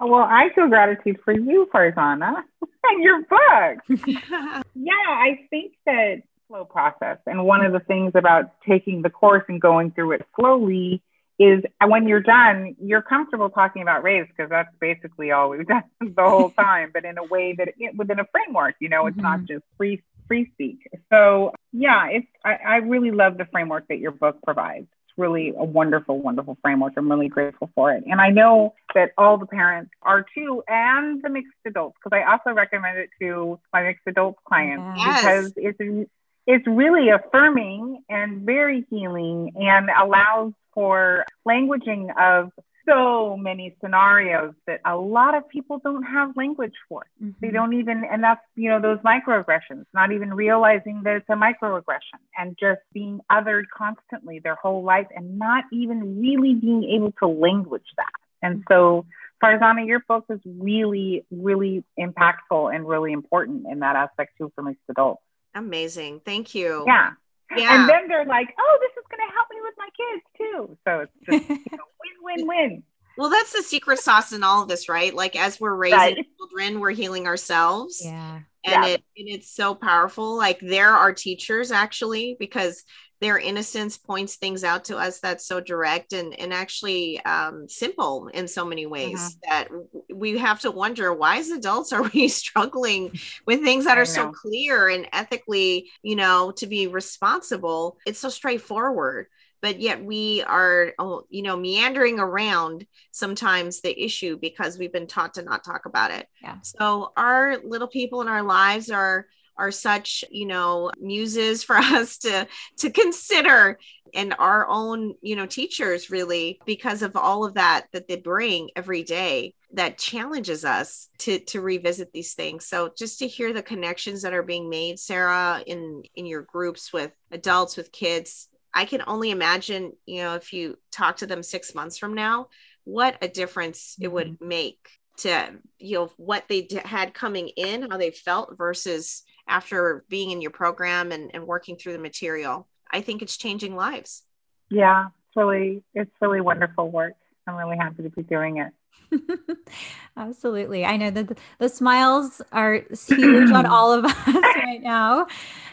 Well, 0.00 0.22
I 0.22 0.48
feel 0.54 0.68
gratitude 0.68 1.20
for 1.24 1.32
you, 1.32 1.68
Farzana, 1.72 2.42
and 2.84 3.02
your 3.02 3.20
book. 3.22 3.78
yeah, 4.74 4.92
I 5.06 5.46
think 5.50 5.74
that 5.84 6.22
slow 6.54 6.64
process. 6.64 7.18
And 7.26 7.44
one 7.44 7.64
of 7.64 7.72
the 7.72 7.80
things 7.80 8.12
about 8.14 8.52
taking 8.66 9.02
the 9.02 9.10
course 9.10 9.44
and 9.48 9.60
going 9.60 9.90
through 9.90 10.12
it 10.12 10.26
slowly 10.38 11.02
is 11.38 11.64
when 11.84 12.06
you're 12.06 12.20
done, 12.20 12.76
you're 12.80 13.02
comfortable 13.02 13.50
talking 13.50 13.82
about 13.82 14.04
race 14.04 14.28
because 14.28 14.48
that's 14.50 14.68
basically 14.80 15.32
all 15.32 15.50
we've 15.50 15.66
done 15.66 15.82
the 16.00 16.22
whole 16.22 16.50
time, 16.58 16.90
but 16.92 17.04
in 17.04 17.18
a 17.18 17.24
way 17.24 17.54
that 17.58 17.68
it, 17.78 17.96
within 17.96 18.20
a 18.20 18.26
framework, 18.30 18.76
you 18.80 18.88
know, 18.88 19.06
it's 19.06 19.16
mm-hmm. 19.16 19.26
not 19.26 19.44
just 19.44 19.64
free 19.76 20.02
free 20.28 20.50
speak. 20.54 20.88
So 21.10 21.52
yeah, 21.72 22.06
it's 22.10 22.26
I, 22.44 22.54
I 22.66 22.76
really 22.76 23.10
love 23.10 23.36
the 23.36 23.46
framework 23.46 23.88
that 23.88 23.98
your 23.98 24.12
book 24.12 24.38
provides 24.42 24.86
It's 25.08 25.18
really 25.18 25.52
a 25.58 25.64
wonderful, 25.64 26.22
wonderful 26.22 26.56
framework. 26.62 26.94
I'm 26.96 27.10
really 27.10 27.28
grateful 27.28 27.68
for 27.74 27.92
it. 27.92 28.04
And 28.06 28.20
I 28.20 28.30
know 28.30 28.74
that 28.94 29.10
all 29.18 29.36
the 29.36 29.46
parents 29.46 29.90
are 30.02 30.24
too, 30.34 30.62
and 30.68 31.20
the 31.20 31.28
mixed 31.28 31.52
adults, 31.66 31.96
because 32.02 32.16
I 32.16 32.30
also 32.30 32.54
recommend 32.56 32.98
it 32.98 33.10
to 33.20 33.58
my 33.72 33.82
mixed 33.82 34.06
adults 34.06 34.38
clients 34.46 34.98
yes. 34.98 35.20
because 35.20 35.52
it's 35.56 36.08
it's 36.46 36.66
really 36.66 37.08
affirming 37.08 38.02
and 38.08 38.42
very 38.42 38.86
healing 38.90 39.52
and 39.56 39.88
allows 39.90 40.52
for 40.74 41.24
languaging 41.46 42.08
of 42.18 42.50
so 42.86 43.36
many 43.36 43.74
scenarios 43.80 44.54
that 44.66 44.80
a 44.84 44.96
lot 44.96 45.34
of 45.34 45.48
people 45.48 45.80
don't 45.82 46.02
have 46.02 46.36
language 46.36 46.74
for. 46.88 47.06
Mm-hmm. 47.22 47.32
They 47.40 47.50
don't 47.50 47.72
even, 47.74 48.04
and 48.10 48.22
that's, 48.22 48.42
you 48.56 48.68
know, 48.68 48.80
those 48.80 48.98
microaggressions, 48.98 49.84
not 49.94 50.12
even 50.12 50.34
realizing 50.34 51.02
that 51.04 51.16
it's 51.16 51.28
a 51.28 51.32
microaggression 51.32 52.20
and 52.36 52.56
just 52.60 52.80
being 52.92 53.20
othered 53.30 53.64
constantly 53.74 54.38
their 54.38 54.56
whole 54.56 54.84
life 54.84 55.06
and 55.14 55.38
not 55.38 55.64
even 55.72 56.20
really 56.20 56.54
being 56.54 56.84
able 56.84 57.12
to 57.20 57.26
language 57.26 57.86
that. 57.96 58.12
And 58.42 58.62
so, 58.68 59.06
Farzana, 59.42 59.86
your 59.86 60.00
book 60.06 60.26
is 60.28 60.40
really, 60.44 61.24
really 61.30 61.84
impactful 61.98 62.74
and 62.74 62.86
really 62.86 63.12
important 63.12 63.66
in 63.70 63.80
that 63.80 63.96
aspect 63.96 64.36
too 64.36 64.52
for 64.54 64.62
most 64.62 64.78
adults. 64.90 65.22
Amazing. 65.54 66.20
Thank 66.24 66.54
you. 66.54 66.84
Yeah. 66.86 67.10
Yeah. 67.56 67.80
And 67.80 67.88
then 67.88 68.08
they're 68.08 68.24
like, 68.24 68.54
oh, 68.58 68.78
this 68.80 68.90
is 69.02 69.06
going 69.10 69.26
to 69.26 69.34
help 69.34 69.46
me 69.50 69.58
with 69.62 69.74
my 69.78 69.88
kids 69.96 70.24
too. 70.36 70.78
So 70.84 71.00
it's 71.00 71.48
just 71.48 71.48
you 71.70 71.76
know, 71.76 71.84
win, 72.22 72.46
win, 72.46 72.46
win. 72.46 72.82
Well, 73.16 73.30
that's 73.30 73.52
the 73.52 73.62
secret 73.62 74.00
sauce 74.00 74.32
in 74.32 74.42
all 74.42 74.62
of 74.62 74.68
this, 74.68 74.88
right? 74.88 75.14
Like 75.14 75.36
as 75.36 75.60
we're 75.60 75.74
raising 75.74 75.98
right. 75.98 76.26
children, 76.36 76.80
we're 76.80 76.90
healing 76.90 77.26
ourselves. 77.26 78.02
Yeah. 78.04 78.40
And 78.66 78.84
yeah. 78.84 78.86
it 78.86 79.04
and 79.16 79.28
it's 79.28 79.54
so 79.54 79.74
powerful. 79.74 80.36
Like 80.36 80.58
there 80.60 80.90
are 80.90 80.98
our 80.98 81.12
teachers 81.12 81.70
actually, 81.70 82.36
because 82.38 82.82
their 83.24 83.38
innocence 83.38 83.96
points 83.96 84.36
things 84.36 84.62
out 84.62 84.84
to 84.84 84.98
us 84.98 85.18
that's 85.18 85.46
so 85.46 85.58
direct 85.58 86.12
and, 86.12 86.38
and 86.38 86.52
actually 86.52 87.18
um, 87.24 87.66
simple 87.70 88.28
in 88.28 88.46
so 88.46 88.66
many 88.66 88.84
ways 88.84 89.18
mm-hmm. 89.18 89.50
that 89.50 89.68
we 90.14 90.36
have 90.36 90.60
to 90.60 90.70
wonder 90.70 91.10
why 91.14 91.38
as 91.38 91.48
adults 91.48 91.90
are 91.90 92.02
we 92.14 92.28
struggling 92.28 93.18
with 93.46 93.62
things 93.62 93.86
that 93.86 93.96
are 93.96 94.04
so 94.04 94.30
clear 94.30 94.90
and 94.90 95.08
ethically 95.14 95.90
you 96.02 96.16
know 96.16 96.52
to 96.52 96.66
be 96.66 96.86
responsible. 96.86 97.96
It's 98.06 98.18
so 98.18 98.28
straightforward 98.28 99.28
but 99.62 99.80
yet 99.80 100.04
we 100.04 100.42
are 100.42 100.92
oh, 100.98 101.24
you 101.30 101.40
know 101.40 101.56
meandering 101.56 102.20
around 102.20 102.86
sometimes 103.12 103.80
the 103.80 104.04
issue 104.04 104.36
because 104.38 104.76
we've 104.76 104.92
been 104.92 105.06
taught 105.06 105.32
to 105.32 105.42
not 105.42 105.64
talk 105.64 105.86
about 105.86 106.10
it. 106.10 106.28
Yeah. 106.42 106.58
So 106.60 107.12
our 107.16 107.56
little 107.64 107.88
people 107.88 108.20
in 108.20 108.28
our 108.28 108.42
lives 108.42 108.90
are 108.90 109.26
are 109.56 109.70
such 109.70 110.24
you 110.30 110.46
know 110.46 110.90
muses 111.00 111.62
for 111.62 111.76
us 111.78 112.18
to 112.18 112.46
to 112.78 112.90
consider 112.90 113.78
and 114.14 114.34
our 114.38 114.66
own 114.68 115.14
you 115.22 115.36
know 115.36 115.46
teachers 115.46 116.10
really 116.10 116.60
because 116.64 117.02
of 117.02 117.16
all 117.16 117.44
of 117.44 117.54
that 117.54 117.86
that 117.92 118.08
they 118.08 118.16
bring 118.16 118.70
every 118.76 119.02
day 119.02 119.54
that 119.72 119.98
challenges 119.98 120.64
us 120.64 121.08
to 121.18 121.38
to 121.40 121.60
revisit 121.60 122.12
these 122.12 122.34
things 122.34 122.66
so 122.66 122.90
just 122.96 123.18
to 123.18 123.26
hear 123.26 123.52
the 123.52 123.62
connections 123.62 124.22
that 124.22 124.34
are 124.34 124.42
being 124.42 124.70
made 124.70 124.98
sarah 124.98 125.62
in 125.66 126.02
in 126.14 126.26
your 126.26 126.42
groups 126.42 126.92
with 126.92 127.12
adults 127.32 127.76
with 127.76 127.92
kids 127.92 128.48
i 128.72 128.84
can 128.84 129.02
only 129.06 129.30
imagine 129.30 129.92
you 130.06 130.22
know 130.22 130.34
if 130.34 130.52
you 130.52 130.78
talk 130.92 131.16
to 131.16 131.26
them 131.26 131.42
six 131.42 131.74
months 131.74 131.98
from 131.98 132.14
now 132.14 132.46
what 132.84 133.16
a 133.20 133.28
difference 133.28 133.94
mm-hmm. 133.94 134.04
it 134.04 134.12
would 134.12 134.28
mm-hmm. 134.34 134.48
make 134.48 134.88
to 135.16 135.50
you 135.78 135.98
know 135.98 136.10
what 136.16 136.44
they 136.48 136.66
had 136.84 137.14
coming 137.14 137.48
in 137.48 137.88
how 137.90 137.96
they 137.96 138.10
felt 138.10 138.56
versus 138.56 139.22
after 139.46 140.04
being 140.08 140.30
in 140.30 140.40
your 140.40 140.50
program 140.50 141.12
and, 141.12 141.30
and 141.34 141.46
working 141.46 141.76
through 141.76 141.92
the 141.92 141.98
material 141.98 142.66
i 142.90 143.00
think 143.00 143.22
it's 143.22 143.36
changing 143.36 143.74
lives 143.74 144.22
yeah 144.70 145.06
it's 145.06 145.36
really 145.36 145.82
it's 145.94 146.10
really 146.20 146.40
wonderful 146.40 146.90
work 146.90 147.14
i'm 147.46 147.54
really 147.54 147.76
happy 147.76 148.02
to 148.02 148.10
be 148.10 148.22
doing 148.22 148.58
it 148.58 148.72
Absolutely. 150.16 150.84
I 150.84 150.96
know 150.96 151.10
that 151.10 151.28
the, 151.28 151.36
the, 151.58 151.68
smiles 151.68 152.40
are 152.52 152.84
huge 153.08 153.50
on 153.50 153.66
all 153.66 153.92
of 153.92 154.04
us 154.04 154.26
right 154.26 154.82
now. 154.82 155.26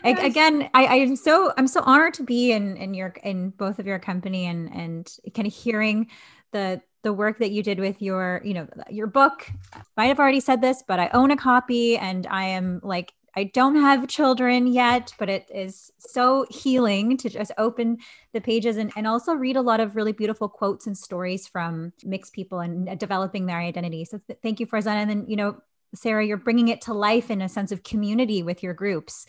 Yes. 0.03 0.19
I, 0.19 0.25
again, 0.25 0.69
I, 0.73 0.87
I'm 0.87 1.15
so 1.15 1.53
I'm 1.57 1.67
so 1.67 1.81
honored 1.81 2.13
to 2.15 2.23
be 2.23 2.51
in 2.51 2.77
in 2.77 2.93
your 2.93 3.09
in 3.23 3.51
both 3.51 3.79
of 3.79 3.85
your 3.85 3.99
company 3.99 4.45
and 4.45 4.71
and 4.73 5.15
kind 5.35 5.47
of 5.47 5.53
hearing 5.53 6.09
the 6.51 6.81
the 7.03 7.13
work 7.13 7.39
that 7.39 7.51
you 7.51 7.63
did 7.63 7.79
with 7.79 8.01
your 8.01 8.41
you 8.43 8.53
know 8.53 8.67
your 8.89 9.07
book. 9.07 9.49
I 9.73 9.81
might 9.97 10.07
have 10.07 10.19
already 10.19 10.39
said 10.39 10.61
this, 10.61 10.83
but 10.87 10.99
I 10.99 11.09
own 11.13 11.31
a 11.31 11.37
copy 11.37 11.97
and 11.97 12.27
I 12.27 12.45
am 12.45 12.79
like 12.83 13.13
I 13.35 13.45
don't 13.45 13.75
have 13.75 14.07
children 14.07 14.67
yet, 14.67 15.13
but 15.17 15.29
it 15.29 15.49
is 15.53 15.91
so 15.99 16.45
healing 16.49 17.17
to 17.17 17.29
just 17.29 17.51
open 17.57 17.97
the 18.33 18.41
pages 18.41 18.77
and, 18.77 18.91
and 18.95 19.07
also 19.07 19.33
read 19.33 19.55
a 19.55 19.61
lot 19.61 19.79
of 19.79 19.95
really 19.95 20.11
beautiful 20.11 20.49
quotes 20.49 20.85
and 20.87 20.97
stories 20.97 21.47
from 21.47 21.93
mixed 22.03 22.33
people 22.33 22.59
and 22.59 22.99
developing 22.99 23.45
their 23.45 23.59
identity. 23.59 24.05
So 24.05 24.19
th- 24.27 24.39
thank 24.43 24.59
you, 24.59 24.67
Farzana. 24.67 25.01
And 25.01 25.09
then, 25.09 25.25
you 25.27 25.37
know, 25.37 25.57
Sarah, 25.93 26.25
you're 26.25 26.37
bringing 26.37 26.67
it 26.69 26.81
to 26.81 26.93
life 26.93 27.29
in 27.29 27.41
a 27.41 27.49
sense 27.49 27.71
of 27.71 27.83
community 27.83 28.43
with 28.43 28.63
your 28.63 28.73
groups. 28.73 29.25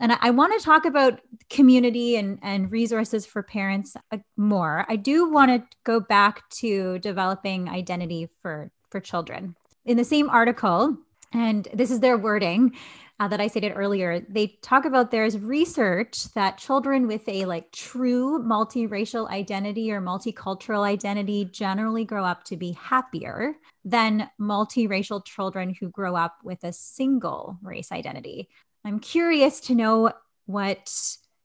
And 0.00 0.12
I, 0.12 0.18
I 0.20 0.30
want 0.30 0.58
to 0.58 0.64
talk 0.64 0.84
about 0.84 1.20
community 1.48 2.16
and, 2.16 2.38
and 2.42 2.70
resources 2.70 3.26
for 3.26 3.42
parents 3.42 3.96
uh, 4.10 4.18
more. 4.36 4.84
I 4.88 4.96
do 4.96 5.30
want 5.30 5.50
to 5.50 5.76
go 5.84 6.00
back 6.00 6.48
to 6.60 6.98
developing 6.98 7.68
identity 7.68 8.30
for, 8.42 8.70
for 8.90 9.00
children. 9.00 9.54
In 9.84 9.96
the 9.96 10.04
same 10.04 10.28
article, 10.30 10.96
and 11.34 11.68
this 11.74 11.90
is 11.90 12.00
their 12.00 12.16
wording, 12.16 12.74
uh, 13.20 13.28
that 13.28 13.40
I 13.40 13.46
stated 13.46 13.72
earlier, 13.76 14.20
they 14.28 14.58
talk 14.60 14.84
about 14.84 15.10
there's 15.10 15.38
research 15.38 16.32
that 16.34 16.58
children 16.58 17.06
with 17.06 17.28
a 17.28 17.44
like 17.44 17.70
true 17.70 18.42
multiracial 18.42 19.28
identity 19.28 19.92
or 19.92 20.00
multicultural 20.00 20.84
identity 20.84 21.44
generally 21.44 22.04
grow 22.04 22.24
up 22.24 22.42
to 22.44 22.56
be 22.56 22.72
happier 22.72 23.54
than 23.84 24.28
multiracial 24.40 25.24
children 25.24 25.74
who 25.78 25.90
grow 25.90 26.16
up 26.16 26.38
with 26.42 26.64
a 26.64 26.72
single 26.72 27.56
race 27.62 27.92
identity. 27.92 28.48
I'm 28.84 28.98
curious 28.98 29.60
to 29.62 29.74
know 29.74 30.12
what 30.46 30.92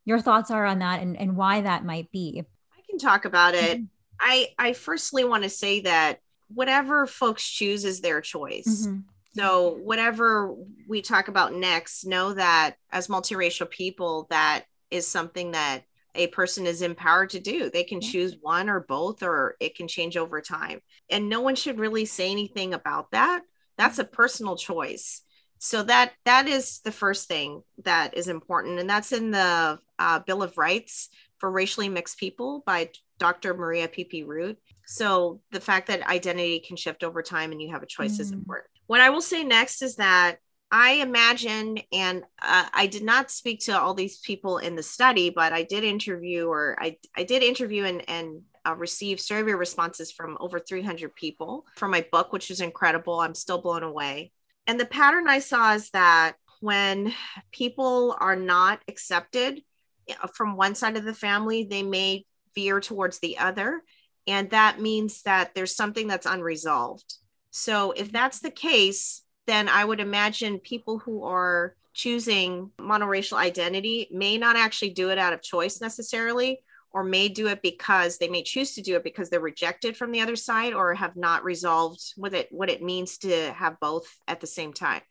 your 0.05 0.19
thoughts 0.19 0.49
are 0.49 0.65
on 0.65 0.79
that 0.79 1.01
and, 1.01 1.15
and 1.17 1.35
why 1.35 1.61
that 1.61 1.85
might 1.85 2.11
be. 2.11 2.43
I 2.75 2.81
can 2.89 2.97
talk 2.97 3.25
about 3.25 3.53
it. 3.53 3.77
Mm-hmm. 3.77 3.85
I, 4.19 4.47
I 4.57 4.73
firstly 4.73 5.23
want 5.23 5.43
to 5.43 5.49
say 5.49 5.81
that 5.81 6.19
whatever 6.53 7.05
folks 7.05 7.47
choose 7.47 7.85
is 7.85 8.01
their 8.01 8.21
choice. 8.21 8.87
Mm-hmm 8.87 8.99
so 9.31 9.77
whatever 9.83 10.55
we 10.87 11.01
talk 11.01 11.27
about 11.27 11.53
next 11.53 12.05
know 12.05 12.33
that 12.33 12.75
as 12.91 13.07
multiracial 13.07 13.69
people 13.69 14.27
that 14.29 14.65
is 14.91 15.07
something 15.07 15.51
that 15.51 15.83
a 16.15 16.27
person 16.27 16.65
is 16.65 16.81
empowered 16.81 17.29
to 17.29 17.39
do. 17.39 17.69
They 17.69 17.83
can 17.83 18.01
choose 18.01 18.35
one 18.41 18.69
or 18.69 18.79
both 18.79 19.21
or 19.23 19.55
it 19.59 19.75
can 19.75 19.87
change 19.87 20.17
over 20.17 20.41
time. 20.41 20.81
And 21.09 21.29
no 21.29 21.41
one 21.41 21.55
should 21.55 21.79
really 21.79 22.05
say 22.05 22.31
anything 22.31 22.73
about 22.73 23.11
that. 23.11 23.43
That's 23.77 23.99
a 23.99 24.03
personal 24.03 24.57
choice. 24.57 25.21
So 25.59 25.83
that 25.83 26.13
that 26.25 26.47
is 26.47 26.79
the 26.79 26.91
first 26.91 27.27
thing 27.27 27.63
that 27.83 28.17
is 28.17 28.27
important. 28.27 28.79
And 28.79 28.89
that's 28.89 29.11
in 29.11 29.31
the 29.31 29.79
uh, 29.99 30.19
bill 30.19 30.41
of 30.41 30.57
rights 30.57 31.09
for 31.37 31.51
racially 31.51 31.89
mixed 31.89 32.17
people 32.17 32.63
by 32.65 32.89
dr 33.17 33.53
maria 33.53 33.87
P. 33.87 34.23
root. 34.23 34.57
So 34.85 35.41
the 35.51 35.59
fact 35.59 35.87
that 35.87 36.07
identity 36.07 36.59
can 36.59 36.75
shift 36.75 37.03
over 37.03 37.21
time 37.21 37.51
and 37.51 37.61
you 37.61 37.71
have 37.71 37.83
a 37.83 37.87
choice 37.87 38.17
mm. 38.17 38.21
is 38.21 38.31
important 38.31 38.78
what 38.89 39.01
I 39.01 39.11
will 39.11 39.21
say 39.21 39.43
next 39.43 39.83
is 39.83 39.97
that 39.97 40.37
I 40.71 40.93
imagine, 40.93 41.77
and 41.93 42.23
uh, 42.41 42.65
I 42.73 42.87
did 42.87 43.03
not 43.03 43.29
speak 43.29 43.59
to 43.65 43.79
all 43.79 43.93
these 43.93 44.17
people 44.17 44.57
in 44.57 44.75
the 44.75 44.81
study, 44.81 45.29
but 45.29 45.53
I 45.53 45.61
did 45.61 45.83
interview, 45.83 46.47
or 46.47 46.75
I, 46.81 46.97
I 47.15 47.23
did 47.23 47.43
interview 47.43 47.83
and, 47.83 48.09
and 48.09 48.41
uh, 48.67 48.73
receive 48.73 49.19
survey 49.19 49.53
responses 49.53 50.11
from 50.11 50.37
over 50.39 50.59
300 50.59 51.13
people 51.13 51.67
for 51.75 51.87
my 51.87 52.03
book, 52.11 52.33
which 52.33 52.49
is 52.49 52.61
incredible. 52.61 53.19
I'm 53.19 53.35
still 53.35 53.61
blown 53.61 53.83
away. 53.83 54.31
And 54.65 54.79
the 54.79 54.87
pattern 54.87 55.29
I 55.29 55.37
saw 55.37 55.75
is 55.75 55.91
that 55.91 56.33
when 56.59 57.13
people 57.51 58.17
are 58.19 58.35
not 58.35 58.81
accepted 58.87 59.61
from 60.33 60.57
one 60.57 60.73
side 60.73 60.97
of 60.97 61.05
the 61.05 61.13
family, 61.13 61.67
they 61.69 61.83
may 61.83 62.25
veer 62.55 62.79
towards 62.79 63.19
the 63.19 63.37
other. 63.37 63.83
And 64.25 64.49
that 64.49 64.81
means 64.81 65.21
that 65.21 65.53
there's 65.53 65.75
something 65.75 66.07
that's 66.07 66.25
unresolved. 66.25 67.18
So 67.51 67.91
if 67.91 68.11
that's 68.11 68.39
the 68.39 68.51
case, 68.51 69.23
then 69.47 69.67
I 69.67 69.83
would 69.83 69.99
imagine 69.99 70.59
people 70.59 70.99
who 70.99 71.23
are 71.23 71.75
choosing 71.93 72.71
monoracial 72.79 73.37
identity 73.37 74.07
may 74.11 74.37
not 74.37 74.55
actually 74.55 74.91
do 74.91 75.09
it 75.09 75.17
out 75.17 75.33
of 75.33 75.41
choice 75.41 75.81
necessarily 75.81 76.61
or 76.91 77.03
may 77.03 77.27
do 77.27 77.47
it 77.47 77.61
because 77.61 78.17
they 78.17 78.29
may 78.29 78.43
choose 78.43 78.73
to 78.75 78.81
do 78.81 78.95
it 78.95 79.03
because 79.03 79.29
they're 79.29 79.39
rejected 79.39 79.95
from 79.95 80.11
the 80.11 80.21
other 80.21 80.35
side 80.35 80.73
or 80.73 80.93
have 80.93 81.15
not 81.15 81.43
resolved 81.43 82.13
with 82.17 82.33
it 82.33 82.47
what 82.51 82.69
it 82.69 82.81
means 82.81 83.17
to 83.17 83.51
have 83.53 83.79
both 83.79 84.07
at 84.27 84.39
the 84.39 84.47
same 84.47 84.73
time. 84.73 85.01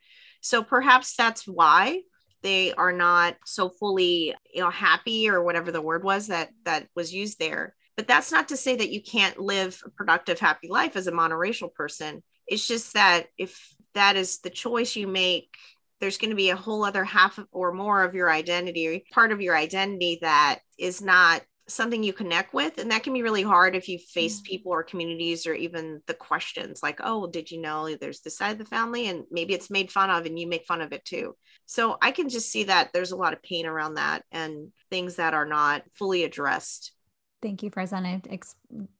So 0.41 0.63
perhaps 0.63 1.15
that's 1.15 1.47
why 1.47 2.01
they 2.41 2.73
are 2.73 2.93
not 2.93 3.35
so 3.45 3.69
fully 3.69 4.33
you 4.53 4.61
know 4.61 4.69
happy 4.69 5.29
or 5.29 5.43
whatever 5.43 5.71
the 5.71 5.81
word 5.81 6.03
was 6.03 6.27
that 6.27 6.49
that 6.65 6.87
was 6.95 7.13
used 7.13 7.39
there. 7.39 7.75
But 7.97 8.07
that's 8.07 8.31
not 8.31 8.47
to 8.49 8.57
say 8.57 8.77
that 8.77 8.91
you 8.91 9.01
can't 9.01 9.37
live 9.39 9.81
a 9.85 9.89
productive 9.89 10.39
happy 10.39 10.69
life 10.69 10.95
as 10.95 11.07
a 11.07 11.11
monoracial 11.11 11.73
person 11.73 12.23
it's 12.49 12.67
just 12.67 12.93
that 12.93 13.27
if 13.37 13.73
that 13.93 14.15
is 14.15 14.39
the 14.39 14.49
choice 14.49 14.95
you 14.95 15.07
make, 15.07 15.55
there's 15.99 16.17
going 16.17 16.29
to 16.29 16.35
be 16.35 16.49
a 16.49 16.55
whole 16.55 16.83
other 16.83 17.03
half 17.03 17.39
or 17.51 17.73
more 17.73 18.03
of 18.03 18.15
your 18.15 18.31
identity, 18.31 19.05
part 19.11 19.31
of 19.31 19.41
your 19.41 19.55
identity 19.55 20.19
that 20.21 20.59
is 20.77 21.01
not 21.01 21.41
something 21.67 22.01
you 22.01 22.13
connect 22.13 22.53
with. 22.53 22.77
And 22.79 22.89
that 22.91 23.03
can 23.03 23.13
be 23.13 23.21
really 23.21 23.43
hard 23.43 23.75
if 23.75 23.87
you 23.87 23.99
face 23.99 24.41
mm. 24.41 24.43
people 24.43 24.71
or 24.71 24.83
communities 24.83 25.45
or 25.45 25.53
even 25.53 26.01
the 26.07 26.13
questions 26.15 26.81
like 26.81 26.99
oh 27.03 27.27
did 27.27 27.51
you 27.51 27.61
know 27.61 27.95
there's 27.95 28.21
this 28.21 28.37
side 28.37 28.53
of 28.53 28.57
the 28.57 28.65
family? 28.65 29.07
And 29.07 29.25
maybe 29.29 29.53
it's 29.53 29.69
made 29.69 29.91
fun 29.91 30.09
of 30.09 30.25
and 30.25 30.39
you 30.39 30.47
make 30.47 30.65
fun 30.65 30.81
of 30.81 30.93
it 30.93 31.05
too. 31.05 31.35
So 31.65 31.97
i 32.01 32.11
can 32.11 32.29
just 32.29 32.51
see 32.51 32.63
that 32.65 32.91
there's 32.93 33.11
a 33.11 33.17
lot 33.17 33.33
of 33.33 33.43
pain 33.43 33.65
around 33.65 33.95
that 33.95 34.23
and 34.31 34.69
things 34.89 35.17
that 35.17 35.33
are 35.33 35.45
not 35.45 35.83
fully 35.93 36.23
addressed 36.23 36.93
Thank 37.41 37.63
you, 37.63 37.71
Farzana. 37.71 38.21
Ex- 38.29 38.55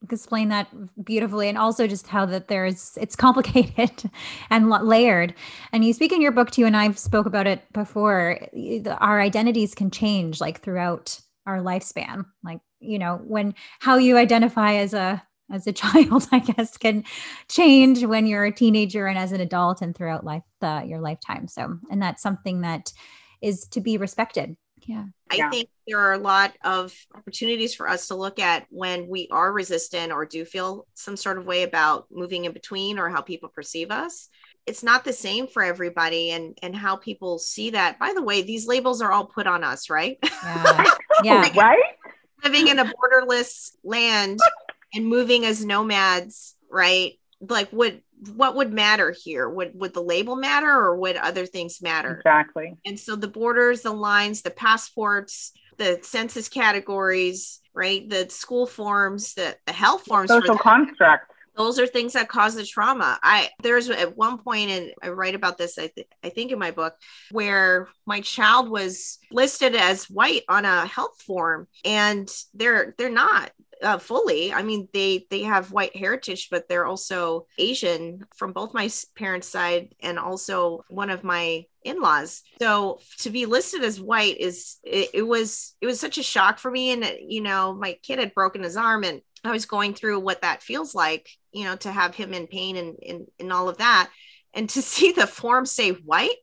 explain 0.10 0.48
that 0.50 0.70
beautifully, 1.04 1.50
and 1.50 1.58
also 1.58 1.88
just 1.88 2.08
how 2.08 2.26
that 2.28 2.48
there's 2.48 2.98
it's 3.02 3.16
complicated 3.16 4.10
and 4.50 4.70
layered. 4.70 5.34
And 5.74 5.84
you 5.84 5.94
speak 5.94 6.14
in 6.14 6.22
your 6.22 6.32
book 6.32 6.52
too, 6.52 6.66
and 6.66 6.78
I've 6.78 6.98
spoke 6.98 7.26
about 7.26 7.48
it 7.48 7.62
before. 7.74 8.40
Our 9.00 9.20
identities 9.20 9.76
can 9.76 9.92
change 9.92 10.40
like 10.40 10.62
throughout 10.62 11.20
our 11.46 11.60
lifespan. 11.60 12.26
Like 12.44 12.62
you 12.80 12.98
know, 12.98 13.20
when 13.26 13.56
how 13.80 13.98
you 13.98 14.18
identify 14.18 14.76
as 14.76 14.94
a 14.94 15.22
as 15.52 15.68
a 15.68 15.74
child, 15.74 16.28
I 16.32 16.40
guess, 16.40 16.78
can 16.78 17.04
change 17.50 18.06
when 18.06 18.26
you're 18.26 18.46
a 18.46 18.54
teenager 18.54 19.08
and 19.08 19.18
as 19.18 19.34
an 19.34 19.42
adult 19.42 19.82
and 19.82 19.94
throughout 19.94 20.24
life 20.24 20.44
the, 20.62 20.84
your 20.86 21.02
lifetime. 21.02 21.48
So, 21.50 21.78
and 21.92 22.02
that's 22.02 22.22
something 22.22 22.62
that 22.62 22.94
is 23.42 23.68
to 23.70 23.82
be 23.82 23.98
respected 23.98 24.56
yeah. 24.88 25.06
I 25.32 25.36
yeah. 25.36 25.50
think 25.50 25.70
there 25.88 26.00
are 26.00 26.14
a 26.14 26.20
lot 26.20 26.54
of 26.64 26.94
opportunities 27.16 27.76
for 27.76 27.88
us 27.88 28.08
to 28.08 28.16
look 28.16 28.40
at 28.40 28.66
when 28.70 29.08
we 29.08 29.28
are 29.32 29.52
resistant 29.52 30.12
or 30.12 30.26
do 30.26 30.46
feel 30.46 30.88
some 30.94 31.18
sort 31.18 31.38
of 31.38 31.46
way 31.46 31.64
about 31.64 32.08
moving 32.12 32.46
in 32.46 32.52
between 32.52 33.00
or 33.00 33.10
how 33.10 33.22
people 33.22 33.50
perceive 33.50 33.92
us. 33.92 34.30
It's 34.66 34.84
not 34.84 35.04
the 35.04 35.14
same 35.14 35.48
for 35.48 35.64
everybody 35.64 36.32
and 36.32 36.58
and 36.62 36.76
how 36.76 36.96
people 36.96 37.40
see 37.40 37.72
that. 37.72 37.98
By 38.00 38.14
the 38.14 38.22
way, 38.22 38.42
these 38.42 38.68
labels 38.68 39.02
are 39.02 39.12
all 39.12 39.26
put 39.26 39.48
on 39.48 39.64
us, 39.64 39.90
right? 39.90 40.18
Yeah. 40.22 40.84
yeah. 41.24 41.42
like, 41.42 41.56
right? 41.56 41.80
Living 42.44 42.68
in 42.68 42.80
a 42.80 42.86
borderless 42.86 43.72
land 43.84 44.40
and 44.94 45.06
moving 45.06 45.46
as 45.46 45.66
nomads, 45.66 46.56
right? 46.70 47.14
Like 47.42 47.72
would 47.72 48.02
what 48.36 48.56
would 48.56 48.74
matter 48.74 49.14
here? 49.24 49.50
Would 49.50 49.72
would 49.76 49.94
the 49.94 50.02
label 50.02 50.36
matter 50.36 50.70
or 50.70 50.96
would 50.98 51.16
other 51.16 51.46
things 51.46 51.82
matter? 51.82 52.16
Exactly. 52.18 52.78
And 52.86 53.00
so 53.00 53.16
the 53.16 53.28
borders 53.28 53.82
the 53.82 53.92
lines 53.92 54.42
the 54.42 54.52
passports 54.52 55.52
the 55.78 56.00
census 56.02 56.50
categories 56.50 57.62
right? 57.80 58.10
The 58.10 58.30
school 58.30 58.66
forms, 58.66 59.36
the, 59.36 59.56
the 59.66 59.72
health 59.72 60.04
forms, 60.04 60.30
social 60.30 60.58
construct 60.58 61.32
those 61.60 61.78
are 61.78 61.86
things 61.86 62.14
that 62.14 62.30
cause 62.30 62.56
the 62.56 62.66
trauma. 62.66 63.20
I 63.22 63.50
there's 63.62 63.90
at 63.90 64.16
one 64.16 64.38
point 64.38 64.72
and 64.72 64.94
i 65.04 65.10
write 65.10 65.36
about 65.36 65.58
this 65.58 65.78
I, 65.78 65.88
th- 65.88 66.08
I 66.24 66.30
think 66.30 66.52
in 66.52 66.58
my 66.58 66.72
book 66.72 66.96
where 67.32 67.90
my 68.06 68.22
child 68.22 68.70
was 68.70 69.20
listed 69.30 69.76
as 69.76 70.10
white 70.10 70.44
on 70.48 70.64
a 70.64 70.86
health 70.86 71.22
form 71.22 71.68
and 71.84 72.30
they're 72.54 72.96
they're 72.98 73.10
not 73.10 73.52
uh, 73.82 73.98
fully. 73.98 74.54
I 74.54 74.64
mean 74.64 74.88
they 74.94 75.26
they 75.30 75.44
have 75.44 75.72
white 75.72 75.96
heritage 75.96 76.50
but 76.52 76.68
they're 76.68 76.86
also 76.86 77.48
asian 77.58 78.26
from 78.36 78.54
both 78.54 78.74
my 78.74 78.90
parents 79.16 79.48
side 79.48 79.96
and 80.02 80.20
also 80.20 80.84
one 80.90 81.10
of 81.10 81.24
my 81.24 81.66
in-laws. 81.84 82.44
So 82.62 83.00
to 83.20 83.30
be 83.30 83.46
listed 83.46 83.84
as 83.84 84.02
white 84.02 84.38
is 84.38 84.78
it, 84.84 85.10
it 85.14 85.24
was 85.24 85.76
it 85.82 85.86
was 85.86 86.00
such 86.00 86.18
a 86.18 86.24
shock 86.24 86.60
for 86.60 86.70
me. 86.70 86.92
And 86.92 87.10
you 87.22 87.42
know 87.42 87.74
my 87.74 87.98
kid 88.04 88.20
had 88.20 88.34
broken 88.34 88.64
his 88.64 88.78
arm 88.78 89.04
and 89.04 89.22
I 89.44 89.52
was 89.52 89.66
going 89.66 89.94
through 89.94 90.20
what 90.20 90.42
that 90.42 90.64
feels 90.64 90.94
like, 90.94 91.30
you 91.52 91.64
know, 91.64 91.76
to 91.78 91.92
have 91.92 92.16
him 92.16 92.34
in 92.34 92.48
pain 92.48 92.76
and, 92.76 92.98
and, 93.08 93.28
and 93.40 93.54
all 93.54 93.70
of 93.70 93.78
that. 93.78 94.10
And 94.54 94.70
to 94.70 94.82
see 94.82 95.12
the 95.12 95.28
form 95.28 95.66
say 95.66 95.92
white, 95.92 96.36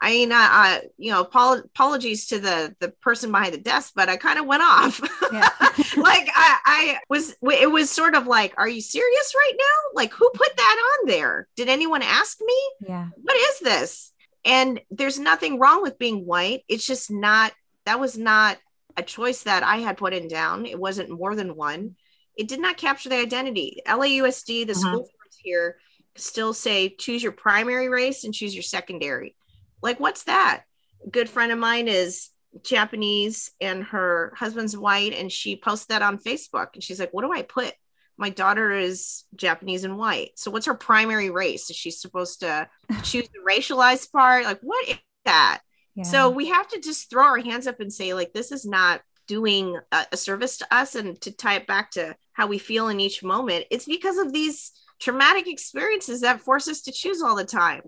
I 0.00 0.10
mean, 0.10 0.32
uh, 0.32 0.48
uh 0.50 0.78
you 0.96 1.10
know, 1.10 1.20
apologies 1.20 2.26
to 2.28 2.38
the 2.38 2.74
the 2.80 2.90
person 3.02 3.30
behind 3.30 3.54
the 3.54 3.58
desk, 3.58 3.92
but 3.94 4.08
I 4.08 4.16
kind 4.16 4.38
of 4.38 4.46
went 4.46 4.62
off. 4.62 5.00
Yeah. 5.32 5.48
like 5.96 6.28
I, 6.34 6.58
I 6.64 6.98
was, 7.08 7.34
it 7.42 7.70
was 7.70 7.90
sort 7.90 8.14
of 8.14 8.26
like, 8.26 8.54
are 8.56 8.68
you 8.68 8.80
serious 8.80 9.32
right 9.36 9.54
now? 9.56 9.94
Like, 9.94 10.12
who 10.12 10.28
put 10.34 10.56
that 10.56 10.96
on 11.00 11.08
there? 11.08 11.46
Did 11.56 11.68
anyone 11.68 12.02
ask 12.02 12.38
me? 12.40 12.88
Yeah. 12.88 13.08
What 13.14 13.36
is 13.36 13.60
this? 13.60 14.12
And 14.44 14.80
there's 14.90 15.18
nothing 15.18 15.58
wrong 15.58 15.82
with 15.82 15.98
being 15.98 16.26
white. 16.26 16.64
It's 16.68 16.86
just 16.86 17.10
not. 17.10 17.52
That 17.86 18.00
was 18.00 18.18
not 18.18 18.58
a 18.96 19.02
choice 19.02 19.44
that 19.44 19.62
I 19.62 19.76
had 19.76 19.96
put 19.96 20.12
in 20.12 20.28
down. 20.28 20.66
It 20.66 20.78
wasn't 20.78 21.10
more 21.10 21.34
than 21.34 21.56
one 21.56 21.96
it 22.40 22.48
did 22.48 22.60
not 22.60 22.78
capture 22.78 23.10
the 23.10 23.18
identity. 23.18 23.82
LAUSD, 23.86 24.46
the 24.66 24.72
mm-hmm. 24.72 24.80
school 24.80 24.90
boards 24.92 25.36
here, 25.42 25.76
still 26.16 26.54
say 26.54 26.88
choose 26.88 27.22
your 27.22 27.32
primary 27.32 27.90
race 27.90 28.24
and 28.24 28.32
choose 28.32 28.54
your 28.54 28.62
secondary. 28.62 29.34
Like, 29.82 30.00
what's 30.00 30.24
that? 30.24 30.64
A 31.04 31.10
good 31.10 31.28
friend 31.28 31.52
of 31.52 31.58
mine 31.58 31.88
is 31.88 32.30
Japanese 32.62 33.50
and 33.60 33.84
her 33.84 34.32
husband's 34.36 34.76
white, 34.76 35.14
and 35.14 35.30
she 35.30 35.56
posted 35.56 35.88
that 35.88 36.02
on 36.02 36.18
Facebook. 36.18 36.68
And 36.74 36.82
she's 36.82 37.00
like, 37.00 37.12
What 37.12 37.22
do 37.22 37.32
I 37.32 37.42
put? 37.42 37.72
My 38.16 38.30
daughter 38.30 38.70
is 38.70 39.24
Japanese 39.34 39.84
and 39.84 39.96
white. 39.96 40.32
So, 40.36 40.50
what's 40.50 40.66
her 40.66 40.74
primary 40.74 41.30
race? 41.30 41.70
Is 41.70 41.76
she 41.76 41.90
supposed 41.90 42.40
to 42.40 42.68
choose 43.02 43.28
the 43.28 43.40
racialized 43.48 44.12
part? 44.12 44.44
Like, 44.44 44.60
what 44.60 44.88
is 44.88 44.98
that? 45.24 45.60
Yeah. 45.94 46.04
So, 46.04 46.30
we 46.30 46.48
have 46.48 46.68
to 46.68 46.80
just 46.80 47.08
throw 47.08 47.24
our 47.24 47.38
hands 47.38 47.66
up 47.66 47.80
and 47.80 47.92
say, 47.92 48.14
like, 48.14 48.32
this 48.32 48.52
is 48.52 48.66
not 48.66 49.00
doing 49.30 49.78
a, 49.92 50.06
a 50.10 50.16
service 50.16 50.58
to 50.58 50.74
us 50.74 50.96
and 50.96 51.20
to 51.20 51.30
tie 51.30 51.54
it 51.54 51.66
back 51.68 51.92
to 51.92 52.16
how 52.32 52.48
we 52.48 52.58
feel 52.58 52.88
in 52.88 52.98
each 52.98 53.22
moment 53.22 53.64
it's 53.70 53.84
because 53.84 54.18
of 54.18 54.32
these 54.32 54.72
traumatic 54.98 55.46
experiences 55.46 56.22
that 56.22 56.40
force 56.40 56.66
us 56.66 56.82
to 56.82 56.90
choose 56.90 57.22
all 57.22 57.36
the 57.36 57.44
time 57.44 57.80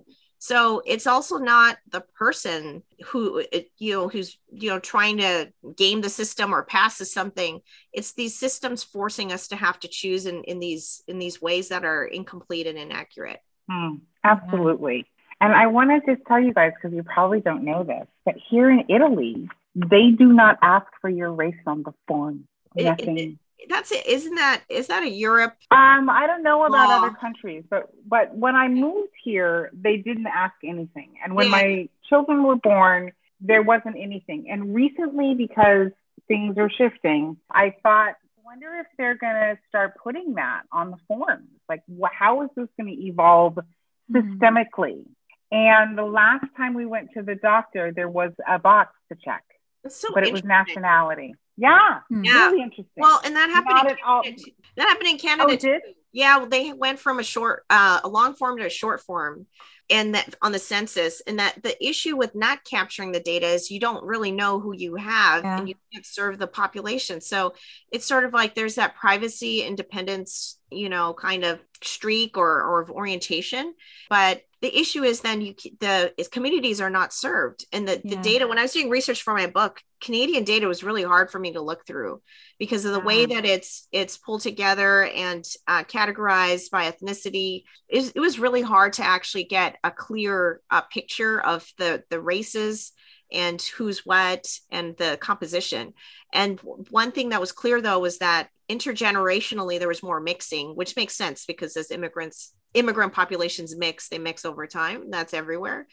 so 0.43 0.83
it's 0.85 1.07
also 1.07 1.39
not 1.39 1.79
the 1.89 2.01
person 2.01 2.83
who 3.05 3.45
you 3.79 3.93
know 3.93 4.09
who's 4.09 4.37
you 4.51 4.71
know 4.71 4.81
trying 4.81 5.19
to 5.19 5.53
game 5.77 6.01
the 6.01 6.09
system 6.09 6.53
or 6.53 6.65
passes 6.65 7.15
something. 7.15 7.61
It's 7.93 8.15
these 8.15 8.37
systems 8.37 8.83
forcing 8.83 9.31
us 9.31 9.47
to 9.49 9.57
have 9.57 9.79
to 9.79 9.89
choose 9.89 10.27
in, 10.27 10.43
in 10.43 10.59
these 10.59 11.05
in 11.07 11.21
these 11.21 11.41
ways 11.41 11.69
that 11.69 11.85
are 11.85 12.05
incomplete 12.05 12.67
and 12.67 12.77
inaccurate. 12.77 13.39
Hmm, 13.71 13.99
absolutely. 14.25 15.07
And 15.41 15.53
i 15.53 15.69
want 15.69 15.91
to 15.91 16.13
just 16.13 16.27
tell 16.27 16.41
you 16.41 16.53
guys 16.53 16.73
because 16.75 16.93
you 16.93 17.05
probably 17.05 17.41
don't 17.41 17.65
know 17.65 17.85
this 17.85 18.07
but 18.25 18.35
here 18.49 18.71
in 18.71 18.85
italy 18.89 19.49
they 19.75 20.11
do 20.11 20.33
not 20.33 20.59
ask 20.63 20.87
for 21.01 21.09
your 21.09 21.33
race 21.33 21.55
on 21.67 21.83
the 21.83 21.93
form. 22.07 22.47
Nothing. 22.77 23.19
It, 23.19 23.23
it, 23.23 23.39
that's 23.69 23.93
it. 23.93 24.07
Isn't 24.07 24.35
that 24.37 24.63
is 24.69 24.89
that 24.89 25.03
a 25.03 25.11
Europe? 25.11 25.57
Um, 25.71 26.09
I 26.09 26.27
don't 26.27 26.43
know 26.43 26.65
about 26.65 26.89
law? 26.89 27.07
other 27.07 27.17
countries, 27.17 27.65
but 27.69 27.91
but 28.07 28.35
when 28.35 28.57
I 28.57 28.69
moved 28.69 29.13
here, 29.23 29.71
they 29.73 29.97
didn't 29.97 30.27
ask 30.27 30.55
anything. 30.65 31.15
And 31.25 31.35
when 31.35 31.47
yeah. 31.47 31.51
my 31.51 31.89
children 32.09 32.43
were 32.43 32.57
born, 32.57 33.13
there 33.41 33.63
wasn't 33.63 33.97
anything. 33.99 34.47
And 34.51 34.75
recently, 34.75 35.35
because 35.35 35.89
things 36.29 36.57
are 36.59 36.71
shifting, 36.71 37.37
I 37.51 37.75
thought, 37.83 38.15
wonder 38.45 38.75
if 38.81 38.87
they're 38.99 39.17
going 39.17 39.35
to 39.35 39.59
start 39.69 39.95
putting 40.03 40.35
that 40.35 40.63
on 40.73 40.91
the 40.91 40.99
forms. 41.09 41.49
Like, 41.69 41.83
wh- 41.89 42.13
how 42.13 42.43
is 42.43 42.51
this 42.57 42.69
going 42.79 42.95
to 42.95 43.03
evolve 43.07 43.55
mm-hmm. 43.55 44.39
systemically? 44.39 45.05
And 45.51 45.97
the 45.97 46.05
last 46.05 46.47
time 46.57 46.75
we 46.75 46.87
went 46.87 47.11
to 47.15 47.23
the 47.23 47.35
doctor, 47.35 47.93
there 47.93 48.09
was 48.09 48.33
a 48.49 48.59
box 48.59 48.95
to 49.11 49.19
check 49.23 49.45
so 49.89 50.09
but 50.15 50.27
it 50.27 50.33
was 50.33 50.45
nationality. 50.45 51.35
Yeah, 51.63 52.01
hmm. 52.09 52.25
yeah, 52.25 52.47
really 52.47 52.63
interesting. 52.63 52.87
Well, 52.97 53.21
and 53.25 53.37
that 53.37 53.49
happened. 53.49 53.91
In 53.91 53.97
Canada, 53.97 54.53
that 54.77 54.89
happened 54.89 55.09
in 55.09 55.19
Canada. 55.19 55.53
Oh, 55.53 55.57
too. 55.57 55.79
Yeah, 56.13 56.39
well, 56.39 56.49
they 56.49 56.73
went 56.73 56.99
from 56.99 57.21
a 57.21 57.23
short, 57.23 57.65
uh, 57.71 58.01
a 58.03 58.09
long 58.09 58.35
form 58.35 58.59
to 58.59 58.67
a 58.67 58.71
short 58.71 59.01
form, 59.01 59.47
and 59.89 60.17
that 60.17 60.35
on 60.43 60.51
the 60.51 60.59
census. 60.59 61.23
And 61.25 61.39
that 61.39 61.63
the 61.63 61.77
issue 61.87 62.17
with 62.17 62.35
not 62.35 62.65
capturing 62.65 63.13
the 63.13 63.21
data 63.21 63.47
is 63.47 63.71
you 63.71 63.79
don't 63.79 64.05
really 64.05 64.33
know 64.33 64.59
who 64.59 64.75
you 64.75 64.97
have, 64.97 65.45
yeah. 65.45 65.59
and 65.59 65.69
you 65.69 65.77
can't 65.93 66.05
serve 66.05 66.39
the 66.41 66.49
population. 66.49 67.21
So 67.21 67.55
it's 67.93 68.07
sort 68.07 68.25
of 68.25 68.33
like 68.33 68.57
there's 68.57 68.75
that 68.75 68.97
privacy 68.97 69.63
independence, 69.63 70.59
you 70.69 70.89
know, 70.89 71.15
kind 71.15 71.45
of 71.45 71.61
streak 71.81 72.37
or 72.37 72.61
or 72.61 72.83
of 72.83 72.91
orientation, 72.91 73.73
but 74.11 74.43
the 74.63 74.79
issue 74.79 75.03
is 75.03 75.21
then 75.21 75.43
you 75.43 75.55
the 75.81 76.15
is 76.17 76.29
communities 76.29 76.81
are 76.81 76.89
not 76.89 77.13
served. 77.13 77.67
And 77.73 77.87
the, 77.87 78.01
yeah. 78.03 78.15
the 78.15 78.23
data 78.23 78.47
when 78.47 78.59
i 78.59 78.63
was 78.63 78.73
doing 78.73 78.89
research 78.89 79.23
for 79.23 79.35
my 79.35 79.47
book 79.47 79.81
canadian 80.01 80.45
data 80.45 80.67
was 80.67 80.83
really 80.83 81.03
hard 81.03 81.31
for 81.31 81.39
me 81.39 81.53
to 81.53 81.61
look 81.61 81.87
through 81.87 82.21
because 82.59 82.85
of 82.85 82.93
the 82.93 83.01
way 83.01 83.27
that 83.27 83.45
it's 83.45 83.89
it's 83.93 84.17
pulled 84.17 84.41
together 84.41 85.05
and 85.05 85.45
uh, 85.67 85.85
categorized 85.85 86.71
by 86.71 86.91
ethnicity 86.91 87.65
it, 87.89 88.13
it, 88.15 88.21
was 88.21 88.39
really 88.39 88.63
hard 88.63 88.95
to 88.95 89.05
actually 89.05 89.45
get 89.45 89.77
a 89.85 89.91
clear 89.91 90.61
uh, 90.71 90.81
picture 90.81 91.41
of 91.41 91.69
the 91.79 92.03
the 92.11 92.21
races 92.21 92.93
and 93.33 93.61
who's 93.61 94.05
what 94.05 94.47
and 94.71 94.97
the 94.97 95.19
composition. 95.21 95.95
And 96.33 96.61
one 96.91 97.13
thing 97.13 97.31
that 97.31 97.41
was 97.41 97.53
clear 97.53 97.81
though 97.81 97.99
was 97.99 98.19
that 98.19 98.49
intergenerationally 98.71 99.79
there 99.79 99.89
was 99.89 100.03
more 100.03 100.21
mixing 100.21 100.75
which 100.77 100.97
makes 100.97 101.15
sense 101.15 101.45
because 101.45 101.77
as 101.77 101.91
immigrants 101.91 102.55
immigrant 102.75 103.13
populations 103.13 103.77
mix 103.77 104.09
they 104.09 104.19
mix 104.19 104.45
over 104.45 104.67
time. 104.67 105.11
That's 105.11 105.35
everywhere. 105.35 105.87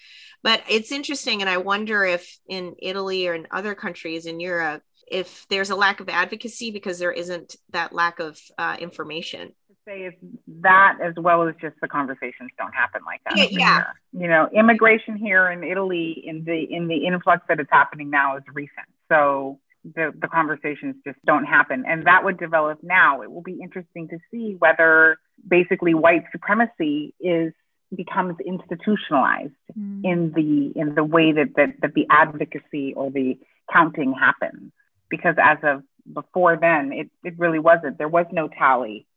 But 0.43 0.63
it's 0.69 0.91
interesting 0.91 1.41
and 1.41 1.49
i 1.49 1.57
wonder 1.57 2.05
if 2.05 2.37
in 2.47 2.75
italy 2.79 3.27
or 3.27 3.33
in 3.33 3.47
other 3.51 3.75
countries 3.75 4.25
in 4.25 4.39
europe 4.39 4.83
if 5.11 5.45
there's 5.49 5.71
a 5.71 5.75
lack 5.75 5.99
of 5.99 6.09
advocacy 6.09 6.71
because 6.71 6.99
there 6.99 7.11
isn't 7.11 7.55
that 7.71 7.93
lack 7.93 8.19
of 8.19 8.39
uh, 8.57 8.77
information 8.79 9.53
say 9.89 10.01
is 10.01 10.13
that 10.61 10.97
as 11.03 11.13
well 11.17 11.47
as 11.47 11.55
just 11.59 11.75
the 11.81 11.87
conversations 11.87 12.51
don't 12.57 12.73
happen 12.73 13.01
like 13.05 13.21
that 13.25 13.37
yeah, 13.37 13.47
yeah. 13.51 13.83
you 14.13 14.27
know 14.27 14.47
immigration 14.53 15.17
here 15.17 15.49
in 15.49 15.63
italy 15.63 16.21
in 16.25 16.43
the 16.43 16.67
in 16.69 16.87
the 16.87 17.07
influx 17.07 17.41
that 17.49 17.59
is 17.59 17.67
happening 17.71 18.09
now 18.09 18.37
is 18.37 18.43
recent 18.53 18.87
so 19.11 19.59
the, 19.83 20.13
the 20.19 20.27
conversations 20.27 20.95
just 21.05 21.17
don't 21.25 21.45
happen. 21.45 21.85
And 21.87 22.05
that 22.05 22.23
would 22.23 22.37
develop 22.37 22.79
now. 22.83 23.21
It 23.21 23.31
will 23.31 23.41
be 23.41 23.59
interesting 23.61 24.07
to 24.09 24.17
see 24.31 24.55
whether 24.59 25.17
basically 25.47 25.93
white 25.93 26.25
supremacy 26.31 27.13
is 27.19 27.53
becomes 27.95 28.35
institutionalized 28.45 29.53
mm. 29.77 30.01
in 30.03 30.31
the 30.35 30.79
in 30.79 30.93
the 30.93 31.03
way 31.03 31.31
that, 31.31 31.55
that 31.55 31.69
that 31.81 31.93
the 31.95 32.05
advocacy 32.09 32.93
or 32.93 33.09
the 33.09 33.37
counting 33.71 34.13
happens. 34.13 34.71
Because 35.09 35.35
as 35.41 35.57
of 35.63 35.83
before 36.11 36.57
then, 36.59 36.91
it, 36.91 37.09
it 37.23 37.39
really 37.39 37.57
wasn't. 37.57 37.97
There 37.97 38.07
was 38.07 38.27
no 38.31 38.47
tally. 38.47 39.07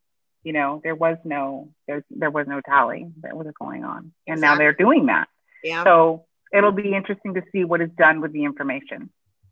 You 0.45 0.53
know, 0.53 0.81
there 0.83 0.95
was 0.95 1.19
no 1.25 1.71
there 1.87 2.05
there 2.11 2.31
was 2.31 2.47
no 2.47 2.61
tally 2.61 3.11
that 3.23 3.37
was 3.37 3.47
going 3.59 3.85
on. 3.85 4.13
And 4.27 4.39
exactly. 4.39 4.41
now 4.41 4.57
they're 4.57 4.73
doing 4.73 5.07
that. 5.07 5.29
Yeah. 5.63 5.85
So 5.85 6.27
it'll 6.53 6.73
be 6.73 6.95
interesting 6.95 7.35
to 7.35 7.43
see 7.53 7.65
what 7.65 7.81
is 7.81 7.91
done 7.97 8.21
with 8.21 8.33
the 8.33 8.45
information. 8.45 9.11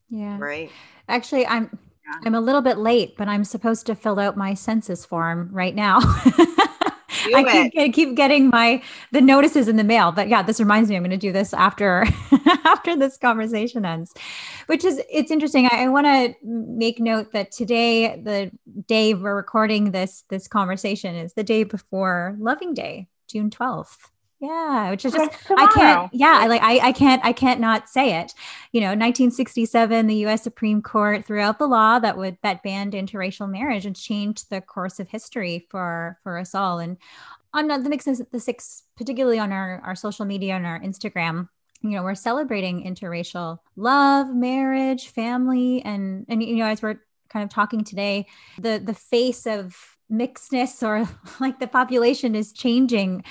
Yeah. 0.08 0.38
Right. 0.38 0.70
Actually, 1.08 1.46
I'm 1.46 1.78
yeah. 2.04 2.18
I'm 2.24 2.34
a 2.34 2.40
little 2.40 2.62
bit 2.62 2.78
late, 2.78 3.16
but 3.16 3.28
I'm 3.28 3.44
supposed 3.44 3.86
to 3.86 3.94
fill 3.94 4.18
out 4.18 4.36
my 4.36 4.54
census 4.54 5.04
form 5.04 5.50
right 5.52 5.74
now. 5.74 6.00
I 7.34 7.70
keep, 7.72 7.94
keep, 7.94 8.14
getting 8.14 8.48
my 8.48 8.82
the 9.12 9.20
notices 9.20 9.68
in 9.68 9.76
the 9.76 9.84
mail, 9.84 10.12
but 10.12 10.28
yeah, 10.28 10.42
this 10.42 10.60
reminds 10.60 10.90
me 10.90 10.96
I'm 10.96 11.02
going 11.02 11.10
to 11.10 11.16
do 11.16 11.32
this 11.32 11.54
after 11.54 12.06
after 12.64 12.96
this 12.96 13.16
conversation 13.16 13.84
ends. 13.84 14.14
Which 14.66 14.84
is 14.84 15.00
it's 15.10 15.30
interesting. 15.30 15.66
I, 15.66 15.84
I 15.84 15.88
want 15.88 16.06
to 16.06 16.34
make 16.42 17.00
note 17.00 17.32
that 17.32 17.52
today, 17.52 18.20
the 18.20 18.50
day 18.86 19.14
we're 19.14 19.36
recording 19.36 19.92
this 19.92 20.24
this 20.28 20.48
conversation, 20.48 21.14
is 21.14 21.32
the 21.34 21.44
day 21.44 21.64
before 21.64 22.36
Loving 22.38 22.74
Day, 22.74 23.08
June 23.28 23.50
12th. 23.50 24.09
Yeah, 24.40 24.90
which 24.90 25.04
is 25.04 25.12
just 25.12 25.32
I 25.54 25.66
can't. 25.66 26.12
Yeah, 26.14 26.38
I 26.40 26.46
like 26.46 26.62
I 26.62 26.88
I 26.88 26.92
can't 26.92 27.22
I 27.22 27.32
can't 27.32 27.60
not 27.60 27.90
say 27.90 28.18
it. 28.18 28.32
You 28.72 28.80
know, 28.80 28.88
1967, 28.88 30.06
the 30.06 30.14
U.S. 30.16 30.42
Supreme 30.42 30.80
Court 30.80 31.26
threw 31.26 31.40
out 31.40 31.58
the 31.58 31.66
law 31.66 31.98
that 31.98 32.16
would 32.16 32.38
that 32.42 32.62
banned 32.62 32.94
interracial 32.94 33.50
marriage 33.50 33.84
and 33.84 33.94
changed 33.94 34.48
the 34.48 34.62
course 34.62 34.98
of 34.98 35.10
history 35.10 35.66
for 35.70 36.18
for 36.22 36.38
us 36.38 36.54
all. 36.54 36.78
And 36.78 36.96
on 37.52 37.68
the 37.68 37.90
mix 37.90 38.06
the 38.06 38.40
six, 38.40 38.84
particularly 38.96 39.38
on 39.38 39.52
our 39.52 39.82
our 39.84 39.94
social 39.94 40.24
media 40.24 40.54
and 40.54 40.64
our 40.66 40.80
Instagram, 40.80 41.48
you 41.82 41.90
know, 41.90 42.02
we're 42.02 42.14
celebrating 42.14 42.84
interracial 42.84 43.58
love, 43.76 44.34
marriage, 44.34 45.08
family, 45.08 45.82
and 45.82 46.24
and 46.30 46.42
you 46.42 46.56
know, 46.56 46.66
as 46.66 46.80
we're 46.80 47.00
kind 47.28 47.44
of 47.44 47.50
talking 47.50 47.84
today, 47.84 48.26
the 48.58 48.80
the 48.82 48.94
face 48.94 49.46
of 49.46 49.98
mixedness 50.10 50.82
or 50.82 51.08
like 51.40 51.60
the 51.60 51.66
population 51.66 52.34
is 52.34 52.52
changing 52.52 53.22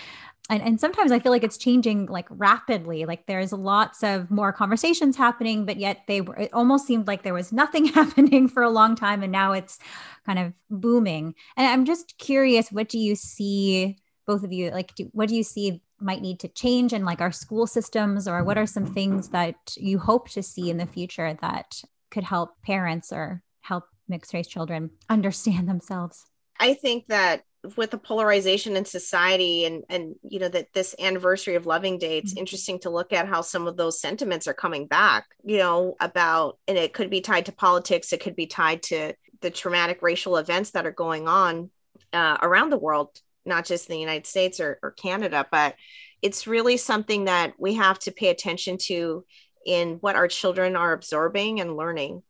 and, 0.49 0.63
and 0.63 0.79
sometimes 0.79 1.11
I 1.11 1.19
feel 1.19 1.31
like 1.31 1.43
it's 1.43 1.57
changing 1.57 2.07
like 2.07 2.25
rapidly. 2.29 3.05
Like 3.05 3.27
there's 3.27 3.53
lots 3.53 4.03
of 4.03 4.31
more 4.31 4.51
conversations 4.51 5.15
happening, 5.15 5.65
but 5.65 5.77
yet 5.77 6.01
they 6.07 6.21
were, 6.21 6.35
it 6.35 6.53
almost 6.53 6.87
seemed 6.87 7.05
like 7.05 7.21
there 7.21 7.35
was 7.35 7.53
nothing 7.53 7.85
happening 7.93 8.47
for 8.47 8.63
a 8.63 8.69
long 8.69 8.95
time. 8.95 9.21
And 9.21 9.31
now 9.31 9.51
it's 9.51 9.77
kind 10.25 10.39
of 10.39 10.53
booming. 10.69 11.35
And 11.55 11.67
I'm 11.67 11.85
just 11.85 12.17
curious, 12.17 12.71
what 12.71 12.89
do 12.89 12.97
you 12.97 13.15
see, 13.15 13.97
both 14.25 14.43
of 14.43 14.51
you, 14.51 14.71
like, 14.71 14.95
do, 14.95 15.09
what 15.13 15.29
do 15.29 15.35
you 15.35 15.43
see 15.43 15.83
might 16.01 16.21
need 16.21 16.39
to 16.39 16.47
change 16.47 16.93
in 16.93 17.05
like 17.05 17.21
our 17.21 17.31
school 17.31 17.67
systems, 17.67 18.27
or 18.27 18.43
what 18.43 18.57
are 18.57 18.65
some 18.65 18.85
things 18.85 19.29
that 19.29 19.55
you 19.75 19.99
hope 19.99 20.29
to 20.29 20.41
see 20.41 20.69
in 20.69 20.77
the 20.77 20.85
future 20.85 21.37
that 21.41 21.81
could 22.09 22.23
help 22.23 22.61
parents 22.63 23.11
or 23.11 23.43
help 23.61 23.83
mixed 24.07 24.33
race 24.33 24.47
children 24.47 24.91
understand 25.09 25.67
themselves? 25.67 26.25
I 26.59 26.73
think 26.73 27.07
that 27.07 27.43
with 27.75 27.91
the 27.91 27.97
polarization 27.97 28.75
in 28.77 28.85
society 28.85 29.65
and 29.65 29.83
and 29.89 30.15
you 30.23 30.39
know 30.39 30.47
that 30.47 30.71
this 30.73 30.95
anniversary 30.99 31.55
of 31.55 31.65
loving 31.65 31.97
day 31.97 32.17
it's 32.17 32.31
mm-hmm. 32.31 32.39
interesting 32.39 32.79
to 32.79 32.89
look 32.89 33.11
at 33.11 33.27
how 33.27 33.41
some 33.41 33.67
of 33.67 33.75
those 33.75 33.99
sentiments 33.99 34.47
are 34.47 34.53
coming 34.53 34.87
back 34.87 35.25
you 35.43 35.57
know 35.57 35.95
about 35.99 36.57
and 36.67 36.77
it 36.77 36.93
could 36.93 37.09
be 37.09 37.21
tied 37.21 37.45
to 37.45 37.51
politics 37.51 38.13
it 38.13 38.21
could 38.21 38.35
be 38.35 38.47
tied 38.47 38.81
to 38.81 39.13
the 39.41 39.49
traumatic 39.49 40.01
racial 40.01 40.37
events 40.37 40.71
that 40.71 40.85
are 40.85 40.91
going 40.91 41.27
on 41.27 41.69
uh, 42.13 42.37
around 42.41 42.69
the 42.69 42.77
world 42.77 43.19
not 43.45 43.65
just 43.65 43.89
in 43.89 43.93
the 43.93 43.99
united 43.99 44.25
states 44.25 44.61
or, 44.61 44.79
or 44.81 44.91
canada 44.91 45.45
but 45.51 45.75
it's 46.21 46.47
really 46.47 46.77
something 46.77 47.25
that 47.25 47.53
we 47.57 47.75
have 47.75 47.99
to 47.99 48.11
pay 48.11 48.29
attention 48.29 48.77
to 48.77 49.25
in 49.65 49.95
what 49.95 50.15
our 50.15 50.27
children 50.29 50.77
are 50.77 50.93
absorbing 50.93 51.59
and 51.59 51.75
learning 51.75 52.23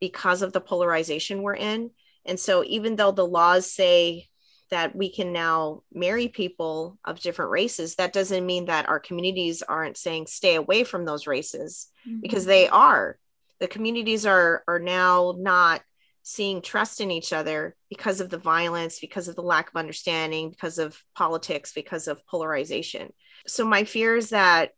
because 0.00 0.42
of 0.42 0.52
the 0.52 0.60
polarization 0.60 1.42
we're 1.42 1.56
in 1.56 1.90
and 2.24 2.38
so 2.38 2.62
even 2.64 2.94
though 2.94 3.10
the 3.10 3.26
laws 3.26 3.70
say 3.70 4.28
that 4.70 4.94
we 4.96 5.10
can 5.10 5.32
now 5.32 5.82
marry 5.92 6.28
people 6.28 6.98
of 7.04 7.20
different 7.20 7.50
races, 7.50 7.96
that 7.96 8.12
doesn't 8.12 8.46
mean 8.46 8.66
that 8.66 8.88
our 8.88 9.00
communities 9.00 9.62
aren't 9.62 9.96
saying 9.96 10.26
stay 10.26 10.54
away 10.54 10.84
from 10.84 11.04
those 11.04 11.26
races 11.26 11.88
mm-hmm. 12.06 12.20
because 12.20 12.44
they 12.44 12.68
are. 12.68 13.18
The 13.60 13.68
communities 13.68 14.26
are 14.26 14.62
are 14.68 14.78
now 14.78 15.34
not 15.38 15.82
seeing 16.22 16.60
trust 16.60 17.00
in 17.00 17.12
each 17.12 17.32
other 17.32 17.76
because 17.88 18.20
of 18.20 18.28
the 18.28 18.38
violence, 18.38 18.98
because 18.98 19.28
of 19.28 19.36
the 19.36 19.42
lack 19.42 19.68
of 19.68 19.76
understanding, 19.76 20.50
because 20.50 20.78
of 20.78 21.00
politics, 21.14 21.72
because 21.72 22.08
of 22.08 22.26
polarization. 22.26 23.12
So 23.46 23.64
my 23.64 23.84
fear 23.84 24.16
is 24.16 24.30
that 24.30 24.72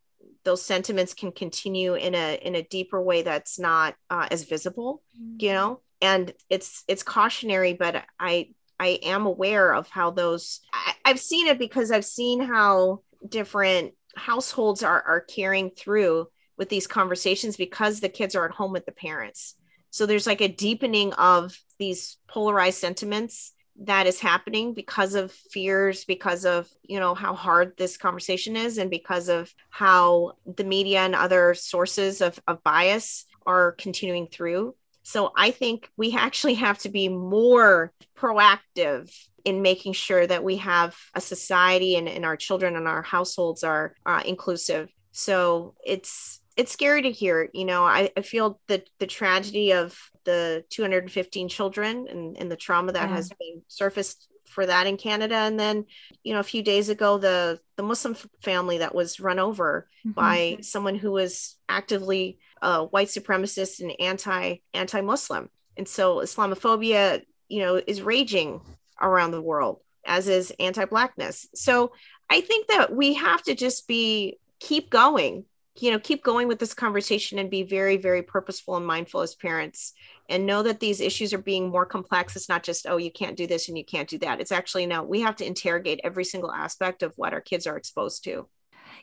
those 0.44 0.62
sentiments 0.62 1.14
can 1.14 1.32
continue 1.32 1.94
in 1.94 2.14
a 2.14 2.38
in 2.42 2.54
a 2.54 2.62
deeper 2.62 3.02
way 3.02 3.22
that's 3.22 3.58
not 3.58 3.94
uh, 4.10 4.28
as 4.30 4.44
visible, 4.44 5.02
mm-hmm. 5.18 5.36
you 5.40 5.52
know. 5.52 5.80
And 6.00 6.32
it's 6.48 6.84
it's 6.86 7.02
cautionary, 7.02 7.72
but 7.72 8.04
I 8.20 8.50
I 8.80 8.98
am 9.02 9.26
aware 9.26 9.74
of 9.74 9.88
how 9.88 10.10
those 10.10 10.60
I, 10.72 10.94
I've 11.04 11.20
seen 11.20 11.46
it 11.46 11.58
because 11.58 11.90
I've 11.90 12.04
seen 12.04 12.40
how 12.40 13.02
different 13.26 13.94
households 14.16 14.82
are 14.82 15.02
are 15.02 15.20
carrying 15.20 15.70
through 15.70 16.28
with 16.56 16.68
these 16.68 16.86
conversations 16.86 17.56
because 17.56 18.00
the 18.00 18.08
kids 18.08 18.34
are 18.34 18.44
at 18.44 18.54
home 18.54 18.72
with 18.72 18.86
the 18.86 18.92
parents. 18.92 19.54
So 19.90 20.06
there's 20.06 20.26
like 20.26 20.40
a 20.40 20.48
deepening 20.48 21.12
of 21.14 21.56
these 21.78 22.18
polarized 22.28 22.78
sentiments 22.78 23.52
that 23.80 24.06
is 24.06 24.18
happening 24.18 24.74
because 24.74 25.14
of 25.14 25.30
fears 25.30 26.04
because 26.04 26.44
of 26.44 26.68
you 26.82 26.98
know 26.98 27.14
how 27.14 27.34
hard 27.34 27.74
this 27.76 27.96
conversation 27.96 28.56
is 28.56 28.78
and 28.78 28.90
because 28.90 29.28
of 29.28 29.54
how 29.70 30.32
the 30.56 30.64
media 30.64 31.00
and 31.00 31.14
other 31.14 31.54
sources 31.54 32.20
of, 32.20 32.38
of 32.48 32.62
bias 32.64 33.24
are 33.46 33.72
continuing 33.72 34.26
through 34.26 34.74
so 35.08 35.32
I 35.34 35.52
think 35.52 35.88
we 35.96 36.14
actually 36.14 36.52
have 36.54 36.76
to 36.80 36.90
be 36.90 37.08
more 37.08 37.94
proactive 38.14 39.10
in 39.42 39.62
making 39.62 39.94
sure 39.94 40.26
that 40.26 40.44
we 40.44 40.56
have 40.56 40.94
a 41.14 41.20
society 41.22 41.96
and, 41.96 42.06
and 42.06 42.26
our 42.26 42.36
children 42.36 42.76
and 42.76 42.86
our 42.86 43.00
households 43.00 43.64
are 43.64 43.94
uh, 44.04 44.22
inclusive. 44.26 44.90
So 45.12 45.74
it's 45.82 46.40
it's 46.58 46.72
scary 46.72 47.00
to 47.00 47.10
hear. 47.10 47.48
You 47.54 47.64
know, 47.64 47.84
I, 47.84 48.10
I 48.18 48.20
feel 48.20 48.60
the 48.66 48.82
the 48.98 49.06
tragedy 49.06 49.72
of 49.72 49.98
the 50.24 50.62
215 50.68 51.48
children 51.48 52.06
and, 52.06 52.36
and 52.36 52.50
the 52.50 52.56
trauma 52.56 52.92
that 52.92 53.08
yeah. 53.08 53.16
has 53.16 53.30
been 53.30 53.62
surfaced 53.66 54.28
for 54.48 54.66
that 54.66 54.86
in 54.86 54.96
Canada. 54.96 55.34
And 55.34 55.58
then, 55.58 55.84
you 56.22 56.32
know, 56.32 56.40
a 56.40 56.44
few 56.44 56.62
days 56.62 56.88
ago, 56.88 57.18
the 57.18 57.60
the 57.76 57.82
Muslim 57.82 58.16
family 58.42 58.78
that 58.78 58.94
was 58.94 59.20
run 59.20 59.38
over 59.38 59.88
mm-hmm. 60.06 60.12
by 60.12 60.58
someone 60.62 60.96
who 60.96 61.12
was 61.12 61.56
actively 61.68 62.38
uh, 62.62 62.86
white 62.86 63.08
supremacist 63.08 63.80
and 63.80 63.92
anti 64.00 64.56
anti 64.74 65.00
Muslim, 65.00 65.48
and 65.76 65.86
so 65.86 66.16
Islamophobia, 66.16 67.22
you 67.48 67.60
know, 67.60 67.80
is 67.86 68.02
raging 68.02 68.60
around 69.00 69.30
the 69.30 69.42
world, 69.42 69.80
as 70.04 70.28
is 70.28 70.52
anti 70.58 70.84
Blackness. 70.84 71.46
So 71.54 71.92
I 72.30 72.40
think 72.40 72.68
that 72.68 72.94
we 72.94 73.14
have 73.14 73.42
to 73.44 73.54
just 73.54 73.86
be 73.86 74.38
keep 74.60 74.90
going, 74.90 75.44
you 75.78 75.90
know, 75.90 75.98
keep 75.98 76.24
going 76.24 76.48
with 76.48 76.58
this 76.58 76.74
conversation 76.74 77.38
and 77.38 77.50
be 77.50 77.62
very, 77.62 77.96
very 77.96 78.22
purposeful 78.22 78.76
and 78.76 78.86
mindful 78.86 79.20
as 79.20 79.34
parents 79.34 79.94
and 80.28 80.46
know 80.46 80.62
that 80.62 80.80
these 80.80 81.00
issues 81.00 81.32
are 81.32 81.38
being 81.38 81.68
more 81.68 81.86
complex. 81.86 82.36
It's 82.36 82.48
not 82.48 82.62
just, 82.62 82.86
oh, 82.86 82.96
you 82.96 83.10
can't 83.10 83.36
do 83.36 83.46
this 83.46 83.68
and 83.68 83.78
you 83.78 83.84
can't 83.84 84.08
do 84.08 84.18
that. 84.18 84.40
It's 84.40 84.52
actually 84.52 84.86
now 84.86 85.04
we 85.04 85.20
have 85.20 85.36
to 85.36 85.46
interrogate 85.46 86.00
every 86.04 86.24
single 86.24 86.52
aspect 86.52 87.02
of 87.02 87.14
what 87.16 87.32
our 87.32 87.40
kids 87.40 87.66
are 87.66 87.76
exposed 87.76 88.24
to 88.24 88.48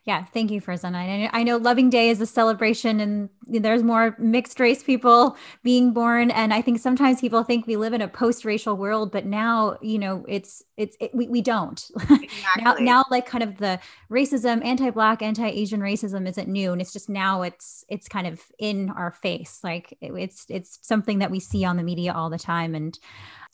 yeah, 0.04 0.26
thank 0.26 0.52
you, 0.52 0.62
for 0.62 0.74
Farzana. 0.74 1.30
I 1.34 1.44
know 1.44 1.58
Loving 1.58 1.90
Day 1.90 2.10
is 2.10 2.22
a 2.22 2.26
celebration 2.26 3.00
and 3.00 3.30
there's 3.44 3.84
more 3.84 4.16
mixed 4.20 4.60
race 4.60 4.84
people 4.84 5.38
being 5.64 5.94
born. 5.94 6.32
And 6.32 6.54
I 6.54 6.62
think 6.62 6.80
sometimes 6.80 7.22
people 7.22 7.44
think 7.44 7.68
we 7.68 7.76
live 7.76 7.94
in 7.94 8.02
a 8.02 8.08
post-racial 8.08 8.78
world, 8.78 9.12
but 9.12 9.26
now, 9.26 9.78
you 9.82 10.00
know, 10.00 10.26
it's, 10.28 10.64
it's, 10.78 10.96
it, 11.00 11.14
we, 11.14 11.28
we 11.28 11.42
don't. 11.42 11.84
Exactly. 12.26 12.64
now, 12.64 12.74
now, 12.80 13.04
like 13.12 13.26
kind 13.26 13.44
of 13.44 13.58
the 13.58 13.80
racism, 14.12 14.64
anti-Black, 14.66 15.22
anti-Asian 15.22 15.80
racism 15.80 16.28
isn't 16.28 16.48
new. 16.48 16.72
And 16.72 16.82
it's 16.82 16.94
just 16.94 17.08
now 17.10 17.44
it's, 17.44 17.86
it's 17.88 18.08
kind 18.08 18.26
of 18.26 18.42
in 18.58 18.90
our 18.90 19.12
face. 19.12 19.60
Like 19.64 19.98
it, 20.02 20.12
it's, 20.14 20.46
it's 20.50 20.80
something 20.82 21.20
that 21.20 21.32
we 21.32 21.40
see 21.40 21.64
on 21.66 21.78
the 21.78 21.84
media 21.84 22.14
all 22.14 22.30
the 22.30 22.40
time. 22.40 22.74
And 22.74 22.98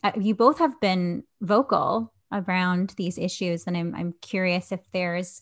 uh, 0.04 0.12
you 0.20 0.36
both 0.36 0.60
have 0.60 0.80
been 0.80 1.24
vocal 1.42 2.14
around 2.32 2.94
these 2.98 3.18
issues. 3.18 3.66
And 3.66 3.76
I'm, 3.76 3.96
I'm 3.96 4.14
curious 4.22 4.72
if 4.72 4.80
there's 4.92 5.42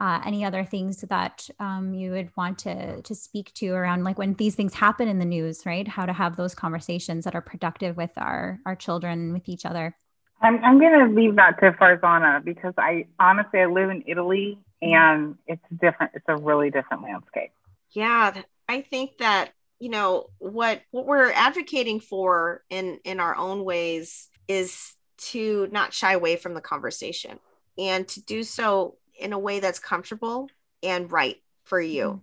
uh, 0.00 0.20
any 0.24 0.44
other 0.44 0.64
things 0.64 1.00
that 1.02 1.48
um, 1.58 1.94
you 1.94 2.12
would 2.12 2.30
want 2.36 2.58
to, 2.60 3.02
to 3.02 3.14
speak 3.14 3.52
to 3.54 3.70
around 3.70 4.04
like 4.04 4.18
when 4.18 4.34
these 4.34 4.54
things 4.54 4.74
happen 4.74 5.08
in 5.08 5.18
the 5.18 5.24
news, 5.24 5.66
right? 5.66 5.86
How 5.86 6.06
to 6.06 6.12
have 6.12 6.36
those 6.36 6.54
conversations 6.54 7.24
that 7.24 7.34
are 7.34 7.40
productive 7.40 7.96
with 7.96 8.12
our, 8.16 8.60
our 8.64 8.76
children, 8.76 9.32
with 9.32 9.48
each 9.48 9.66
other. 9.66 9.96
I'm, 10.40 10.62
I'm 10.64 10.78
going 10.78 10.98
to 10.98 11.14
leave 11.14 11.36
that 11.36 11.58
to 11.60 11.72
Farzana 11.72 12.44
because 12.44 12.74
I 12.78 13.06
honestly, 13.18 13.60
I 13.60 13.66
live 13.66 13.90
in 13.90 14.04
Italy 14.06 14.58
and 14.80 15.36
it's 15.46 15.62
different. 15.80 16.12
It's 16.14 16.24
a 16.28 16.36
really 16.36 16.70
different 16.70 17.02
landscape. 17.02 17.50
Yeah. 17.90 18.42
I 18.68 18.82
think 18.82 19.18
that 19.18 19.50
you 19.80 19.90
know 19.90 20.26
what 20.38 20.82
what 20.90 21.06
we're 21.06 21.30
advocating 21.30 22.00
for 22.00 22.62
in 22.68 22.98
in 23.04 23.20
our 23.20 23.36
own 23.36 23.64
ways 23.64 24.28
is 24.48 24.94
to 25.18 25.68
not 25.70 25.92
shy 25.92 26.12
away 26.12 26.36
from 26.36 26.54
the 26.54 26.60
conversation 26.60 27.38
and 27.76 28.06
to 28.08 28.22
do 28.22 28.42
so 28.42 28.96
in 29.18 29.32
a 29.32 29.38
way 29.38 29.60
that's 29.60 29.78
comfortable 29.78 30.48
and 30.82 31.10
right 31.10 31.36
for 31.64 31.80
you. 31.80 32.22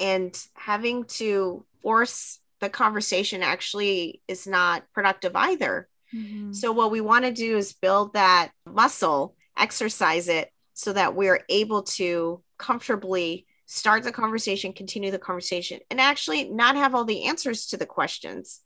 Mm-hmm. 0.00 0.04
And 0.04 0.46
having 0.54 1.04
to 1.04 1.64
force 1.82 2.40
the 2.60 2.68
conversation 2.68 3.42
actually 3.42 4.22
is 4.26 4.46
not 4.46 4.84
productive 4.92 5.36
either. 5.36 5.88
Mm-hmm. 6.14 6.52
So, 6.52 6.72
what 6.72 6.90
we 6.90 7.00
want 7.00 7.24
to 7.24 7.32
do 7.32 7.56
is 7.56 7.72
build 7.72 8.14
that 8.14 8.50
muscle, 8.66 9.36
exercise 9.56 10.28
it 10.28 10.50
so 10.72 10.92
that 10.92 11.14
we're 11.14 11.44
able 11.48 11.82
to 11.82 12.42
comfortably 12.58 13.46
start 13.66 14.02
the 14.02 14.12
conversation, 14.12 14.72
continue 14.72 15.10
the 15.10 15.18
conversation, 15.18 15.80
and 15.90 16.00
actually 16.00 16.48
not 16.48 16.76
have 16.76 16.94
all 16.94 17.04
the 17.04 17.24
answers 17.24 17.66
to 17.66 17.76
the 17.76 17.86
questions, 17.86 18.60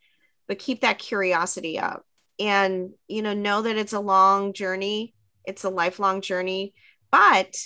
but 0.47 0.59
keep 0.59 0.81
that 0.81 0.99
curiosity 0.99 1.79
up 1.79 2.05
and 2.39 2.91
you 3.09 3.23
know 3.23 3.35
know 3.35 3.63
that 3.63 3.77
it's 3.77 3.93
a 3.93 4.01
long 4.01 4.53
journey. 4.53 5.15
It's 5.45 5.65
a 5.65 5.71
lifelong 5.71 6.21
journey. 6.21 6.75
But 7.11 7.57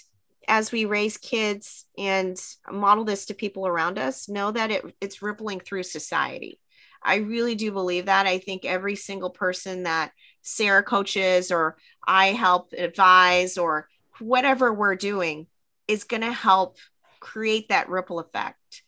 as 0.49 0.73
we 0.73 0.85
raise 0.85 1.18
kids 1.18 1.87
and 1.97 2.37
model 2.70 3.05
this 3.05 3.27
to 3.27 3.35
people 3.35 3.66
around 3.66 3.99
us 3.99 4.29
know 4.29 4.51
that 4.51 4.70
it, 4.70 4.85
it's 5.01 5.23
rippling 5.23 5.61
through 5.61 5.85
society. 5.85 6.59
I 7.03 7.16
really 7.16 7.55
do 7.55 7.73
believe 7.73 8.07
that. 8.07 8.27
I 8.27 8.39
think 8.39 8.64
every 8.64 8.97
single 8.97 9.31
person 9.31 9.85
that 9.85 10.12
sarah 10.45 10.83
coaches 10.83 11.53
or 11.53 11.77
i 12.05 12.27
help 12.33 12.73
advise 12.77 13.57
or 13.57 13.89
whatever 14.18 14.73
we're 14.73 14.97
doing 14.97 15.47
is 15.89 16.05
going 16.05 16.23
to 16.23 16.33
help 16.33 16.79
create 17.20 17.68
that 17.68 17.89
ripple 17.89 18.18
effect. 18.18 18.83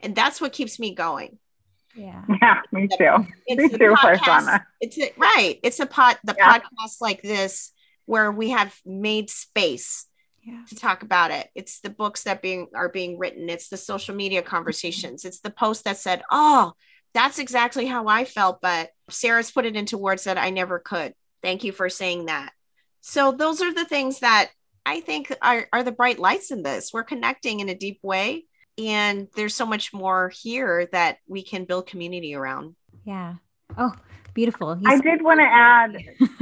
And 0.00 0.14
that's 0.14 0.40
what 0.40 0.52
keeps 0.52 0.78
me 0.78 0.94
going 0.94 1.38
yeah. 1.94 2.22
Yeah, 2.42 2.60
me 2.72 2.88
too. 2.88 3.26
It's 3.46 3.72
me 3.72 3.78
too, 3.78 3.94
podcast, 3.94 4.62
It's 4.80 4.98
a, 4.98 5.12
right. 5.16 5.58
It's 5.62 5.80
a 5.80 5.86
pot 5.86 6.18
the 6.24 6.34
yeah. 6.36 6.58
podcast 6.58 7.00
like 7.00 7.22
this 7.22 7.72
where 8.06 8.32
we 8.32 8.50
have 8.50 8.74
made 8.84 9.30
space 9.30 10.06
yeah. 10.42 10.62
to 10.68 10.74
talk 10.74 11.02
about 11.02 11.30
it. 11.30 11.48
It's 11.54 11.80
the 11.80 11.90
books 11.90 12.24
that 12.24 12.42
being 12.42 12.68
are 12.74 12.88
being 12.88 13.18
written. 13.18 13.48
It's 13.48 13.68
the 13.68 13.76
social 13.76 14.14
media 14.14 14.42
conversations. 14.42 15.20
Mm-hmm. 15.20 15.28
It's 15.28 15.40
the 15.40 15.50
post 15.50 15.84
that 15.84 15.98
said, 15.98 16.22
"Oh, 16.30 16.72
that's 17.14 17.38
exactly 17.38 17.86
how 17.86 18.06
I 18.08 18.24
felt. 18.24 18.60
But 18.60 18.90
Sarah's 19.10 19.50
put 19.50 19.66
it 19.66 19.76
into 19.76 19.98
words 19.98 20.24
that 20.24 20.38
I 20.38 20.50
never 20.50 20.78
could. 20.78 21.14
Thank 21.42 21.64
you 21.64 21.72
for 21.72 21.88
saying 21.88 22.26
that. 22.26 22.52
So, 23.00 23.32
those 23.32 23.60
are 23.62 23.72
the 23.72 23.84
things 23.84 24.20
that 24.20 24.50
I 24.86 25.00
think 25.00 25.34
are, 25.42 25.66
are 25.72 25.82
the 25.82 25.92
bright 25.92 26.18
lights 26.18 26.50
in 26.50 26.62
this. 26.62 26.92
We're 26.92 27.04
connecting 27.04 27.60
in 27.60 27.68
a 27.68 27.74
deep 27.74 27.98
way. 28.02 28.44
And 28.78 29.28
there's 29.36 29.54
so 29.54 29.66
much 29.66 29.92
more 29.92 30.30
here 30.30 30.88
that 30.92 31.18
we 31.28 31.42
can 31.42 31.64
build 31.64 31.86
community 31.86 32.34
around. 32.34 32.74
Yeah. 33.04 33.34
Oh, 33.76 33.92
beautiful. 34.34 34.74
He's- 34.74 34.92
I 34.92 35.00
did 35.00 35.22
want 35.22 35.40
to 35.40 35.44
add 35.44 35.96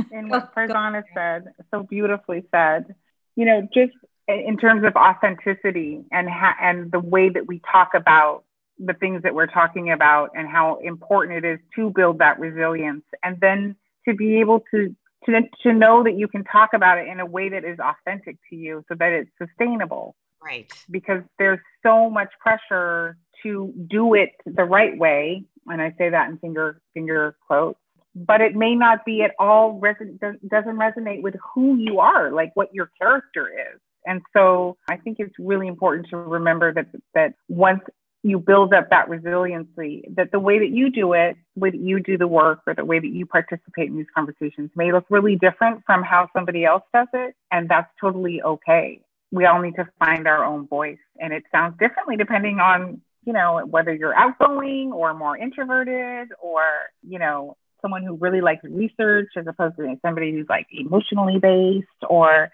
in 0.12 0.28
what 0.28 0.54
Farzana 0.54 1.02
said, 1.14 1.46
so 1.70 1.82
beautifully 1.82 2.44
said, 2.50 2.94
you 3.36 3.44
know, 3.46 3.66
just 3.72 3.92
in 4.28 4.56
terms 4.56 4.84
of 4.84 4.94
authenticity 4.96 6.04
and 6.12 6.28
ha- 6.28 6.56
and 6.60 6.92
the 6.92 7.00
way 7.00 7.28
that 7.30 7.46
we 7.46 7.60
talk 7.70 7.90
about 7.94 8.44
the 8.78 8.94
things 8.94 9.22
that 9.24 9.34
we're 9.34 9.46
talking 9.46 9.90
about 9.90 10.30
and 10.36 10.48
how 10.48 10.76
important 10.82 11.44
it 11.44 11.48
is 11.48 11.58
to 11.76 11.90
build 11.90 12.18
that 12.18 12.38
resilience 12.38 13.04
and 13.24 13.38
then 13.40 13.76
to 14.08 14.14
be 14.14 14.40
able 14.40 14.60
to 14.72 14.94
to, 15.26 15.42
to 15.62 15.72
know 15.74 16.02
that 16.02 16.14
you 16.16 16.26
can 16.28 16.44
talk 16.44 16.70
about 16.72 16.96
it 16.96 17.06
in 17.06 17.20
a 17.20 17.26
way 17.26 17.50
that 17.50 17.62
is 17.62 17.78
authentic 17.78 18.36
to 18.48 18.56
you 18.56 18.82
so 18.88 18.94
that 18.94 19.12
it's 19.12 19.30
sustainable 19.36 20.14
right 20.42 20.72
because 20.90 21.22
there's 21.38 21.60
so 21.82 22.10
much 22.10 22.28
pressure 22.40 23.16
to 23.42 23.72
do 23.88 24.14
it 24.14 24.30
the 24.46 24.64
right 24.64 24.96
way 24.98 25.44
and 25.66 25.80
i 25.80 25.94
say 25.98 26.10
that 26.10 26.28
in 26.28 26.38
finger 26.38 26.80
finger 26.94 27.36
quotes 27.46 27.78
but 28.14 28.40
it 28.40 28.56
may 28.56 28.74
not 28.74 29.04
be 29.04 29.22
at 29.22 29.32
all 29.38 29.78
res- 29.80 29.96
doesn't 30.20 30.76
resonate 30.76 31.22
with 31.22 31.34
who 31.54 31.76
you 31.76 32.00
are 32.00 32.32
like 32.32 32.50
what 32.54 32.68
your 32.72 32.90
character 33.00 33.48
is 33.48 33.80
and 34.06 34.22
so 34.32 34.76
I 34.88 34.96
think 34.96 35.18
it's 35.20 35.34
really 35.38 35.66
important 35.66 36.08
to 36.10 36.16
remember 36.16 36.72
that 36.72 36.86
that 37.14 37.34
once 37.48 37.80
you 38.22 38.38
build 38.38 38.74
up 38.74 38.90
that 38.90 39.08
resiliency, 39.08 40.04
that 40.14 40.30
the 40.30 40.38
way 40.38 40.58
that 40.58 40.68
you 40.70 40.90
do 40.90 41.14
it, 41.14 41.36
the 41.54 41.60
way 41.60 41.70
that 41.70 41.80
you 41.80 42.00
do 42.00 42.18
the 42.18 42.26
work, 42.26 42.60
or 42.66 42.74
the 42.74 42.84
way 42.84 42.98
that 42.98 43.08
you 43.08 43.24
participate 43.24 43.88
in 43.88 43.96
these 43.96 44.06
conversations 44.14 44.70
may 44.76 44.92
look 44.92 45.06
really 45.08 45.36
different 45.36 45.82
from 45.86 46.02
how 46.02 46.28
somebody 46.36 46.64
else 46.64 46.82
does 46.92 47.08
it. 47.14 47.34
And 47.50 47.68
that's 47.68 47.90
totally 48.00 48.42
okay. 48.42 49.00
We 49.30 49.46
all 49.46 49.60
need 49.60 49.76
to 49.76 49.88
find 49.98 50.26
our 50.26 50.44
own 50.44 50.66
voice. 50.66 50.98
And 51.18 51.32
it 51.32 51.44
sounds 51.52 51.78
differently 51.78 52.16
depending 52.16 52.58
on, 52.58 53.00
you 53.24 53.32
know, 53.32 53.64
whether 53.66 53.94
you're 53.94 54.14
outgoing 54.14 54.92
or 54.92 55.14
more 55.14 55.36
introverted 55.36 56.28
or, 56.40 56.62
you 57.06 57.18
know, 57.18 57.56
someone 57.82 58.02
who 58.02 58.16
really 58.16 58.40
likes 58.40 58.64
research 58.64 59.28
as 59.36 59.46
opposed 59.46 59.76
to 59.76 59.96
somebody 60.04 60.32
who's 60.32 60.46
like 60.48 60.66
emotionally 60.70 61.38
based 61.38 61.86
or 62.08 62.50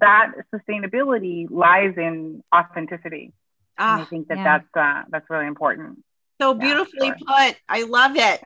that 0.00 0.32
sustainability 0.52 1.46
lies 1.50 1.94
in 1.96 2.42
authenticity. 2.54 3.32
Ah, 3.78 4.02
I 4.02 4.04
think 4.04 4.28
that 4.28 4.38
yeah. 4.38 4.58
that's 4.58 4.76
uh, 4.76 5.02
that's 5.10 5.28
really 5.30 5.46
important. 5.46 6.02
So 6.40 6.54
beautifully 6.54 7.08
yeah, 7.08 7.48
put. 7.50 7.56
I 7.68 7.82
love 7.84 8.16
it. 8.16 8.42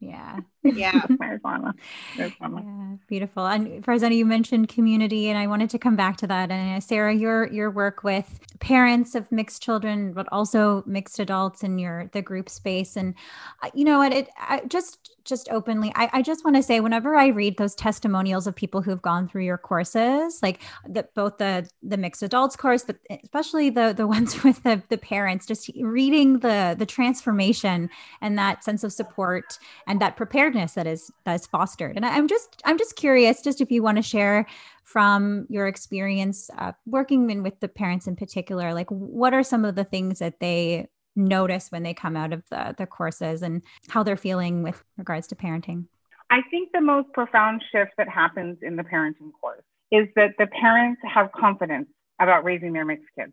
Yeah. 0.00 0.40
Yeah. 0.74 0.92
marijuana. 1.10 1.74
yeah. 2.16 2.96
Beautiful. 3.08 3.46
And 3.46 3.84
Farzana, 3.84 4.16
you 4.16 4.26
mentioned 4.26 4.68
community, 4.68 5.28
and 5.28 5.38
I 5.38 5.46
wanted 5.46 5.70
to 5.70 5.78
come 5.78 5.96
back 5.96 6.16
to 6.18 6.26
that. 6.26 6.50
And 6.50 6.76
uh, 6.76 6.80
Sarah, 6.80 7.14
your 7.14 7.46
your 7.52 7.70
work 7.70 8.02
with 8.02 8.40
parents 8.60 9.14
of 9.14 9.30
mixed 9.30 9.62
children, 9.62 10.12
but 10.12 10.26
also 10.32 10.82
mixed 10.86 11.18
adults 11.18 11.62
in 11.62 11.78
your 11.78 12.10
the 12.12 12.22
group 12.22 12.48
space. 12.48 12.96
And 12.96 13.14
uh, 13.62 13.70
you 13.74 13.84
know 13.84 13.98
what? 13.98 14.12
It 14.12 14.28
I, 14.38 14.62
just 14.66 15.18
just 15.28 15.48
openly, 15.50 15.92
I, 15.94 16.08
I 16.14 16.22
just 16.22 16.44
want 16.44 16.56
to 16.56 16.62
say, 16.62 16.80
whenever 16.80 17.14
I 17.14 17.26
read 17.26 17.58
those 17.58 17.74
testimonials 17.74 18.46
of 18.46 18.56
people 18.56 18.80
who've 18.80 19.02
gone 19.02 19.28
through 19.28 19.44
your 19.44 19.58
courses, 19.58 20.40
like 20.42 20.62
the, 20.88 21.06
both 21.14 21.38
the 21.38 21.68
the 21.82 21.98
mixed 21.98 22.22
adults 22.22 22.56
course, 22.56 22.82
but 22.82 22.96
especially 23.22 23.70
the 23.70 23.92
the 23.96 24.06
ones 24.16 24.42
with 24.42 24.62
the 24.62 24.82
the 24.88 24.98
parents, 24.98 25.46
just 25.46 25.70
reading 25.80 26.40
the 26.40 26.74
the 26.76 26.86
transformation 26.86 27.90
and 28.20 28.38
that 28.38 28.64
sense 28.64 28.82
of 28.82 28.92
support 28.92 29.58
and 29.86 30.00
that 30.00 30.16
preparedness 30.16 30.57
that 30.66 30.86
is 30.86 31.10
that 31.24 31.34
is 31.34 31.46
fostered. 31.46 31.96
And 31.96 32.04
I, 32.04 32.16
I'm 32.16 32.28
just 32.28 32.60
I'm 32.64 32.78
just 32.78 32.96
curious, 32.96 33.42
just 33.42 33.60
if 33.60 33.70
you 33.70 33.82
want 33.82 33.96
to 33.96 34.02
share 34.02 34.46
from 34.84 35.46
your 35.48 35.66
experience 35.66 36.50
uh, 36.58 36.72
working 36.86 37.30
in 37.30 37.42
with 37.42 37.60
the 37.60 37.68
parents 37.68 38.06
in 38.06 38.16
particular, 38.16 38.74
like 38.74 38.90
what 38.90 39.34
are 39.34 39.42
some 39.42 39.64
of 39.64 39.74
the 39.74 39.84
things 39.84 40.18
that 40.18 40.40
they 40.40 40.88
notice 41.14 41.70
when 41.70 41.82
they 41.82 41.92
come 41.92 42.16
out 42.16 42.32
of 42.32 42.42
the, 42.50 42.74
the 42.78 42.86
courses 42.86 43.42
and 43.42 43.62
how 43.88 44.02
they're 44.02 44.16
feeling 44.16 44.62
with 44.62 44.82
regards 44.96 45.26
to 45.28 45.34
parenting? 45.34 45.84
I 46.30 46.40
think 46.50 46.70
the 46.72 46.80
most 46.80 47.12
profound 47.12 47.62
shift 47.72 47.92
that 47.98 48.08
happens 48.08 48.58
in 48.62 48.76
the 48.76 48.82
parenting 48.82 49.32
course 49.40 49.62
is 49.90 50.08
that 50.16 50.34
the 50.38 50.46
parents 50.46 51.00
have 51.04 51.32
confidence 51.32 51.88
about 52.20 52.44
raising 52.44 52.72
their 52.72 52.84
mixed 52.84 53.08
kids, 53.18 53.32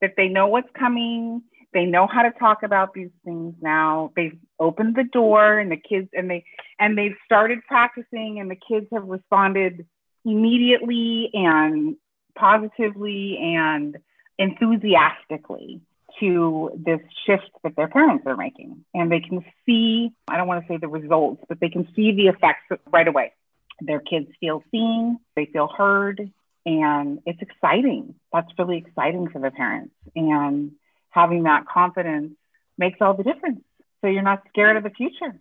that 0.00 0.12
they 0.16 0.28
know 0.28 0.46
what's 0.46 0.68
coming, 0.78 1.42
they 1.76 1.84
know 1.84 2.06
how 2.06 2.22
to 2.22 2.30
talk 2.30 2.62
about 2.62 2.94
these 2.94 3.10
things 3.22 3.54
now. 3.60 4.10
They've 4.16 4.38
opened 4.58 4.96
the 4.96 5.04
door 5.04 5.58
and 5.58 5.70
the 5.70 5.76
kids 5.76 6.08
and 6.14 6.30
they 6.30 6.46
and 6.80 6.96
they've 6.96 7.16
started 7.26 7.58
practicing 7.68 8.40
and 8.40 8.50
the 8.50 8.56
kids 8.56 8.86
have 8.94 9.04
responded 9.04 9.84
immediately 10.24 11.28
and 11.34 11.96
positively 12.34 13.36
and 13.38 13.98
enthusiastically 14.38 15.82
to 16.18 16.70
this 16.82 17.00
shift 17.26 17.50
that 17.62 17.76
their 17.76 17.88
parents 17.88 18.24
are 18.26 18.38
making. 18.38 18.82
And 18.94 19.12
they 19.12 19.20
can 19.20 19.44
see, 19.66 20.12
I 20.28 20.38
don't 20.38 20.48
want 20.48 20.66
to 20.66 20.72
say 20.72 20.78
the 20.78 20.88
results, 20.88 21.44
but 21.46 21.60
they 21.60 21.68
can 21.68 21.86
see 21.94 22.12
the 22.12 22.28
effects 22.28 22.64
right 22.90 23.06
away. 23.06 23.34
Their 23.82 24.00
kids 24.00 24.28
feel 24.40 24.64
seen, 24.70 25.18
they 25.36 25.44
feel 25.44 25.68
heard, 25.68 26.32
and 26.64 27.20
it's 27.26 27.42
exciting. 27.42 28.14
That's 28.32 28.48
really 28.58 28.78
exciting 28.78 29.28
for 29.28 29.40
the 29.40 29.50
parents. 29.50 29.92
And 30.14 30.72
having 31.16 31.44
that 31.44 31.66
confidence 31.66 32.34
makes 32.78 32.98
all 33.00 33.14
the 33.14 33.24
difference. 33.24 33.62
So 34.00 34.06
you're 34.06 34.22
not 34.22 34.42
scared 34.48 34.76
of 34.76 34.84
the 34.84 34.90
future. 34.90 35.40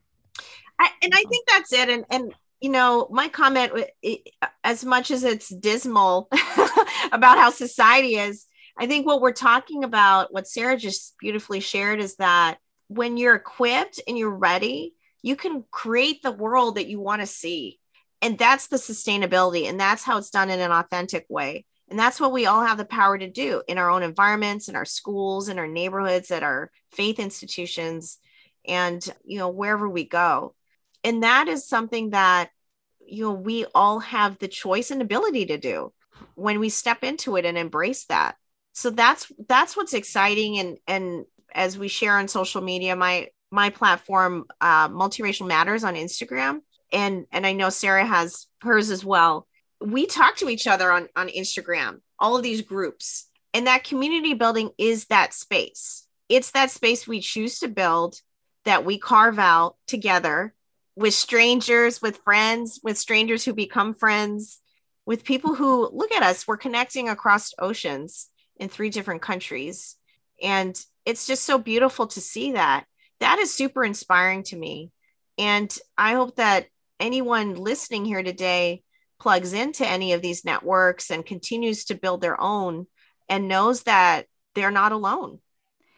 I, 0.79 0.89
and 1.03 1.13
I 1.13 1.23
think 1.23 1.47
that's 1.47 1.71
it. 1.73 1.89
And, 1.89 2.05
and 2.09 2.33
you 2.59 2.69
know, 2.69 3.07
my 3.11 3.27
comment, 3.27 3.73
as 4.63 4.83
much 4.83 5.11
as 5.11 5.23
it's 5.23 5.49
dismal 5.49 6.29
about 7.11 7.37
how 7.37 7.51
society 7.51 8.15
is, 8.15 8.45
I 8.77 8.87
think 8.87 9.05
what 9.05 9.21
we're 9.21 9.31
talking 9.33 9.83
about, 9.83 10.33
what 10.33 10.47
Sarah 10.47 10.77
just 10.77 11.15
beautifully 11.19 11.59
shared, 11.59 11.99
is 11.99 12.15
that 12.15 12.57
when 12.87 13.17
you're 13.17 13.35
equipped 13.35 14.01
and 14.07 14.17
you're 14.17 14.35
ready, 14.35 14.93
you 15.21 15.35
can 15.35 15.63
create 15.71 16.21
the 16.21 16.31
world 16.31 16.75
that 16.75 16.87
you 16.87 16.99
want 16.99 17.21
to 17.21 17.27
see. 17.27 17.79
And 18.21 18.37
that's 18.37 18.67
the 18.67 18.77
sustainability. 18.77 19.67
And 19.67 19.79
that's 19.79 20.03
how 20.03 20.17
it's 20.17 20.29
done 20.29 20.49
in 20.49 20.59
an 20.59 20.71
authentic 20.71 21.25
way. 21.29 21.65
And 21.89 21.99
that's 21.99 22.19
what 22.19 22.31
we 22.31 22.45
all 22.45 22.63
have 22.63 22.77
the 22.77 22.85
power 22.85 23.17
to 23.17 23.29
do 23.29 23.61
in 23.67 23.77
our 23.77 23.89
own 23.89 24.01
environments, 24.01 24.69
in 24.69 24.75
our 24.75 24.85
schools, 24.85 25.49
in 25.49 25.59
our 25.59 25.67
neighborhoods, 25.67 26.31
at 26.31 26.43
our 26.43 26.71
faith 26.91 27.19
institutions, 27.19 28.17
and 28.67 29.07
you 29.23 29.37
know, 29.37 29.49
wherever 29.49 29.87
we 29.87 30.03
go. 30.03 30.55
And 31.03 31.23
that 31.23 31.47
is 31.47 31.67
something 31.67 32.11
that 32.11 32.49
you 32.99 33.25
know 33.25 33.33
we 33.33 33.65
all 33.75 33.99
have 33.99 34.39
the 34.39 34.47
choice 34.47 34.89
and 34.89 35.01
ability 35.01 35.45
to 35.47 35.57
do 35.57 35.93
when 36.33 36.59
we 36.59 36.69
step 36.69 37.03
into 37.03 37.35
it 37.35 37.45
and 37.45 37.57
embrace 37.57 38.05
that. 38.05 38.35
So 38.73 38.89
that's 38.89 39.31
that's 39.47 39.77
what's 39.77 39.93
exciting. 39.93 40.57
And 40.57 40.77
and 40.87 41.25
as 41.53 41.77
we 41.77 41.87
share 41.87 42.17
on 42.17 42.27
social 42.27 42.61
media 42.61 42.95
my 42.95 43.29
my 43.51 43.69
platform 43.69 44.45
uh, 44.59 44.89
multiracial 44.89 45.47
matters 45.47 45.83
on 45.83 45.95
instagram. 45.95 46.61
And 46.91 47.25
and 47.31 47.47
i 47.47 47.53
know 47.53 47.69
sarah 47.69 48.05
has 48.05 48.45
hers 48.61 48.91
as 48.91 49.03
well 49.03 49.47
we 49.91 50.05
talk 50.05 50.35
to 50.37 50.49
each 50.49 50.67
other 50.67 50.91
on 50.91 51.07
on 51.15 51.27
instagram 51.29 51.99
all 52.19 52.35
of 52.35 52.43
these 52.43 52.61
groups 52.61 53.29
and 53.53 53.67
that 53.67 53.83
community 53.83 54.33
building 54.33 54.71
is 54.77 55.05
that 55.05 55.33
space 55.33 56.07
it's 56.29 56.51
that 56.51 56.71
space 56.71 57.07
we 57.07 57.19
choose 57.19 57.59
to 57.59 57.67
build 57.67 58.19
that 58.65 58.85
we 58.85 58.97
carve 58.97 59.39
out 59.39 59.75
together 59.87 60.53
with 60.95 61.13
strangers 61.13 62.01
with 62.01 62.17
friends 62.17 62.79
with 62.83 62.97
strangers 62.97 63.43
who 63.43 63.53
become 63.53 63.93
friends 63.93 64.59
with 65.05 65.23
people 65.23 65.53
who 65.55 65.89
look 65.91 66.11
at 66.11 66.23
us 66.23 66.47
we're 66.47 66.57
connecting 66.57 67.09
across 67.09 67.53
oceans 67.59 68.29
in 68.57 68.69
three 68.69 68.89
different 68.89 69.21
countries. 69.21 69.95
And 70.41 70.79
it's 71.05 71.27
just 71.27 71.43
so 71.43 71.57
beautiful 71.57 72.07
to 72.07 72.21
see 72.21 72.53
that. 72.53 72.85
That 73.19 73.39
is 73.39 73.53
super 73.53 73.83
inspiring 73.83 74.43
to 74.43 74.55
me. 74.55 74.91
And 75.37 75.75
I 75.97 76.13
hope 76.13 76.37
that 76.37 76.67
anyone 76.99 77.55
listening 77.55 78.05
here 78.05 78.23
today 78.23 78.83
plugs 79.19 79.53
into 79.53 79.87
any 79.87 80.13
of 80.13 80.21
these 80.21 80.45
networks 80.45 81.11
and 81.11 81.25
continues 81.25 81.85
to 81.85 81.95
build 81.95 82.21
their 82.21 82.39
own 82.39 82.87
and 83.29 83.47
knows 83.47 83.83
that 83.83 84.25
they're 84.53 84.71
not 84.71 84.91
alone. 84.91 85.39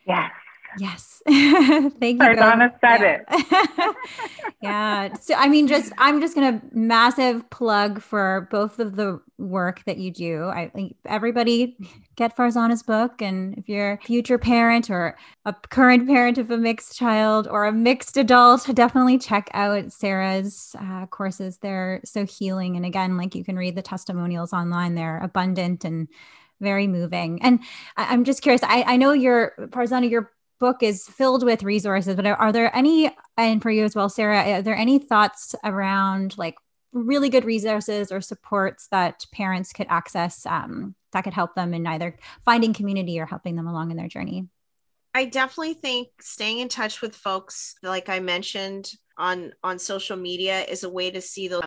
Yes. 0.05 0.31
Yes. 0.79 1.21
Thank 1.27 2.21
you. 2.21 2.35
Donna 2.35 2.73
said 2.81 3.01
yeah. 3.01 3.21
it. 3.29 3.95
yeah. 4.61 5.13
So, 5.15 5.33
I 5.35 5.47
mean, 5.47 5.67
just, 5.67 5.91
I'm 5.97 6.21
just 6.21 6.35
going 6.35 6.59
to 6.59 6.65
massive 6.71 7.49
plug 7.49 8.01
for 8.01 8.47
both 8.51 8.79
of 8.79 8.95
the 8.95 9.19
work 9.37 9.83
that 9.85 9.97
you 9.97 10.11
do. 10.11 10.45
I 10.45 10.69
think 10.69 10.95
everybody 11.05 11.77
get 12.15 12.35
Farzana's 12.35 12.83
book. 12.83 13.21
And 13.21 13.57
if 13.57 13.67
you're 13.69 13.93
a 13.93 13.97
future 13.97 14.37
parent 14.37 14.89
or 14.89 15.17
a 15.45 15.53
current 15.69 16.07
parent 16.07 16.37
of 16.37 16.51
a 16.51 16.57
mixed 16.57 16.97
child 16.97 17.47
or 17.47 17.65
a 17.65 17.71
mixed 17.71 18.17
adult, 18.17 18.67
definitely 18.73 19.17
check 19.17 19.49
out 19.53 19.91
Sarah's 19.91 20.75
uh, 20.79 21.05
courses. 21.07 21.57
They're 21.57 22.01
so 22.05 22.25
healing. 22.25 22.75
And 22.75 22.85
again, 22.85 23.17
like 23.17 23.35
you 23.35 23.43
can 23.43 23.57
read 23.57 23.75
the 23.75 23.81
testimonials 23.81 24.53
online, 24.53 24.95
they're 24.95 25.19
abundant 25.19 25.85
and 25.85 26.07
very 26.59 26.87
moving. 26.87 27.41
And 27.41 27.59
I- 27.95 28.13
am 28.13 28.23
just 28.23 28.41
curious. 28.41 28.63
I, 28.63 28.83
I 28.83 28.97
know 28.97 29.11
you're 29.11 29.53
Farzana, 29.69 30.09
you're 30.09 30.31
book 30.59 30.81
is 30.81 31.07
filled 31.07 31.43
with 31.43 31.63
resources, 31.63 32.15
but 32.15 32.25
are, 32.25 32.51
there 32.51 32.75
any, 32.75 33.15
and 33.37 33.61
for 33.61 33.69
you 33.69 33.83
as 33.83 33.95
well, 33.95 34.09
Sarah, 34.09 34.57
are 34.57 34.61
there 34.61 34.75
any 34.75 34.99
thoughts 34.99 35.55
around 35.63 36.37
like 36.37 36.55
really 36.93 37.29
good 37.29 37.45
resources 37.45 38.11
or 38.11 38.21
supports 38.21 38.87
that 38.91 39.25
parents 39.31 39.73
could 39.73 39.87
access 39.89 40.45
um, 40.45 40.95
that 41.11 41.23
could 41.23 41.33
help 41.33 41.55
them 41.55 41.73
in 41.73 41.85
either 41.85 42.17
finding 42.45 42.73
community 42.73 43.19
or 43.19 43.25
helping 43.25 43.55
them 43.55 43.67
along 43.67 43.91
in 43.91 43.97
their 43.97 44.07
journey? 44.07 44.47
I 45.13 45.25
definitely 45.25 45.73
think 45.73 46.09
staying 46.21 46.59
in 46.59 46.69
touch 46.69 47.01
with 47.01 47.15
folks, 47.15 47.75
like 47.81 48.09
I 48.09 48.19
mentioned 48.19 48.91
on 49.17 49.51
on 49.63 49.79
social 49.79 50.15
media, 50.15 50.61
is 50.61 50.83
a 50.83 50.89
way 50.89 51.09
to 51.09 51.21
see 51.21 51.47
the. 51.47 51.61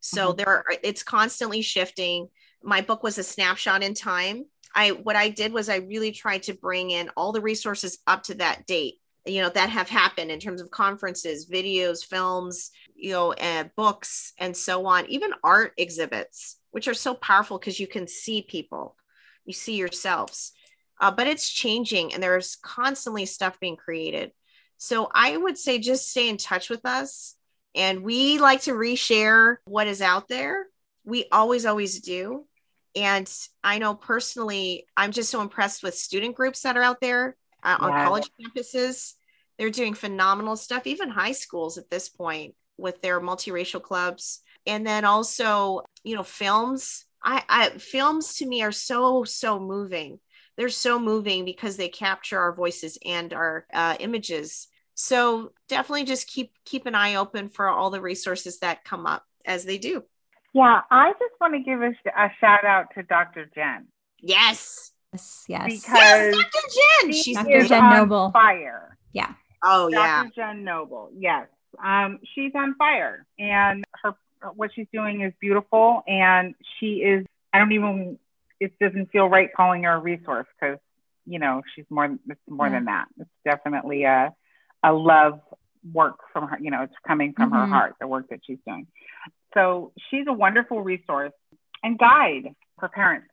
So 0.00 0.28
mm-hmm. 0.28 0.36
there, 0.36 0.48
are, 0.48 0.64
it's 0.82 1.02
constantly 1.02 1.62
shifting. 1.62 2.28
My 2.62 2.80
book 2.80 3.02
was 3.02 3.18
a 3.18 3.22
snapshot 3.22 3.82
in 3.82 3.94
time. 3.94 4.46
I 4.74 4.90
what 4.90 5.16
I 5.16 5.28
did 5.28 5.52
was 5.52 5.68
I 5.68 5.76
really 5.76 6.12
tried 6.12 6.44
to 6.44 6.54
bring 6.54 6.90
in 6.90 7.10
all 7.16 7.32
the 7.32 7.40
resources 7.40 7.98
up 8.06 8.24
to 8.24 8.34
that 8.34 8.66
date. 8.66 8.96
You 9.24 9.42
know 9.42 9.50
that 9.50 9.70
have 9.70 9.88
happened 9.88 10.30
in 10.30 10.40
terms 10.40 10.60
of 10.60 10.70
conferences, 10.70 11.48
videos, 11.50 12.04
films, 12.04 12.70
you 12.94 13.12
know, 13.12 13.32
uh, 13.32 13.64
books, 13.76 14.32
and 14.38 14.56
so 14.56 14.86
on. 14.86 15.06
Even 15.06 15.32
art 15.42 15.72
exhibits, 15.76 16.58
which 16.70 16.88
are 16.88 16.94
so 16.94 17.14
powerful 17.14 17.58
because 17.58 17.80
you 17.80 17.86
can 17.86 18.06
see 18.06 18.42
people, 18.42 18.96
you 19.44 19.52
see 19.52 19.76
yourselves 19.76 20.52
uh, 21.00 21.10
but 21.10 21.26
it's 21.26 21.50
changing 21.50 22.14
and 22.14 22.22
there's 22.22 22.56
constantly 22.56 23.26
stuff 23.26 23.60
being 23.60 23.76
created. 23.76 24.32
So 24.78 25.10
I 25.14 25.36
would 25.36 25.58
say 25.58 25.78
just 25.78 26.10
stay 26.10 26.28
in 26.28 26.36
touch 26.36 26.70
with 26.70 26.84
us. 26.84 27.34
And 27.74 28.02
we 28.02 28.38
like 28.38 28.62
to 28.62 28.72
reshare 28.72 29.56
what 29.66 29.86
is 29.86 30.00
out 30.00 30.28
there. 30.28 30.66
We 31.04 31.26
always, 31.30 31.66
always 31.66 32.00
do. 32.00 32.46
And 32.96 33.30
I 33.62 33.78
know 33.78 33.94
personally, 33.94 34.86
I'm 34.96 35.12
just 35.12 35.30
so 35.30 35.42
impressed 35.42 35.82
with 35.82 35.94
student 35.94 36.34
groups 36.34 36.62
that 36.62 36.76
are 36.76 36.82
out 36.82 37.00
there 37.00 37.36
uh, 37.62 37.76
on 37.78 37.90
college 37.92 38.28
campuses. 38.40 39.12
They're 39.58 39.70
doing 39.70 39.94
phenomenal 39.94 40.56
stuff, 40.56 40.86
even 40.86 41.10
high 41.10 41.32
schools 41.32 41.78
at 41.78 41.90
this 41.90 42.08
point 42.08 42.54
with 42.78 43.00
their 43.02 43.20
multiracial 43.20 43.82
clubs. 43.82 44.40
And 44.66 44.86
then 44.86 45.04
also, 45.04 45.82
you 46.02 46.16
know, 46.16 46.22
films. 46.22 47.04
I, 47.22 47.42
I 47.48 47.68
films 47.70 48.36
to 48.36 48.46
me 48.46 48.62
are 48.62 48.72
so, 48.72 49.24
so 49.24 49.60
moving 49.60 50.20
they're 50.56 50.68
so 50.68 50.98
moving 50.98 51.44
because 51.44 51.76
they 51.76 51.88
capture 51.88 52.38
our 52.38 52.54
voices 52.54 52.98
and 53.04 53.32
our 53.32 53.66
uh, 53.72 53.96
images 54.00 54.68
so 54.94 55.52
definitely 55.68 56.04
just 56.04 56.26
keep 56.26 56.52
keep 56.64 56.86
an 56.86 56.94
eye 56.94 57.16
open 57.16 57.48
for 57.50 57.68
all 57.68 57.90
the 57.90 58.00
resources 58.00 58.58
that 58.60 58.84
come 58.84 59.06
up 59.06 59.24
as 59.44 59.64
they 59.64 59.78
do 59.78 60.02
yeah 60.56 60.80
i 60.90 61.12
just 61.12 61.34
want 61.40 61.54
to 61.54 61.60
give 61.60 61.82
a, 61.82 61.92
a 62.16 62.30
shout 62.40 62.64
out 62.64 62.86
to 62.94 63.02
dr 63.02 63.50
Jenn. 63.54 63.86
Yes. 64.20 64.92
Yes 65.12 65.44
yes. 65.48 65.64
Because 65.66 65.84
yes, 65.94 66.34
dr 66.34 67.02
Jenn. 67.02 67.12
she's 67.12 67.36
dr 67.36 67.66
Jenn 67.66 67.90
noble. 67.90 68.30
fire. 68.32 68.96
Yeah. 69.12 69.34
Oh 69.62 69.90
dr. 69.90 70.00
yeah. 70.00 70.22
Dr 70.24 70.32
jen 70.34 70.64
noble 70.64 71.10
yes. 71.16 71.48
Um, 71.82 72.20
she's 72.34 72.52
on 72.54 72.74
fire. 72.76 73.26
And 73.38 73.84
her 74.02 74.14
what 74.54 74.70
she's 74.74 74.86
doing 74.92 75.20
is 75.20 75.32
beautiful. 75.40 76.02
And 76.06 76.54
she 76.78 76.96
is 76.96 77.26
i 77.52 77.58
don't 77.58 77.72
even 77.72 78.18
it 78.58 78.72
doesn't 78.78 79.10
feel 79.10 79.26
right 79.28 79.50
calling 79.54 79.82
her 79.82 79.92
a 79.92 79.98
resource 79.98 80.46
because 80.58 80.78
you 81.26 81.38
know 81.38 81.62
she's 81.74 81.84
more 81.90 82.16
it's 82.28 82.40
more 82.48 82.66
yeah. 82.66 82.72
than 82.72 82.84
that. 82.86 83.06
It's 83.18 83.30
definitely 83.44 84.04
a 84.04 84.34
a 84.82 84.92
love 84.92 85.40
work 85.92 86.18
from 86.32 86.48
her 86.48 86.58
you 86.60 86.70
know 86.70 86.82
it's 86.82 86.94
coming 87.06 87.32
from 87.32 87.50
mm-hmm. 87.50 87.60
her 87.60 87.66
heart 87.66 87.94
the 88.00 88.06
work 88.06 88.28
that 88.30 88.40
she's 88.44 88.58
doing 88.66 88.86
so 89.54 89.92
she's 90.10 90.26
a 90.28 90.32
wonderful 90.32 90.82
resource 90.82 91.32
and 91.82 91.98
guide 91.98 92.54
for 92.78 92.88
parents 92.88 93.28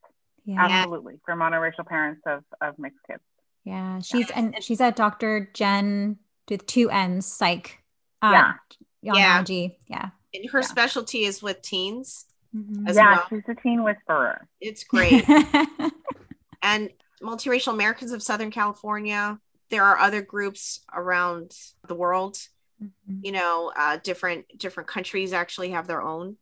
yeah. 0.46 0.58
absolutely 0.60 1.20
for 1.26 1.36
monoracial 1.36 1.86
parents 1.86 2.22
of 2.26 2.44
of 2.62 2.78
mixed 2.78 3.00
kids 3.10 3.24
yeah 3.64 4.00
she's 4.00 4.30
and 4.32 4.56
she's 4.62 4.82
at 4.82 4.96
dr 4.96 5.50
Jenn 5.54 6.18
with 6.50 6.66
two 6.66 6.90
n's 6.90 7.26
psych 7.26 7.80
uh, 8.22 8.32
yeah 8.32 8.54
yeah 9.02 9.44
yeah 9.88 10.10
and 10.34 10.50
her 10.50 10.60
yeah. 10.60 10.66
specialty 10.66 11.24
is 11.24 11.42
with 11.42 11.62
teens 11.62 12.26
Mm-hmm. 12.56 12.88
yeah, 12.94 13.16
well. 13.16 13.26
she's 13.30 13.44
a 13.48 13.56
teen 13.56 13.84
whisperer. 13.84 14.48
It's 14.62 14.84
great. 14.84 15.28
and 16.62 16.90
multiracial 17.22 17.74
Americans 17.74 18.12
of 18.12 18.22
Southern 18.22 18.52
California. 18.52 19.40
There 19.70 19.84
are 19.84 19.98
other 19.98 20.22
groups 20.22 20.82
around 20.94 21.52
the 21.88 21.96
world. 21.96 22.38
Mm-hmm. 22.84 23.20
You 23.26 23.32
know, 23.32 23.72
uh, 23.76 23.98
different 24.04 24.46
different 24.58 24.90
countries 24.90 25.34
actually 25.34 25.72
have 25.72 25.88
their 25.88 26.02
own. 26.02 26.38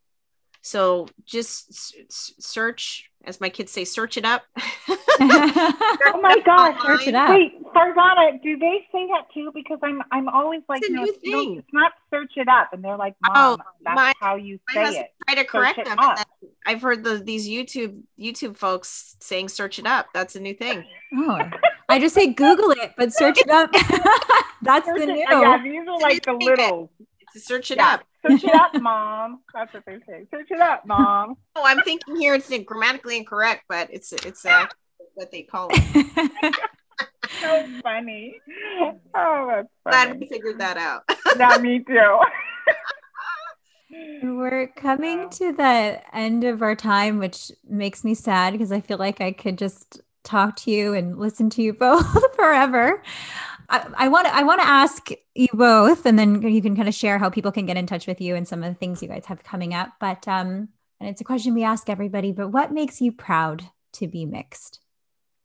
So 0.62 1.08
just 1.24 1.70
s- 1.70 2.32
search, 2.38 3.10
as 3.24 3.40
my 3.40 3.48
kids 3.48 3.72
say, 3.72 3.84
search 3.84 4.16
it 4.16 4.24
up. 4.24 4.42
oh 4.88 6.20
my 6.22 6.38
gosh, 6.44 6.80
search 6.86 7.08
it 7.08 7.14
up. 7.16 7.30
Wait, 7.30 7.60
Farzana, 7.74 8.40
do 8.42 8.56
they 8.58 8.86
say 8.92 9.08
that 9.08 9.26
too? 9.34 9.50
Because 9.52 9.80
I'm 9.82 10.02
I'm 10.12 10.28
always 10.28 10.62
like, 10.68 10.82
no, 10.88 11.04
no, 11.24 11.58
it's 11.58 11.72
not 11.72 11.92
search 12.10 12.32
it 12.36 12.46
up, 12.48 12.72
and 12.72 12.82
they're 12.82 12.96
like, 12.96 13.16
Mom, 13.22 13.32
oh, 13.34 13.64
that's 13.84 13.96
my, 13.96 14.12
how 14.20 14.36
you 14.36 14.60
say 14.72 15.00
it. 15.00 15.06
Try 15.26 15.34
to 15.42 15.44
correct 15.44 15.84
them. 15.84 15.98
I've 16.64 16.80
heard 16.80 17.02
the 17.02 17.18
these 17.18 17.48
YouTube 17.48 18.02
YouTube 18.18 18.56
folks 18.56 19.16
saying 19.20 19.48
search 19.48 19.80
it 19.80 19.86
up. 19.86 20.06
That's 20.14 20.36
a 20.36 20.40
new 20.40 20.54
thing. 20.54 20.84
Oh, 21.16 21.40
I 21.92 21.98
just 21.98 22.14
say 22.14 22.32
Google 22.32 22.70
it, 22.70 22.94
but 22.96 23.12
search 23.12 23.38
it 23.38 23.50
up. 23.50 23.70
that's 24.62 24.86
search 24.86 25.00
the 25.00 25.06
new. 25.06 25.12
It, 25.12 25.26
yeah, 25.30 25.62
these 25.62 25.86
are 25.86 26.00
like 26.00 26.24
the 26.24 26.32
little. 26.32 26.90
Search 27.36 27.70
it 27.70 27.76
yeah. 27.76 27.94
up. 27.94 28.04
Search 28.26 28.44
it 28.44 28.54
up, 28.54 28.80
mom. 28.80 29.40
That's 29.52 29.74
what 29.74 29.84
they 29.84 29.98
say. 30.06 30.26
Search 30.30 30.50
it 30.50 30.60
up, 30.60 30.86
mom. 30.86 31.36
Oh, 31.54 31.64
I'm 31.66 31.82
thinking 31.82 32.16
here 32.16 32.34
it's 32.34 32.50
grammatically 32.64 33.18
incorrect, 33.18 33.64
but 33.68 33.88
it's 33.92 34.12
it's 34.12 34.46
uh, 34.46 34.66
what 35.14 35.30
they 35.30 35.42
call 35.42 35.68
it. 35.70 36.54
so 37.42 37.68
funny. 37.82 38.40
Oh, 39.14 39.46
that's 39.48 39.68
funny. 39.84 39.90
Glad 39.90 40.20
we 40.20 40.26
figured 40.28 40.60
that 40.60 40.78
out. 40.78 41.02
yeah, 41.38 41.58
me 41.58 41.80
too. 41.80 42.20
We're 44.22 44.68
coming 44.68 45.28
to 45.28 45.52
the 45.52 46.00
end 46.16 46.44
of 46.44 46.62
our 46.62 46.74
time, 46.74 47.18
which 47.18 47.52
makes 47.68 48.02
me 48.02 48.14
sad 48.14 48.52
because 48.52 48.72
I 48.72 48.80
feel 48.80 48.96
like 48.96 49.20
I 49.20 49.32
could 49.32 49.58
just 49.58 50.00
talk 50.24 50.56
to 50.56 50.70
you 50.70 50.94
and 50.94 51.18
listen 51.18 51.50
to 51.50 51.62
you 51.62 51.72
both 51.86 52.34
forever. 52.34 53.02
I 53.68 54.08
want 54.08 54.26
to 54.26 54.34
I 54.34 54.42
want 54.42 54.60
to 54.60 54.66
ask 54.66 55.08
you 55.34 55.48
both, 55.54 56.04
and 56.04 56.18
then 56.18 56.42
you 56.42 56.60
can 56.60 56.76
kind 56.76 56.88
of 56.88 56.94
share 56.94 57.18
how 57.18 57.30
people 57.30 57.50
can 57.50 57.64
get 57.64 57.78
in 57.78 57.86
touch 57.86 58.06
with 58.06 58.20
you 58.20 58.34
and 58.34 58.46
some 58.46 58.62
of 58.62 58.68
the 58.68 58.74
things 58.74 59.00
you 59.00 59.08
guys 59.08 59.24
have 59.26 59.42
coming 59.42 59.72
up. 59.72 59.92
But 59.98 60.28
um, 60.28 60.68
and 61.00 61.08
it's 61.08 61.22
a 61.22 61.24
question 61.24 61.54
we 61.54 61.64
ask 61.64 61.88
everybody. 61.88 62.32
But 62.32 62.48
what 62.48 62.72
makes 62.72 63.00
you 63.00 63.12
proud 63.12 63.64
to 63.94 64.06
be 64.06 64.26
mixed? 64.26 64.80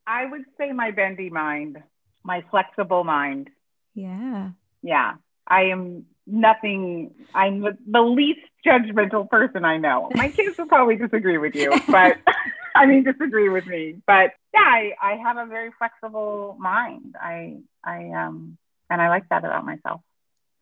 I 0.05 0.25
would 0.25 0.43
say 0.57 0.73
my 0.73 0.91
bendy 0.91 1.29
mind, 1.29 1.81
my 2.23 2.43
flexible 2.51 3.03
mind. 3.05 3.49
Yeah. 3.95 4.51
Yeah. 4.81 5.15
I 5.47 5.63
am 5.63 6.05
nothing. 6.27 7.11
I'm 7.33 7.61
the 7.61 8.01
least 8.01 8.41
judgmental 8.65 9.29
person 9.29 9.65
I 9.65 9.77
know. 9.77 10.09
My 10.13 10.29
kids 10.35 10.57
will 10.57 10.67
probably 10.67 10.97
disagree 10.97 11.37
with 11.37 11.55
you, 11.55 11.71
but 11.87 12.17
I 12.75 12.85
mean, 12.85 13.03
disagree 13.03 13.49
with 13.49 13.65
me. 13.65 13.95
But 14.05 14.31
yeah, 14.53 14.61
I, 14.61 14.91
I 15.01 15.13
have 15.15 15.37
a 15.37 15.45
very 15.45 15.71
flexible 15.77 16.57
mind. 16.59 17.15
I, 17.19 17.57
I, 17.83 18.09
um, 18.11 18.57
and 18.89 19.01
I 19.01 19.09
like 19.09 19.27
that 19.29 19.43
about 19.43 19.65
myself. 19.65 20.01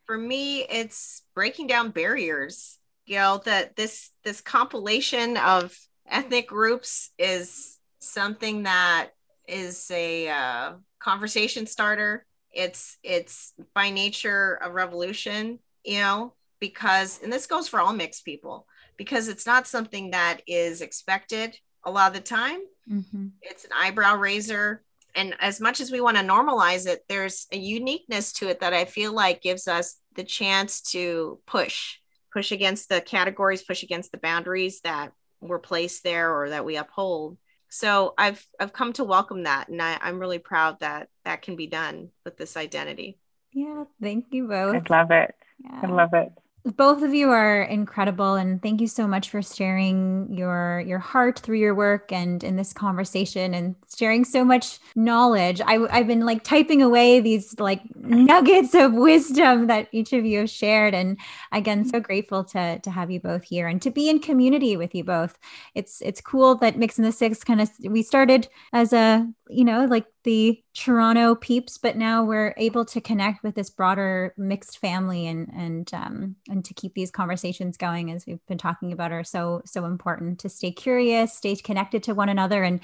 For 0.06 0.18
me, 0.18 0.62
it's 0.62 1.24
breaking 1.34 1.68
down 1.68 1.90
barriers. 1.90 2.78
You 3.06 3.18
know, 3.18 3.42
that 3.46 3.76
this, 3.76 4.10
this 4.24 4.42
compilation 4.42 5.38
of 5.38 5.78
ethnic 6.10 6.48
groups 6.48 7.12
is 7.20 7.78
something 8.00 8.64
that 8.64 9.10
is 9.48 9.92
a 9.92 10.30
uh, 10.30 10.74
conversation 11.00 11.68
starter. 11.68 12.26
It's 12.56 12.98
it's 13.04 13.54
by 13.74 13.90
nature 13.90 14.58
a 14.62 14.72
revolution, 14.72 15.60
you 15.84 16.00
know, 16.00 16.34
because 16.60 17.22
and 17.22 17.32
this 17.32 17.46
goes 17.46 17.68
for 17.68 17.80
all 17.80 17.94
mixed 17.94 18.26
people 18.26 18.66
because 18.98 19.28
it's 19.28 19.46
not 19.46 19.68
something 19.68 20.12
that 20.12 20.42
is 20.48 20.82
expected 20.82 21.58
a 21.84 21.92
lot 21.92 22.08
of 22.08 22.14
the 22.14 22.28
time. 22.28 22.62
Mm-hmm. 22.90 23.28
It's 23.42 23.66
an 23.66 23.72
eyebrow 23.76 24.16
raiser. 24.16 24.84
And 25.16 25.36
as 25.40 25.62
much 25.62 25.80
as 25.80 25.92
we 25.92 26.02
want 26.02 26.18
to 26.18 26.24
normalize 26.24 26.88
it, 26.88 27.04
there's 27.08 27.48
a 27.52 27.58
uniqueness 27.58 28.34
to 28.34 28.50
it 28.50 28.60
that 28.60 28.74
I 28.74 28.86
feel 28.86 29.14
like 29.14 29.42
gives 29.42 29.68
us 29.68 29.98
the 30.16 30.24
chance 30.24 30.82
to 30.92 31.40
push, 31.46 31.98
push 32.34 32.52
against 32.52 32.90
the 32.90 33.02
categories, 33.02 33.64
push 33.64 33.84
against 33.84 34.12
the 34.12 34.18
boundaries 34.18 34.82
that 34.82 35.12
were 35.40 35.60
placed 35.60 36.04
there 36.04 36.36
or 36.36 36.50
that 36.50 36.66
we 36.66 36.76
uphold 36.76 37.38
so 37.76 38.14
i've 38.18 38.48
i've 38.58 38.72
come 38.72 38.94
to 38.94 39.04
welcome 39.04 39.44
that 39.44 39.68
and 39.68 39.82
I, 39.82 39.98
i'm 40.02 40.18
really 40.18 40.40
proud 40.40 40.80
that 40.80 41.10
that 41.26 41.42
can 41.42 41.58
be 41.58 41.68
done 41.68 42.10
with 42.24 42.38
this 42.38 42.56
identity. 42.56 43.18
Yeah 43.52 43.84
thank 44.02 44.28
you 44.32 44.48
both. 44.48 44.76
I 44.76 44.82
love 44.90 45.12
it. 45.12 45.36
Yeah. 45.62 45.82
i 45.84 45.88
love 45.88 46.14
it 46.14 46.32
both 46.66 47.04
of 47.04 47.14
you 47.14 47.30
are 47.30 47.62
incredible 47.62 48.34
and 48.36 48.62
thank 48.62 48.82
you 48.82 48.88
so 48.88 49.08
much 49.08 49.30
for 49.30 49.42
sharing 49.42 50.28
your 50.34 50.80
your 50.82 50.98
heart 51.00 51.40
through 51.40 51.58
your 51.58 51.76
work 51.76 52.12
and 52.12 52.44
in 52.44 52.56
this 52.56 52.74
conversation 52.74 53.54
and 53.54 53.76
sharing 53.96 54.26
so 54.26 54.44
much 54.44 54.80
knowledge. 54.96 55.62
I, 55.66 55.86
i've 55.92 56.08
been 56.08 56.26
like 56.26 56.44
typing 56.44 56.82
away 56.82 57.20
these 57.20 57.60
like 57.60 57.82
nuggets 57.96 58.74
of 58.74 58.94
wisdom 58.94 59.68
that 59.68 59.88
each 59.92 60.12
of 60.14 60.26
you 60.26 60.40
have 60.40 60.50
shared 60.50 60.94
and 60.96 61.18
again 61.52 61.86
so 61.86 62.00
grateful 62.00 62.44
to 62.46 62.80
to 62.80 62.92
have 62.92 63.12
you 63.12 63.20
both 63.20 63.44
here 63.44 63.68
and 63.68 63.82
to 63.82 63.92
be 63.92 64.10
in 64.10 64.20
community 64.20 64.76
with 64.76 64.96
you 64.96 65.04
both. 65.04 65.38
It's 65.76 66.02
it's 66.02 66.22
cool 66.22 66.56
that 66.56 66.78
Mixed 66.78 66.98
in 66.98 67.06
the 67.06 67.12
Six 67.12 67.44
kind 67.44 67.62
of 67.62 67.70
we 67.84 68.02
started 68.02 68.48
as 68.74 68.92
a 68.92 69.28
you 69.50 69.64
know, 69.64 69.86
like 69.86 70.06
the 70.24 70.62
Toronto 70.74 71.36
peeps, 71.36 71.78
but 71.78 71.96
now 71.96 72.24
we're 72.24 72.54
able 72.58 72.86
to 72.86 73.02
connect 73.02 73.44
with 73.44 73.56
this 73.56 73.70
broader 73.70 74.34
mixed 74.38 74.80
family 74.80 75.28
and 75.28 75.50
and 75.54 75.94
um, 75.94 76.36
and 76.50 76.66
to 76.66 76.74
keep 76.74 76.94
these 76.94 77.12
conversations 77.12 77.78
going 77.78 78.12
as 78.12 78.26
we've 78.26 78.46
been 78.48 78.58
talking 78.58 78.92
about 78.92 79.12
are 79.12 79.24
so 79.24 79.62
so 79.66 79.86
important 79.86 80.40
to 80.40 80.50
stay 80.50 80.72
curious, 80.72 81.34
stay 81.34 81.56
connected 81.56 82.04
to 82.04 82.16
one 82.16 82.30
another, 82.30 82.64
and 82.64 82.80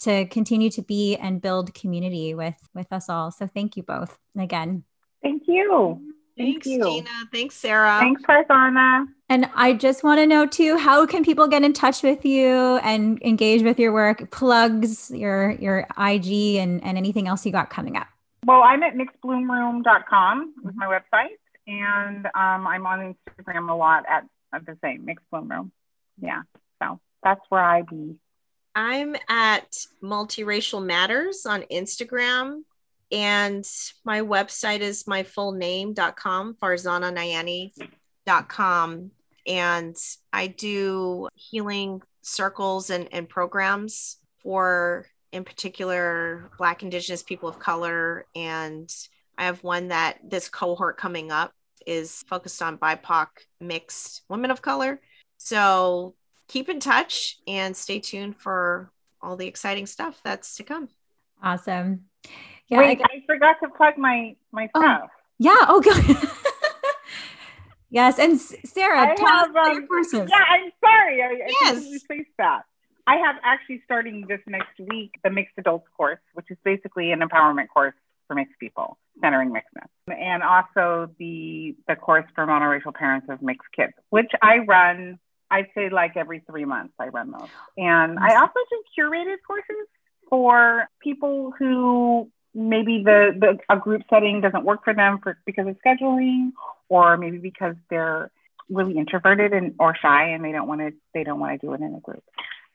to 0.00 0.26
continue 0.26 0.70
to 0.70 0.82
be 0.82 1.16
and 1.16 1.42
build 1.42 1.74
community 1.74 2.34
with 2.34 2.56
with 2.74 2.92
us 2.92 3.08
all. 3.08 3.30
So 3.30 3.46
thank 3.46 3.76
you 3.76 3.82
both 3.82 4.18
again. 4.38 4.84
Thank 5.22 5.42
you. 5.46 6.14
Thanks, 6.36 6.66
Thank 6.66 6.82
Gina. 6.82 7.10
Thanks, 7.32 7.54
Sarah. 7.54 7.98
Thanks, 7.98 8.22
Farzana. 8.22 9.06
And 9.28 9.48
I 9.54 9.72
just 9.72 10.04
want 10.04 10.20
to 10.20 10.26
know 10.26 10.46
too, 10.46 10.76
how 10.76 11.06
can 11.06 11.24
people 11.24 11.48
get 11.48 11.62
in 11.62 11.72
touch 11.72 12.02
with 12.02 12.24
you 12.24 12.78
and 12.82 13.20
engage 13.22 13.62
with 13.62 13.78
your 13.78 13.92
work? 13.92 14.30
Plugs, 14.30 15.10
your 15.10 15.52
your 15.52 15.86
IG 15.98 16.56
and, 16.56 16.84
and 16.84 16.98
anything 16.98 17.26
else 17.26 17.46
you 17.46 17.52
got 17.52 17.70
coming 17.70 17.96
up. 17.96 18.06
Well, 18.44 18.62
I'm 18.62 18.82
at 18.82 18.94
mixedbloomroom.com 18.94 20.54
is 20.68 20.74
my 20.76 20.86
website. 20.86 21.36
And 21.66 22.26
um, 22.26 22.66
I'm 22.66 22.86
on 22.86 23.16
Instagram 23.28 23.70
a 23.70 23.74
lot 23.74 24.04
at, 24.08 24.24
at 24.52 24.64
the 24.66 24.76
same 24.82 25.04
Mixed 25.04 25.28
Bloom 25.30 25.50
Room. 25.50 25.72
Yeah. 26.20 26.42
So 26.80 27.00
that's 27.24 27.40
where 27.48 27.62
I 27.62 27.82
be. 27.82 28.16
I'm 28.74 29.16
at 29.28 29.86
Multiracial 30.02 30.84
Matters 30.84 31.46
on 31.46 31.62
Instagram 31.62 32.62
and 33.16 33.64
my 34.04 34.20
website 34.20 34.80
is 34.80 35.06
my 35.06 35.22
full 35.22 35.52
name.com, 35.52 36.56
farzananayani.com. 36.62 39.10
And 39.46 39.96
I 40.34 40.46
do 40.48 41.28
healing 41.34 42.02
circles 42.20 42.90
and, 42.90 43.08
and 43.12 43.26
programs 43.26 44.18
for, 44.42 45.06
in 45.32 45.44
particular, 45.44 46.50
Black, 46.58 46.82
Indigenous 46.82 47.22
people 47.22 47.48
of 47.48 47.58
color. 47.58 48.26
And 48.34 48.94
I 49.38 49.46
have 49.46 49.64
one 49.64 49.88
that 49.88 50.18
this 50.22 50.50
cohort 50.50 50.98
coming 50.98 51.30
up 51.30 51.52
is 51.86 52.22
focused 52.28 52.60
on 52.60 52.76
BIPOC 52.76 53.28
mixed 53.62 54.24
women 54.28 54.50
of 54.50 54.60
color. 54.60 55.00
So 55.38 56.16
keep 56.48 56.68
in 56.68 56.80
touch 56.80 57.38
and 57.46 57.74
stay 57.74 58.00
tuned 58.00 58.36
for 58.36 58.90
all 59.22 59.36
the 59.36 59.46
exciting 59.46 59.86
stuff 59.86 60.20
that's 60.22 60.56
to 60.56 60.64
come. 60.64 60.90
Awesome. 61.42 62.04
Yeah, 62.68 62.78
Wait, 62.78 63.00
I, 63.00 63.16
I, 63.16 63.22
forgot 63.26 63.56
to 63.62 63.68
plug 63.70 63.96
my 63.96 64.34
my 64.52 64.68
oh, 64.74 64.80
stuff. 64.80 65.10
Yeah. 65.38 65.54
Oh, 65.68 65.80
good. 65.80 66.16
yes, 67.90 68.18
and 68.18 68.40
Sarah, 68.40 69.00
I 69.00 69.14
have, 69.20 69.54
um, 69.54 69.86
courses. 69.86 70.28
Yeah, 70.28 70.44
I'm 70.48 70.72
sorry. 70.84 71.22
I, 71.22 71.46
yes. 71.62 71.84
I 71.86 71.92
replaced 71.92 72.30
that. 72.38 72.62
I 73.06 73.16
have 73.16 73.36
actually 73.44 73.82
starting 73.84 74.26
this 74.28 74.40
next 74.46 74.80
week 74.80 75.14
the 75.22 75.30
Mixed 75.30 75.54
Adults 75.58 75.86
course, 75.96 76.18
which 76.34 76.46
is 76.50 76.58
basically 76.64 77.12
an 77.12 77.20
empowerment 77.20 77.68
course 77.72 77.94
for 78.26 78.34
mixed 78.34 78.58
people, 78.58 78.98
centering 79.20 79.50
mixedness, 79.50 79.88
and 80.08 80.42
also 80.42 81.08
the 81.18 81.76
the 81.86 81.94
course 81.94 82.24
for 82.34 82.46
monoracial 82.46 82.92
parents 82.92 83.28
of 83.30 83.42
mixed 83.42 83.68
kids, 83.74 83.92
which 84.10 84.30
I 84.42 84.58
run. 84.58 85.18
I'd 85.48 85.66
say 85.76 85.90
like 85.90 86.16
every 86.16 86.42
three 86.50 86.64
months 86.64 86.94
I 86.98 87.08
run 87.08 87.30
those, 87.30 87.48
and 87.76 88.18
I 88.18 88.34
also 88.40 88.58
do 88.68 88.82
curated 88.98 89.36
courses 89.46 89.86
for 90.28 90.88
people 91.00 91.52
who 91.56 92.28
maybe 92.56 93.02
the, 93.04 93.36
the 93.38 93.58
a 93.68 93.78
group 93.78 94.02
setting 94.08 94.40
doesn't 94.40 94.64
work 94.64 94.82
for 94.82 94.94
them 94.94 95.20
for 95.22 95.38
because 95.44 95.68
of 95.68 95.76
scheduling 95.84 96.52
or 96.88 97.16
maybe 97.16 97.38
because 97.38 97.76
they're 97.90 98.30
really 98.70 98.96
introverted 98.96 99.52
and 99.52 99.74
or 99.78 99.94
shy 99.94 100.30
and 100.30 100.42
they 100.44 100.52
don't 100.52 100.66
want 100.66 100.80
to 100.80 100.92
they 101.14 101.22
don't 101.22 101.38
want 101.38 101.60
to 101.60 101.66
do 101.66 101.72
it 101.74 101.80
in 101.80 101.94
a 101.94 102.00
group. 102.00 102.24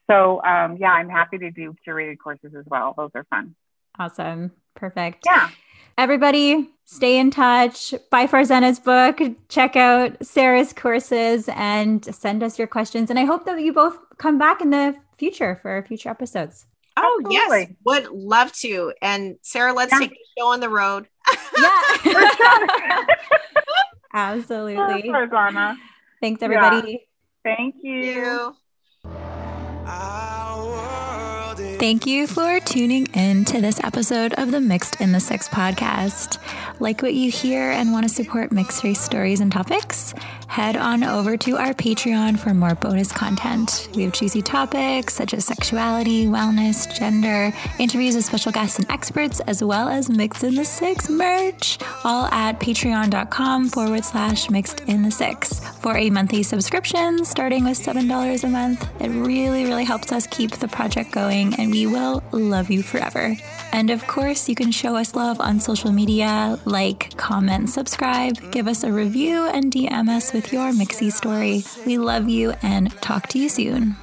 So 0.10 0.42
um, 0.44 0.78
yeah 0.78 0.92
i'm 0.92 1.10
happy 1.10 1.40
to 1.40 1.52
do 1.52 1.76
curated 1.86 2.20
courses 2.20 2.54
as 2.58 2.66
well. 2.68 2.94
Those 2.96 3.10
are 3.16 3.26
fun. 3.30 3.56
Awesome. 3.98 4.52
Perfect. 4.76 5.24
Yeah. 5.26 5.50
Everybody 5.98 6.70
stay 6.86 7.18
in 7.18 7.30
touch. 7.32 7.94
Buy 8.10 8.26
farzana's 8.26 8.80
book. 8.80 9.20
Check 9.50 9.76
out 9.76 10.24
sarah's 10.26 10.74
courses 10.74 11.50
and 11.54 12.06
send 12.14 12.44
us 12.44 12.60
your 12.60 12.68
questions. 12.68 13.10
And 13.10 13.18
i 13.18 13.26
hope 13.26 13.46
that 13.46 13.60
you 13.60 13.74
both 13.74 13.98
come 14.18 14.38
back 14.38 14.62
in 14.62 14.70
the 14.70 14.96
future 15.18 15.60
for 15.62 15.84
future 15.88 16.10
episodes 16.10 16.68
Oh 16.98 17.22
Absolutely. 17.26 17.60
yes, 17.60 17.70
would 17.86 18.08
love 18.08 18.52
to. 18.54 18.94
And 19.02 19.38
Sarah, 19.42 19.74
let's 19.74 19.92
yeah. 19.92 20.00
take 20.00 20.10
the 20.10 20.18
show 20.38 20.48
on 20.48 20.60
the 20.60 20.70
road. 20.70 21.08
yeah, 21.58 21.86
absolutely. 24.14 24.78
Oh, 24.78 24.88
Thanks, 26.20 26.44
everybody. 26.44 26.76
Yeah. 27.46 27.56
Thank 27.56 27.76
you. 27.82 28.04
Thank 28.04 28.16
you. 28.16 28.56
Ah. 29.86 30.41
Thank 31.82 32.06
you 32.06 32.28
for 32.28 32.60
tuning 32.60 33.08
in 33.16 33.44
to 33.46 33.60
this 33.60 33.80
episode 33.84 34.34
of 34.34 34.52
the 34.52 34.62
Mixed 34.62 35.02
in 35.02 35.14
the 35.14 35.20
Six 35.20 35.50
podcast. 35.50 36.38
Like 36.80 37.02
what 37.02 37.16
you 37.16 37.32
hear 37.32 37.72
and 37.72 37.92
want 37.92 38.08
to 38.08 38.14
support 38.14 38.52
mixed 38.52 38.84
race 38.84 39.02
stories 39.02 39.40
and 39.40 39.52
topics? 39.52 40.14
Head 40.46 40.76
on 40.76 41.04
over 41.04 41.38
to 41.38 41.58
our 41.58 41.74
Patreon 41.74 42.38
for 42.38 42.54
more 42.54 42.76
bonus 42.76 43.12
content. 43.12 43.90
We 43.96 44.04
have 44.04 44.12
juicy 44.12 44.44
topics 44.44 45.16
such 45.16 45.34
as 45.34 45.46
sexuality, 45.46 46.28
wellness, 46.28 46.94
gender, 46.94 47.52
interviews 47.80 48.16
with 48.16 48.26
special 48.26 48.52
guests 48.52 48.78
and 48.78 48.88
experts, 48.92 49.40
as 49.40 49.64
well 49.64 49.90
as 49.90 50.08
Mixed 50.08 50.44
in 50.44 50.54
the 50.54 50.66
Six 50.66 51.10
merch, 51.10 51.80
all 52.04 52.26
at 52.26 52.60
patreon.com 52.60 53.70
forward 53.70 54.06
slash 54.06 54.52
mixed 54.52 54.82
in 54.82 55.02
the 55.02 55.10
six. 55.10 55.62
For 55.80 55.98
a 55.98 56.12
monthly 56.12 56.44
subscription 56.44 57.26
starting 57.26 57.64
with 57.64 57.80
$7 57.80 58.44
a 58.44 58.48
month, 58.48 58.88
it 59.02 59.10
really, 59.10 59.64
really 59.64 59.86
helps 59.86 60.12
us 60.12 60.28
keep 60.28 60.52
the 60.52 60.68
project 60.68 61.12
going 61.12 61.58
and 61.72 61.80
we 61.80 61.88
will 61.88 62.22
love 62.32 62.70
you 62.70 62.84
forever. 62.84 63.36
And 63.72 63.90
of 63.90 64.06
course, 64.08 64.50
you 64.50 64.56
can 64.56 64.72
show 64.72 64.98
us 64.98 65.16
love 65.16 65.40
on 65.40 65.60
social 65.60 65.92
media, 65.92 66.60
like, 66.66 67.16
comment, 67.18 67.70
subscribe, 67.70 68.52
give 68.52 68.68
us 68.68 68.84
a 68.84 68.92
review, 68.92 69.48
and 69.48 69.72
DM 69.72 70.10
us 70.10 70.34
with 70.34 70.52
your 70.52 70.74
Mixie 70.74 71.12
story. 71.12 71.64
We 71.86 71.98
love 71.98 72.28
you 72.28 72.54
and 72.62 72.92
talk 73.02 73.28
to 73.30 73.40
you 73.40 73.48
soon. 73.48 73.96